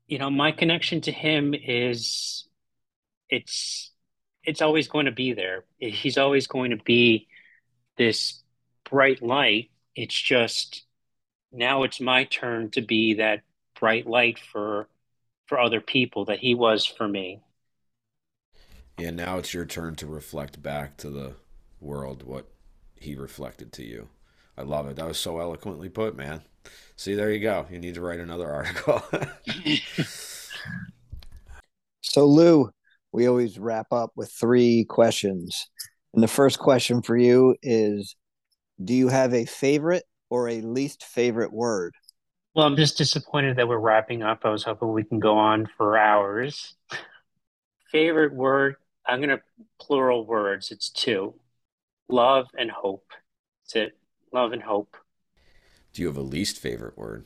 you 0.05 0.19
know, 0.19 0.29
my 0.29 0.51
connection 0.51 1.01
to 1.01 1.11
him 1.11 1.55
is 1.55 2.47
it's 3.29 3.91
it's 4.43 4.61
always 4.61 4.87
going 4.87 5.07
to 5.07 5.11
be 5.11 5.33
there. 5.33 5.65
He's 5.79 6.19
always 6.19 6.45
going 6.45 6.69
to 6.69 6.77
be 6.77 7.27
this 7.97 8.43
bright 8.89 9.23
light. 9.23 9.71
It's 9.95 10.19
just 10.19 10.83
now 11.51 11.83
it's 11.83 11.99
my 11.99 12.25
turn 12.25 12.69
to 12.71 12.81
be 12.81 13.15
that 13.15 13.41
bright 13.79 14.07
light 14.07 14.39
for 14.39 14.87
for 15.47 15.59
other 15.59 15.81
people 15.81 16.25
that 16.25 16.39
he 16.39 16.53
was 16.53 16.85
for 16.85 17.07
me. 17.07 17.41
Yeah, 18.99 19.11
now 19.11 19.37
it's 19.37 19.53
your 19.53 19.65
turn 19.65 19.95
to 19.95 20.05
reflect 20.05 20.61
back 20.61 20.97
to 20.97 21.09
the 21.09 21.33
world 21.79 22.23
what 22.23 22.45
he 22.95 23.15
reflected 23.15 23.71
to 23.73 23.83
you. 23.83 24.09
I 24.57 24.61
love 24.61 24.87
it. 24.87 24.97
That 24.97 25.07
was 25.07 25.17
so 25.17 25.39
eloquently 25.39 25.89
put, 25.89 26.15
man. 26.15 26.41
See, 26.97 27.15
there 27.15 27.31
you 27.31 27.39
go. 27.39 27.65
You 27.71 27.79
need 27.79 27.95
to 27.95 28.01
write 28.01 28.19
another 28.19 28.51
article. 28.53 29.01
so, 32.01 32.25
Lou, 32.25 32.69
we 33.11 33.27
always 33.27 33.57
wrap 33.57 33.87
up 33.91 34.11
with 34.15 34.31
three 34.31 34.85
questions. 34.87 35.69
And 36.13 36.21
the 36.21 36.27
first 36.27 36.59
question 36.59 37.01
for 37.01 37.15
you 37.15 37.55
is 37.63 38.15
Do 38.83 38.93
you 38.93 39.07
have 39.07 39.33
a 39.33 39.45
favorite 39.45 40.03
or 40.29 40.49
a 40.49 40.61
least 40.61 41.03
favorite 41.03 41.51
word? 41.53 41.95
Well, 42.55 42.65
I'm 42.65 42.75
just 42.75 42.97
disappointed 42.97 43.57
that 43.57 43.67
we're 43.67 43.77
wrapping 43.77 44.23
up. 44.23 44.41
I 44.43 44.49
was 44.49 44.63
hoping 44.63 44.91
we 44.91 45.03
can 45.03 45.19
go 45.19 45.37
on 45.37 45.67
for 45.77 45.97
hours. 45.97 46.75
Favorite 47.91 48.33
word? 48.33 48.75
I'm 49.05 49.19
going 49.19 49.29
to 49.29 49.41
plural 49.79 50.25
words. 50.25 50.71
It's 50.71 50.89
two 50.89 51.35
love 52.09 52.47
and 52.57 52.71
hope. 52.71 53.05
That's 53.63 53.75
it. 53.75 53.97
Love 54.33 54.51
and 54.51 54.61
hope. 54.61 54.97
Do 55.93 56.01
you 56.01 56.07
have 56.07 56.17
a 56.17 56.21
least 56.21 56.59
favorite 56.59 56.97
word? 56.97 57.25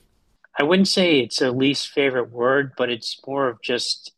I 0.58 0.64
wouldn't 0.64 0.88
say 0.88 1.20
it's 1.20 1.42
a 1.42 1.52
least 1.52 1.90
favorite 1.90 2.30
word, 2.32 2.74
but 2.78 2.90
it's 2.90 3.20
more 3.26 3.50
of 3.50 3.62
just 3.62 4.14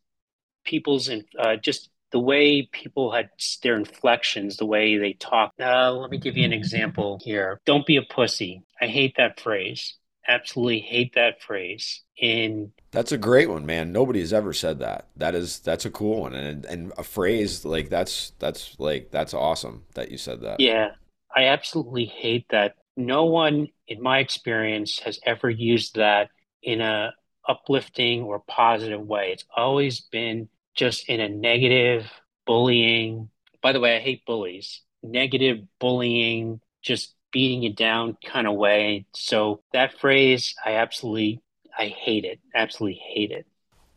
people's, 0.65 1.09
uh, 1.39 1.55
just 1.55 1.89
the 2.11 2.19
way 2.19 2.67
people 2.71 3.11
had 3.11 3.29
their 3.63 3.75
inflections, 3.75 4.57
the 4.57 4.65
way 4.65 4.97
they 4.97 5.13
talk. 5.13 5.53
Uh, 5.59 5.91
let 5.91 6.11
me 6.11 6.17
give 6.17 6.37
you 6.37 6.45
an 6.45 6.53
example 6.53 7.19
here. 7.23 7.59
Don't 7.65 7.85
be 7.85 7.97
a 7.97 8.01
pussy. 8.03 8.63
I 8.79 8.87
hate 8.87 9.15
that 9.17 9.39
phrase 9.39 9.95
absolutely 10.27 10.79
hate 10.79 11.13
that 11.15 11.41
phrase. 11.41 12.01
In 12.17 12.71
that's 12.91 13.11
a 13.11 13.17
great 13.17 13.49
one, 13.49 13.65
man. 13.65 13.91
Nobody 13.91 14.21
has 14.21 14.31
ever 14.31 14.53
said 14.53 14.79
that. 14.79 15.09
That 15.17 15.35
is 15.35 15.59
that's 15.59 15.85
a 15.85 15.91
cool 15.91 16.21
one, 16.21 16.33
and 16.33 16.65
and 16.65 16.93
a 16.97 17.03
phrase 17.03 17.65
like 17.65 17.89
that's 17.89 18.31
that's 18.39 18.75
like 18.79 19.11
that's 19.11 19.33
awesome 19.33 19.83
that 19.95 20.11
you 20.11 20.17
said 20.17 20.41
that. 20.41 20.61
Yeah, 20.61 20.91
I 21.35 21.45
absolutely 21.47 22.05
hate 22.05 22.45
that. 22.49 22.75
No 22.95 23.25
one, 23.25 23.67
in 23.87 24.01
my 24.01 24.19
experience, 24.19 24.99
has 24.99 25.19
ever 25.25 25.49
used 25.49 25.95
that 25.95 26.29
in 26.63 26.79
a 26.79 27.13
uplifting 27.47 28.23
or 28.23 28.39
positive 28.47 29.01
way. 29.01 29.31
It's 29.33 29.45
always 29.55 29.99
been 29.99 30.47
just 30.75 31.09
in 31.09 31.19
a 31.19 31.29
negative, 31.29 32.05
bullying. 32.45 33.29
By 33.61 33.71
the 33.71 33.79
way, 33.79 33.95
I 33.95 33.99
hate 33.99 34.25
bullies. 34.25 34.81
Negative 35.01 35.59
bullying, 35.79 36.59
just 36.81 37.15
beating 37.31 37.63
you 37.63 37.73
down 37.73 38.17
kind 38.23 38.47
of 38.47 38.55
way. 38.55 39.05
So 39.13 39.61
that 39.73 39.99
phrase, 39.99 40.55
I 40.63 40.73
absolutely, 40.75 41.41
I 41.77 41.87
hate 41.87 42.25
it. 42.25 42.39
Absolutely 42.53 43.01
hate 43.01 43.31
it. 43.31 43.45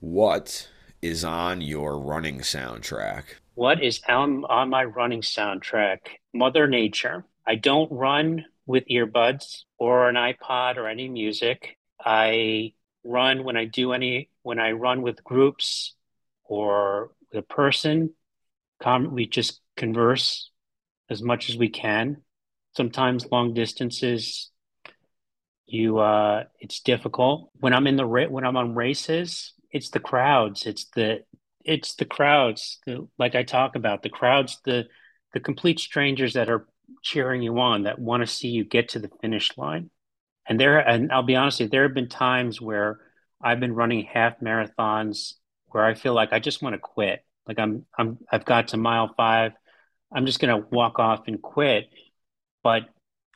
What 0.00 0.68
is 1.02 1.24
on 1.24 1.60
your 1.60 1.98
running 1.98 2.40
soundtrack? 2.40 3.24
What 3.54 3.82
is 3.82 4.00
on, 4.08 4.44
on 4.44 4.70
my 4.70 4.84
running 4.84 5.22
soundtrack? 5.22 5.98
Mother 6.32 6.66
Nature. 6.66 7.24
I 7.46 7.56
don't 7.56 7.90
run 7.90 8.44
with 8.66 8.84
earbuds 8.88 9.64
or 9.78 10.08
an 10.08 10.14
iPod 10.14 10.76
or 10.76 10.86
any 10.86 11.08
music. 11.08 11.76
I 12.04 12.74
run 13.04 13.42
when 13.42 13.56
I 13.56 13.64
do 13.64 13.92
any, 13.92 14.30
when 14.42 14.58
I 14.58 14.72
run 14.72 15.02
with 15.02 15.24
groups 15.24 15.94
or 16.48 17.10
with 17.32 17.44
a 17.44 17.46
person. 17.46 18.10
we 19.10 19.26
just 19.26 19.60
converse 19.76 20.50
as 21.10 21.22
much 21.22 21.48
as 21.48 21.56
we 21.56 21.68
can 21.68 22.18
sometimes 22.76 23.26
long 23.30 23.54
distances 23.54 24.50
you 25.66 25.98
uh 25.98 26.44
it's 26.60 26.80
difficult 26.80 27.50
when 27.54 27.72
i'm 27.72 27.86
in 27.86 27.96
the 27.96 28.06
when 28.06 28.44
i'm 28.44 28.56
on 28.56 28.74
races 28.74 29.52
it's 29.70 29.90
the 29.90 30.00
crowds 30.00 30.66
it's 30.66 30.86
the 30.94 31.20
it's 31.64 31.94
the 31.96 32.04
crowds 32.04 32.78
the, 32.86 33.06
like 33.18 33.34
i 33.34 33.42
talk 33.42 33.76
about 33.76 34.02
the 34.02 34.08
crowds 34.08 34.58
the 34.64 34.84
the 35.34 35.40
complete 35.40 35.78
strangers 35.78 36.34
that 36.34 36.50
are 36.50 36.66
cheering 37.02 37.42
you 37.42 37.58
on 37.58 37.82
that 37.82 37.98
want 37.98 38.22
to 38.22 38.26
see 38.26 38.48
you 38.48 38.64
get 38.64 38.90
to 38.90 38.98
the 38.98 39.10
finish 39.20 39.56
line 39.56 39.90
and 40.48 40.58
there 40.58 40.78
and 40.78 41.12
i'll 41.12 41.22
be 41.22 41.36
honest 41.36 41.60
with 41.60 41.66
you 41.66 41.70
there 41.70 41.82
have 41.82 41.94
been 41.94 42.08
times 42.08 42.60
where 42.60 42.98
i've 43.42 43.60
been 43.60 43.74
running 43.74 44.04
half 44.04 44.40
marathons 44.40 45.34
where 45.70 45.84
i 45.84 45.94
feel 45.94 46.14
like 46.14 46.32
i 46.32 46.38
just 46.38 46.62
want 46.62 46.74
to 46.74 46.78
quit 46.78 47.24
like 47.46 47.58
i'm 47.58 47.84
i'm 47.98 48.18
i've 48.30 48.44
got 48.44 48.68
to 48.68 48.76
mile 48.76 49.12
five 49.16 49.52
i'm 50.12 50.26
just 50.26 50.40
going 50.40 50.54
to 50.54 50.68
walk 50.70 50.98
off 50.98 51.28
and 51.28 51.40
quit 51.42 51.88
but 52.62 52.88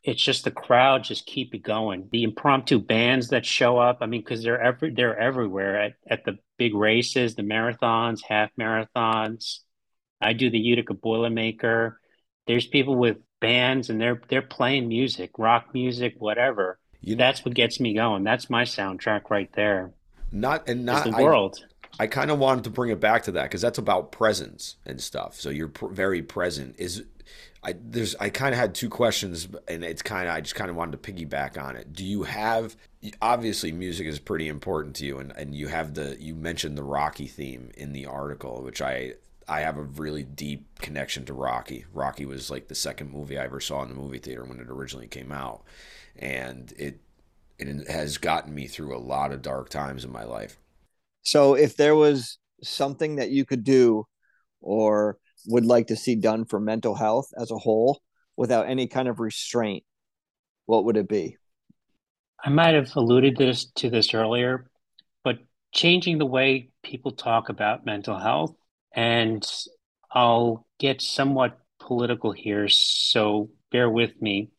it's 0.05 0.23
just 0.23 0.45
the 0.45 0.51
crowd 0.51 1.05
just 1.05 1.27
keep 1.27 1.55
it 1.55 1.63
going. 1.63 2.09
The 2.11 2.25
impromptu 2.25 2.81
bands 2.81 3.29
that 3.29 3.47
show 3.47 3.79
up, 3.79 3.99
I 4.01 4.07
mean, 4.07 4.21
because 4.21 4.43
they're 4.43 4.61
every 4.61 4.93
they're 4.93 5.17
everywhere 5.17 5.81
at, 5.81 5.93
at 6.09 6.25
the 6.25 6.39
big 6.59 6.75
races, 6.75 7.35
the 7.35 7.43
marathons, 7.43 8.21
half 8.23 8.51
marathons. 8.59 9.59
I 10.21 10.33
do 10.33 10.51
the 10.51 10.59
Utica 10.59 10.95
Boilermaker. 10.95 11.95
There's 12.47 12.67
people 12.67 12.97
with 12.97 13.19
bands 13.41 13.91
and 13.91 14.01
they're 14.01 14.21
they're 14.29 14.43
playing 14.43 14.89
music, 14.89 15.39
rock 15.39 15.73
music, 15.73 16.15
whatever. 16.19 16.79
You 17.01 17.15
know, 17.15 17.25
That's 17.25 17.45
what 17.45 17.55
gets 17.55 17.79
me 17.79 17.95
going. 17.95 18.25
That's 18.25 18.51
my 18.51 18.63
soundtrack 18.63 19.31
right 19.31 19.51
there. 19.55 19.93
Not 20.33 20.69
and 20.69 20.85
not 20.85 21.05
the 21.05 21.23
world. 21.23 21.65
I, 21.99 22.07
kind 22.07 22.31
of 22.31 22.39
wanted 22.39 22.65
to 22.65 22.71
bring 22.71 22.91
it 22.91 23.01
back 23.01 23.23
to 23.25 23.33
that 23.33 23.45
because 23.45 23.61
that's 23.61 23.79
about 23.79 24.13
presence 24.13 24.77
and 24.85 25.01
stuff. 25.01 25.39
So 25.41 25.51
you're 25.51 25.69
pr- 25.69 25.89
very 25.89 26.23
present. 26.23 26.75
Is 26.79 27.05
I 27.63 27.75
there's 27.81 28.17
I 28.17 28.29
kind 28.29 28.53
of 28.55 28.59
had 28.59 28.75
two 28.75 28.89
questions, 28.89 29.49
and 29.69 29.85
it's 29.85 30.03
kind 30.03 30.29
of 30.29 30.35
I 30.35 30.41
just 30.41 30.55
kind 30.55 30.71
of 30.71 30.77
wanted 30.77 31.03
to 31.03 31.13
piggyback 31.13 31.63
on 31.63 31.77
it. 31.77 31.93
Do 31.93 32.05
you 32.05 32.25
have 32.25 32.77
obviously 33.21 33.73
music 33.73 34.07
is 34.07 34.19
pretty 34.19 34.49
important 34.49 34.97
to 34.97 35.07
you, 35.07 35.19
and 35.19 35.33
and 35.37 35.55
you 35.55 35.69
have 35.69 35.95
the 35.95 36.17
you 36.21 36.35
mentioned 36.35 36.77
the 36.77 36.83
Rocky 36.83 37.27
theme 37.27 37.71
in 37.77 37.93
the 37.93 38.07
article, 38.07 38.63
which 38.63 38.83
I 38.83 39.15
I 39.49 39.61
have 39.61 39.77
a 39.77 39.83
really 39.83 40.23
deep 40.23 40.79
connection 40.81 41.25
to 41.27 41.35
Rocky. 41.35 41.85
Rocky 41.93 42.25
was 42.25 42.51
like 42.51 42.69
the 42.69 42.75
second 42.75 43.13
movie 43.13 43.39
I 43.39 43.45
ever 43.45 43.61
saw 43.61 43.83
in 43.83 43.89
the 43.89 43.95
movie 43.95 44.19
theater 44.19 44.45
when 44.45 44.61
it 44.61 44.69
originally 44.71 45.09
came 45.09 45.31
out, 45.31 45.63
and 46.17 46.73
it 46.77 47.01
it 47.59 47.89
has 47.89 48.19
gotten 48.19 48.55
me 48.55 48.67
through 48.67 48.97
a 48.97 48.99
lot 48.99 49.33
of 49.33 49.43
dark 49.43 49.69
times 49.69 50.05
in 50.05 50.11
my 50.11 50.25
life. 50.25 50.59
So 51.23 51.55
if 51.55 51.77
there 51.77 51.95
was 51.95 52.39
something 52.63 53.17
that 53.17 53.31
you 53.31 53.45
could 53.45 53.65
do 53.65 54.07
or 54.61 55.19
would 55.47 55.65
like 55.65 55.89
to 55.89 55.97
see 55.97 56.15
done 56.15 56.45
for 56.45 56.61
mental 56.61 56.95
health 56.95 57.29
as 57.39 57.51
a 57.51 57.59
whole 57.59 58.01
without 58.37 58.69
any 58.69 58.87
kind 58.87 59.09
of 59.09 59.21
restraint, 59.21 59.85
what 60.67 60.85
would 60.85 60.97
it 60.97 61.09
be? 61.09 61.37
I 62.45 62.51
might 62.51 62.75
have 62.75 62.91
alluded 62.97 63.37
this 63.37 63.67
to 63.77 63.91
this 63.91 64.15
earlier, 64.15 64.69
but 65.23 65.39
changing 65.73 66.19
the 66.19 66.27
way 66.27 66.71
people 66.83 67.13
talk 67.13 67.49
about 67.49 67.87
mental 67.87 68.19
health, 68.19 68.55
and 68.93 69.47
I'll 70.11 70.67
get 70.79 71.01
somewhat 71.01 71.59
political 71.81 72.33
here, 72.33 72.69
so 72.69 73.51
bear 73.71 73.89
with 73.89 74.21
me. 74.21 74.51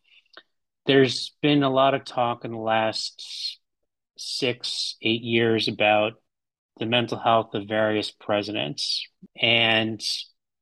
There's 0.86 1.36
been 1.42 1.64
a 1.64 1.70
lot 1.70 1.94
of 1.94 2.06
talk 2.06 2.46
in 2.46 2.52
the 2.52 2.58
last 2.58 3.60
six, 4.18 4.96
eight 5.02 5.22
years 5.22 5.68
about 5.68 6.14
the 6.84 6.90
mental 6.90 7.18
health 7.18 7.54
of 7.54 7.66
various 7.66 8.12
presidents. 8.12 9.08
And 9.42 10.02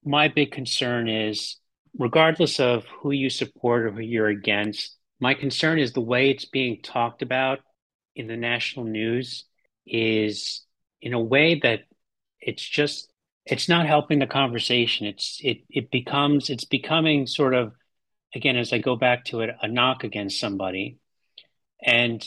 my 0.06 0.28
big 0.28 0.52
concern 0.52 1.10
is, 1.10 1.58
regardless 1.98 2.60
of 2.60 2.86
who 2.86 3.12
you 3.12 3.32
support 3.32 3.86
or 3.86 3.92
who 3.92 4.02
you're 4.02 4.28
against, 4.28 4.96
my 5.20 5.34
concern 5.34 5.80
is 5.80 5.94
the 5.94 6.02
way 6.02 6.30
it's 6.30 6.46
being 6.46 6.82
talked 6.84 7.24
about 7.24 7.60
in 8.16 8.28
the 8.28 8.38
national 8.38 8.86
news 8.86 9.46
is 9.88 10.62
in 11.02 11.14
a 11.14 11.20
way 11.20 11.60
that 11.60 11.82
it's 12.40 12.64
just 12.64 13.12
it's 13.46 13.68
not 13.68 13.88
helping 13.88 14.20
the 14.20 14.28
conversation 14.28 15.08
it's 15.08 15.40
it 15.44 15.64
it 15.70 15.90
becomes 15.90 16.50
it's 16.50 16.66
becoming 16.66 17.26
sort 17.26 17.56
of 17.56 17.74
again 18.36 18.58
as 18.58 18.72
i 18.72 18.78
go 18.78 18.96
back 18.96 19.26
to 19.26 19.42
it 19.42 19.50
a 19.62 19.68
knock 19.68 20.04
against 20.04 20.40
somebody 20.40 20.98
and 21.84 22.24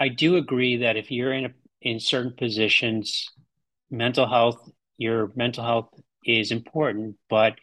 i 0.00 0.08
do 0.08 0.36
agree 0.36 0.78
that 0.78 0.96
if 0.96 1.12
you're 1.12 1.32
in 1.32 1.44
a, 1.44 1.50
in 1.80 2.00
certain 2.00 2.34
positions 2.36 3.30
mental 3.90 4.28
health 4.28 4.70
your 4.96 5.30
mental 5.36 5.64
health 5.64 5.88
is 6.24 6.50
important 6.50 7.16
but 7.30 7.54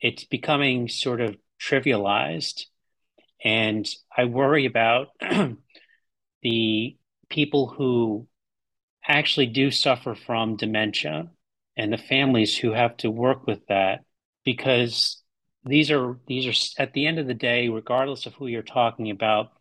it's 0.00 0.24
becoming 0.24 0.88
sort 0.88 1.20
of 1.20 1.36
trivialized. 1.60 2.66
And 3.44 3.88
I 4.16 4.24
worry 4.24 4.66
about 4.66 5.08
the 6.42 6.96
people 7.28 7.68
who 7.68 8.26
actually 9.06 9.46
do 9.46 9.70
suffer 9.70 10.14
from 10.14 10.56
dementia 10.56 11.30
and 11.76 11.92
the 11.92 11.98
families 11.98 12.56
who 12.56 12.72
have 12.72 12.96
to 12.98 13.10
work 13.10 13.46
with 13.46 13.66
that 13.68 14.04
because 14.44 15.22
these 15.64 15.90
are 15.90 16.18
these 16.26 16.46
are 16.46 16.82
at 16.82 16.92
the 16.92 17.06
end 17.06 17.18
of 17.18 17.26
the 17.26 17.34
day 17.34 17.68
regardless 17.68 18.26
of 18.26 18.34
who 18.34 18.46
you're 18.46 18.62
talking 18.62 19.10
about 19.10 19.52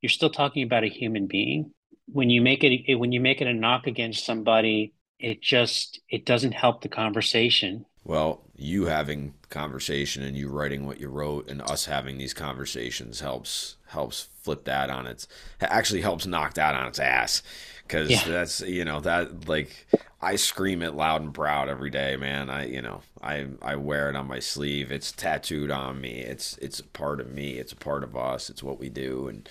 you're 0.00 0.10
still 0.10 0.30
talking 0.30 0.62
about 0.62 0.84
a 0.84 0.88
human 0.88 1.26
being 1.26 1.72
when 2.12 2.30
you 2.30 2.40
make 2.40 2.64
it 2.64 2.94
when 2.96 3.12
you 3.12 3.20
make 3.20 3.40
it 3.40 3.48
a 3.48 3.54
knock 3.54 3.86
against 3.86 4.24
somebody 4.24 4.92
it 5.18 5.40
just 5.42 6.00
it 6.08 6.24
doesn't 6.24 6.52
help 6.52 6.82
the 6.82 6.88
conversation 6.88 7.84
well, 8.04 8.42
you 8.56 8.86
having 8.86 9.34
conversation 9.50 10.22
and 10.22 10.36
you 10.36 10.48
writing 10.48 10.86
what 10.86 11.00
you 11.00 11.08
wrote 11.08 11.48
and 11.48 11.60
us 11.62 11.84
having 11.84 12.18
these 12.18 12.32
conversations 12.32 13.20
helps 13.20 13.76
helps 13.88 14.28
flip 14.42 14.64
that 14.64 14.90
on 14.90 15.06
its 15.06 15.26
actually 15.60 16.00
helps 16.00 16.24
knock 16.24 16.54
that 16.54 16.74
on 16.74 16.86
its 16.86 16.98
ass 16.98 17.42
because 17.82 18.10
yeah. 18.10 18.22
that's 18.26 18.60
you 18.62 18.84
know 18.84 19.00
that 19.00 19.48
like 19.48 19.86
I 20.22 20.36
scream 20.36 20.82
it 20.82 20.94
loud 20.94 21.22
and 21.22 21.34
proud 21.34 21.68
every 21.68 21.90
day, 21.90 22.16
man. 22.16 22.48
I 22.48 22.66
you 22.66 22.80
know 22.80 23.02
I 23.22 23.48
I 23.60 23.76
wear 23.76 24.08
it 24.08 24.16
on 24.16 24.26
my 24.26 24.38
sleeve. 24.38 24.90
It's 24.90 25.12
tattooed 25.12 25.70
on 25.70 26.00
me. 26.00 26.20
It's 26.20 26.56
it's 26.58 26.80
a 26.80 26.84
part 26.84 27.20
of 27.20 27.30
me. 27.30 27.58
It's 27.58 27.72
a 27.72 27.76
part 27.76 28.02
of 28.02 28.16
us. 28.16 28.48
It's 28.48 28.62
what 28.62 28.78
we 28.78 28.88
do 28.88 29.28
and 29.28 29.48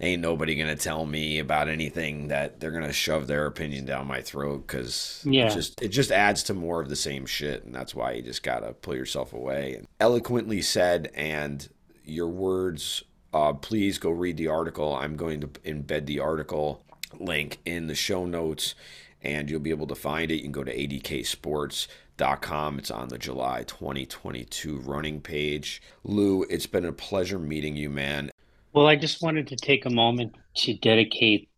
ain't 0.00 0.22
nobody 0.22 0.54
gonna 0.54 0.76
tell 0.76 1.06
me 1.06 1.38
about 1.38 1.68
anything 1.68 2.28
that 2.28 2.60
they're 2.60 2.70
gonna 2.70 2.92
shove 2.92 3.26
their 3.26 3.46
opinion 3.46 3.84
down 3.84 4.06
my 4.06 4.20
throat 4.20 4.66
because 4.66 5.24
yeah. 5.28 5.46
it 5.46 5.54
just 5.54 5.82
it 5.82 5.88
just 5.88 6.10
adds 6.10 6.42
to 6.44 6.54
more 6.54 6.80
of 6.80 6.88
the 6.88 6.96
same 6.96 7.26
shit, 7.26 7.64
and 7.64 7.74
that's 7.74 7.94
why 7.94 8.12
you 8.12 8.22
just 8.22 8.42
gotta 8.42 8.72
pull 8.72 8.96
yourself 8.96 9.32
away. 9.32 9.74
And 9.74 9.86
eloquently 10.00 10.62
said, 10.62 11.10
and 11.14 11.68
your 12.04 12.28
words. 12.28 13.04
Uh, 13.32 13.52
please 13.52 13.98
go 13.98 14.10
read 14.10 14.36
the 14.36 14.48
article. 14.48 14.94
I'm 14.94 15.16
going 15.16 15.40
to 15.40 15.46
embed 15.46 16.06
the 16.06 16.18
article 16.18 16.84
link 17.18 17.58
in 17.64 17.86
the 17.86 17.94
show 17.94 18.26
notes, 18.26 18.74
and 19.22 19.48
you'll 19.48 19.60
be 19.60 19.70
able 19.70 19.86
to 19.86 19.94
find 19.94 20.30
it. 20.30 20.36
You 20.36 20.42
can 20.42 20.52
go 20.52 20.64
to 20.64 20.76
adksports.com. 20.76 22.78
It's 22.78 22.90
on 22.90 23.08
the 23.08 23.18
July 23.18 23.64
2022 23.64 24.80
running 24.80 25.20
page. 25.20 25.80
Lou, 26.02 26.42
it's 26.44 26.66
been 26.66 26.84
a 26.84 26.92
pleasure 26.92 27.38
meeting 27.38 27.76
you, 27.76 27.90
man. 27.90 28.30
Well, 28.72 28.86
I 28.86 28.94
just 28.94 29.20
wanted 29.20 29.48
to 29.48 29.56
take 29.56 29.84
a 29.84 29.90
moment 29.90 30.36
to 30.58 30.74
dedicate 30.74 31.48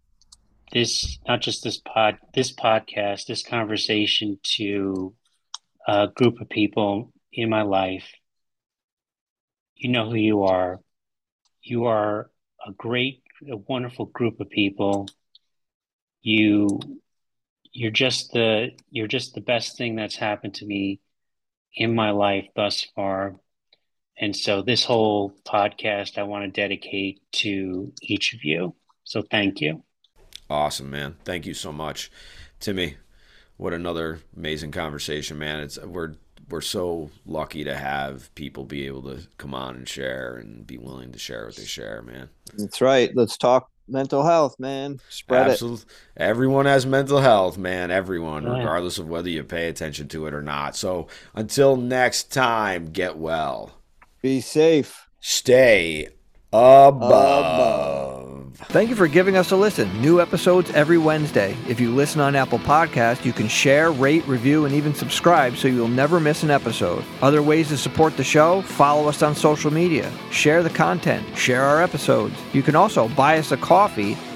this, 0.72 1.18
not 1.28 1.42
just 1.42 1.62
this 1.62 1.78
pod, 1.78 2.16
this 2.32 2.54
podcast, 2.54 3.26
this 3.26 3.42
conversation 3.42 4.38
to 4.56 5.14
a 5.86 6.08
group 6.08 6.40
of 6.40 6.48
people 6.48 7.12
in 7.30 7.50
my 7.50 7.62
life. 7.62 8.08
You 9.76 9.90
know 9.90 10.08
who 10.08 10.16
you 10.16 10.44
are. 10.44 10.80
You 11.62 11.84
are 11.84 12.30
a 12.66 12.72
great, 12.72 13.22
a 13.46 13.58
wonderful 13.58 14.06
group 14.06 14.40
of 14.40 14.48
people. 14.48 15.06
You, 16.22 16.80
you're 17.72 17.90
just 17.90 18.32
the, 18.32 18.70
you're 18.90 19.06
just 19.06 19.34
the 19.34 19.42
best 19.42 19.76
thing 19.76 19.96
that's 19.96 20.16
happened 20.16 20.54
to 20.54 20.64
me 20.64 21.00
in 21.74 21.94
my 21.94 22.12
life 22.12 22.46
thus 22.56 22.86
far. 22.96 23.36
And 24.18 24.36
so 24.36 24.62
this 24.62 24.84
whole 24.84 25.32
podcast 25.44 26.18
I 26.18 26.22
want 26.22 26.44
to 26.44 26.50
dedicate 26.50 27.20
to 27.32 27.92
each 28.02 28.34
of 28.34 28.44
you. 28.44 28.74
So 29.04 29.22
thank 29.22 29.60
you. 29.60 29.82
Awesome, 30.48 30.90
man. 30.90 31.16
Thank 31.24 31.46
you 31.46 31.54
so 31.54 31.72
much. 31.72 32.10
Timmy, 32.60 32.96
what 33.56 33.72
another 33.72 34.20
amazing 34.36 34.70
conversation, 34.70 35.38
man. 35.38 35.60
It's 35.60 35.78
we're 35.78 36.14
we're 36.48 36.60
so 36.60 37.10
lucky 37.24 37.64
to 37.64 37.74
have 37.74 38.32
people 38.34 38.64
be 38.64 38.86
able 38.86 39.02
to 39.02 39.26
come 39.38 39.54
on 39.54 39.74
and 39.74 39.88
share 39.88 40.36
and 40.36 40.66
be 40.66 40.76
willing 40.76 41.12
to 41.12 41.18
share 41.18 41.46
what 41.46 41.56
they 41.56 41.64
share, 41.64 42.02
man. 42.02 42.28
That's 42.56 42.80
right. 42.80 43.10
Let's 43.14 43.38
talk 43.38 43.70
mental 43.88 44.24
health, 44.24 44.58
man. 44.58 45.00
Spread 45.08 45.48
Absolutely. 45.50 45.86
it. 45.86 46.22
Everyone 46.22 46.66
has 46.66 46.84
mental 46.84 47.20
health, 47.20 47.56
man. 47.56 47.90
Everyone, 47.90 48.46
oh, 48.46 48.50
right. 48.50 48.58
regardless 48.58 48.98
of 48.98 49.08
whether 49.08 49.28
you 49.28 49.42
pay 49.44 49.68
attention 49.68 50.08
to 50.08 50.26
it 50.26 50.34
or 50.34 50.42
not. 50.42 50.76
So 50.76 51.08
until 51.34 51.76
next 51.76 52.32
time, 52.32 52.92
get 52.92 53.16
well. 53.16 53.72
Be 54.22 54.40
safe. 54.40 55.08
Stay 55.18 56.06
above. 56.52 57.02
above. 57.02 58.56
Thank 58.68 58.88
you 58.88 58.94
for 58.94 59.08
giving 59.08 59.36
us 59.36 59.50
a 59.50 59.56
listen. 59.56 60.00
New 60.00 60.20
episodes 60.20 60.70
every 60.70 60.96
Wednesday. 60.96 61.56
If 61.68 61.80
you 61.80 61.92
listen 61.92 62.20
on 62.20 62.36
Apple 62.36 62.60
Podcast, 62.60 63.24
you 63.24 63.32
can 63.32 63.48
share, 63.48 63.90
rate, 63.90 64.24
review, 64.28 64.64
and 64.64 64.72
even 64.76 64.94
subscribe 64.94 65.56
so 65.56 65.66
you'll 65.66 65.88
never 65.88 66.20
miss 66.20 66.44
an 66.44 66.50
episode. 66.52 67.04
Other 67.20 67.42
ways 67.42 67.66
to 67.70 67.76
support 67.76 68.16
the 68.16 68.22
show, 68.22 68.62
follow 68.62 69.08
us 69.08 69.22
on 69.22 69.34
social 69.34 69.72
media, 69.72 70.08
share 70.30 70.62
the 70.62 70.70
content, 70.70 71.26
share 71.36 71.64
our 71.64 71.82
episodes. 71.82 72.36
You 72.52 72.62
can 72.62 72.76
also 72.76 73.08
buy 73.08 73.38
us 73.38 73.50
a 73.50 73.56
coffee 73.56 74.16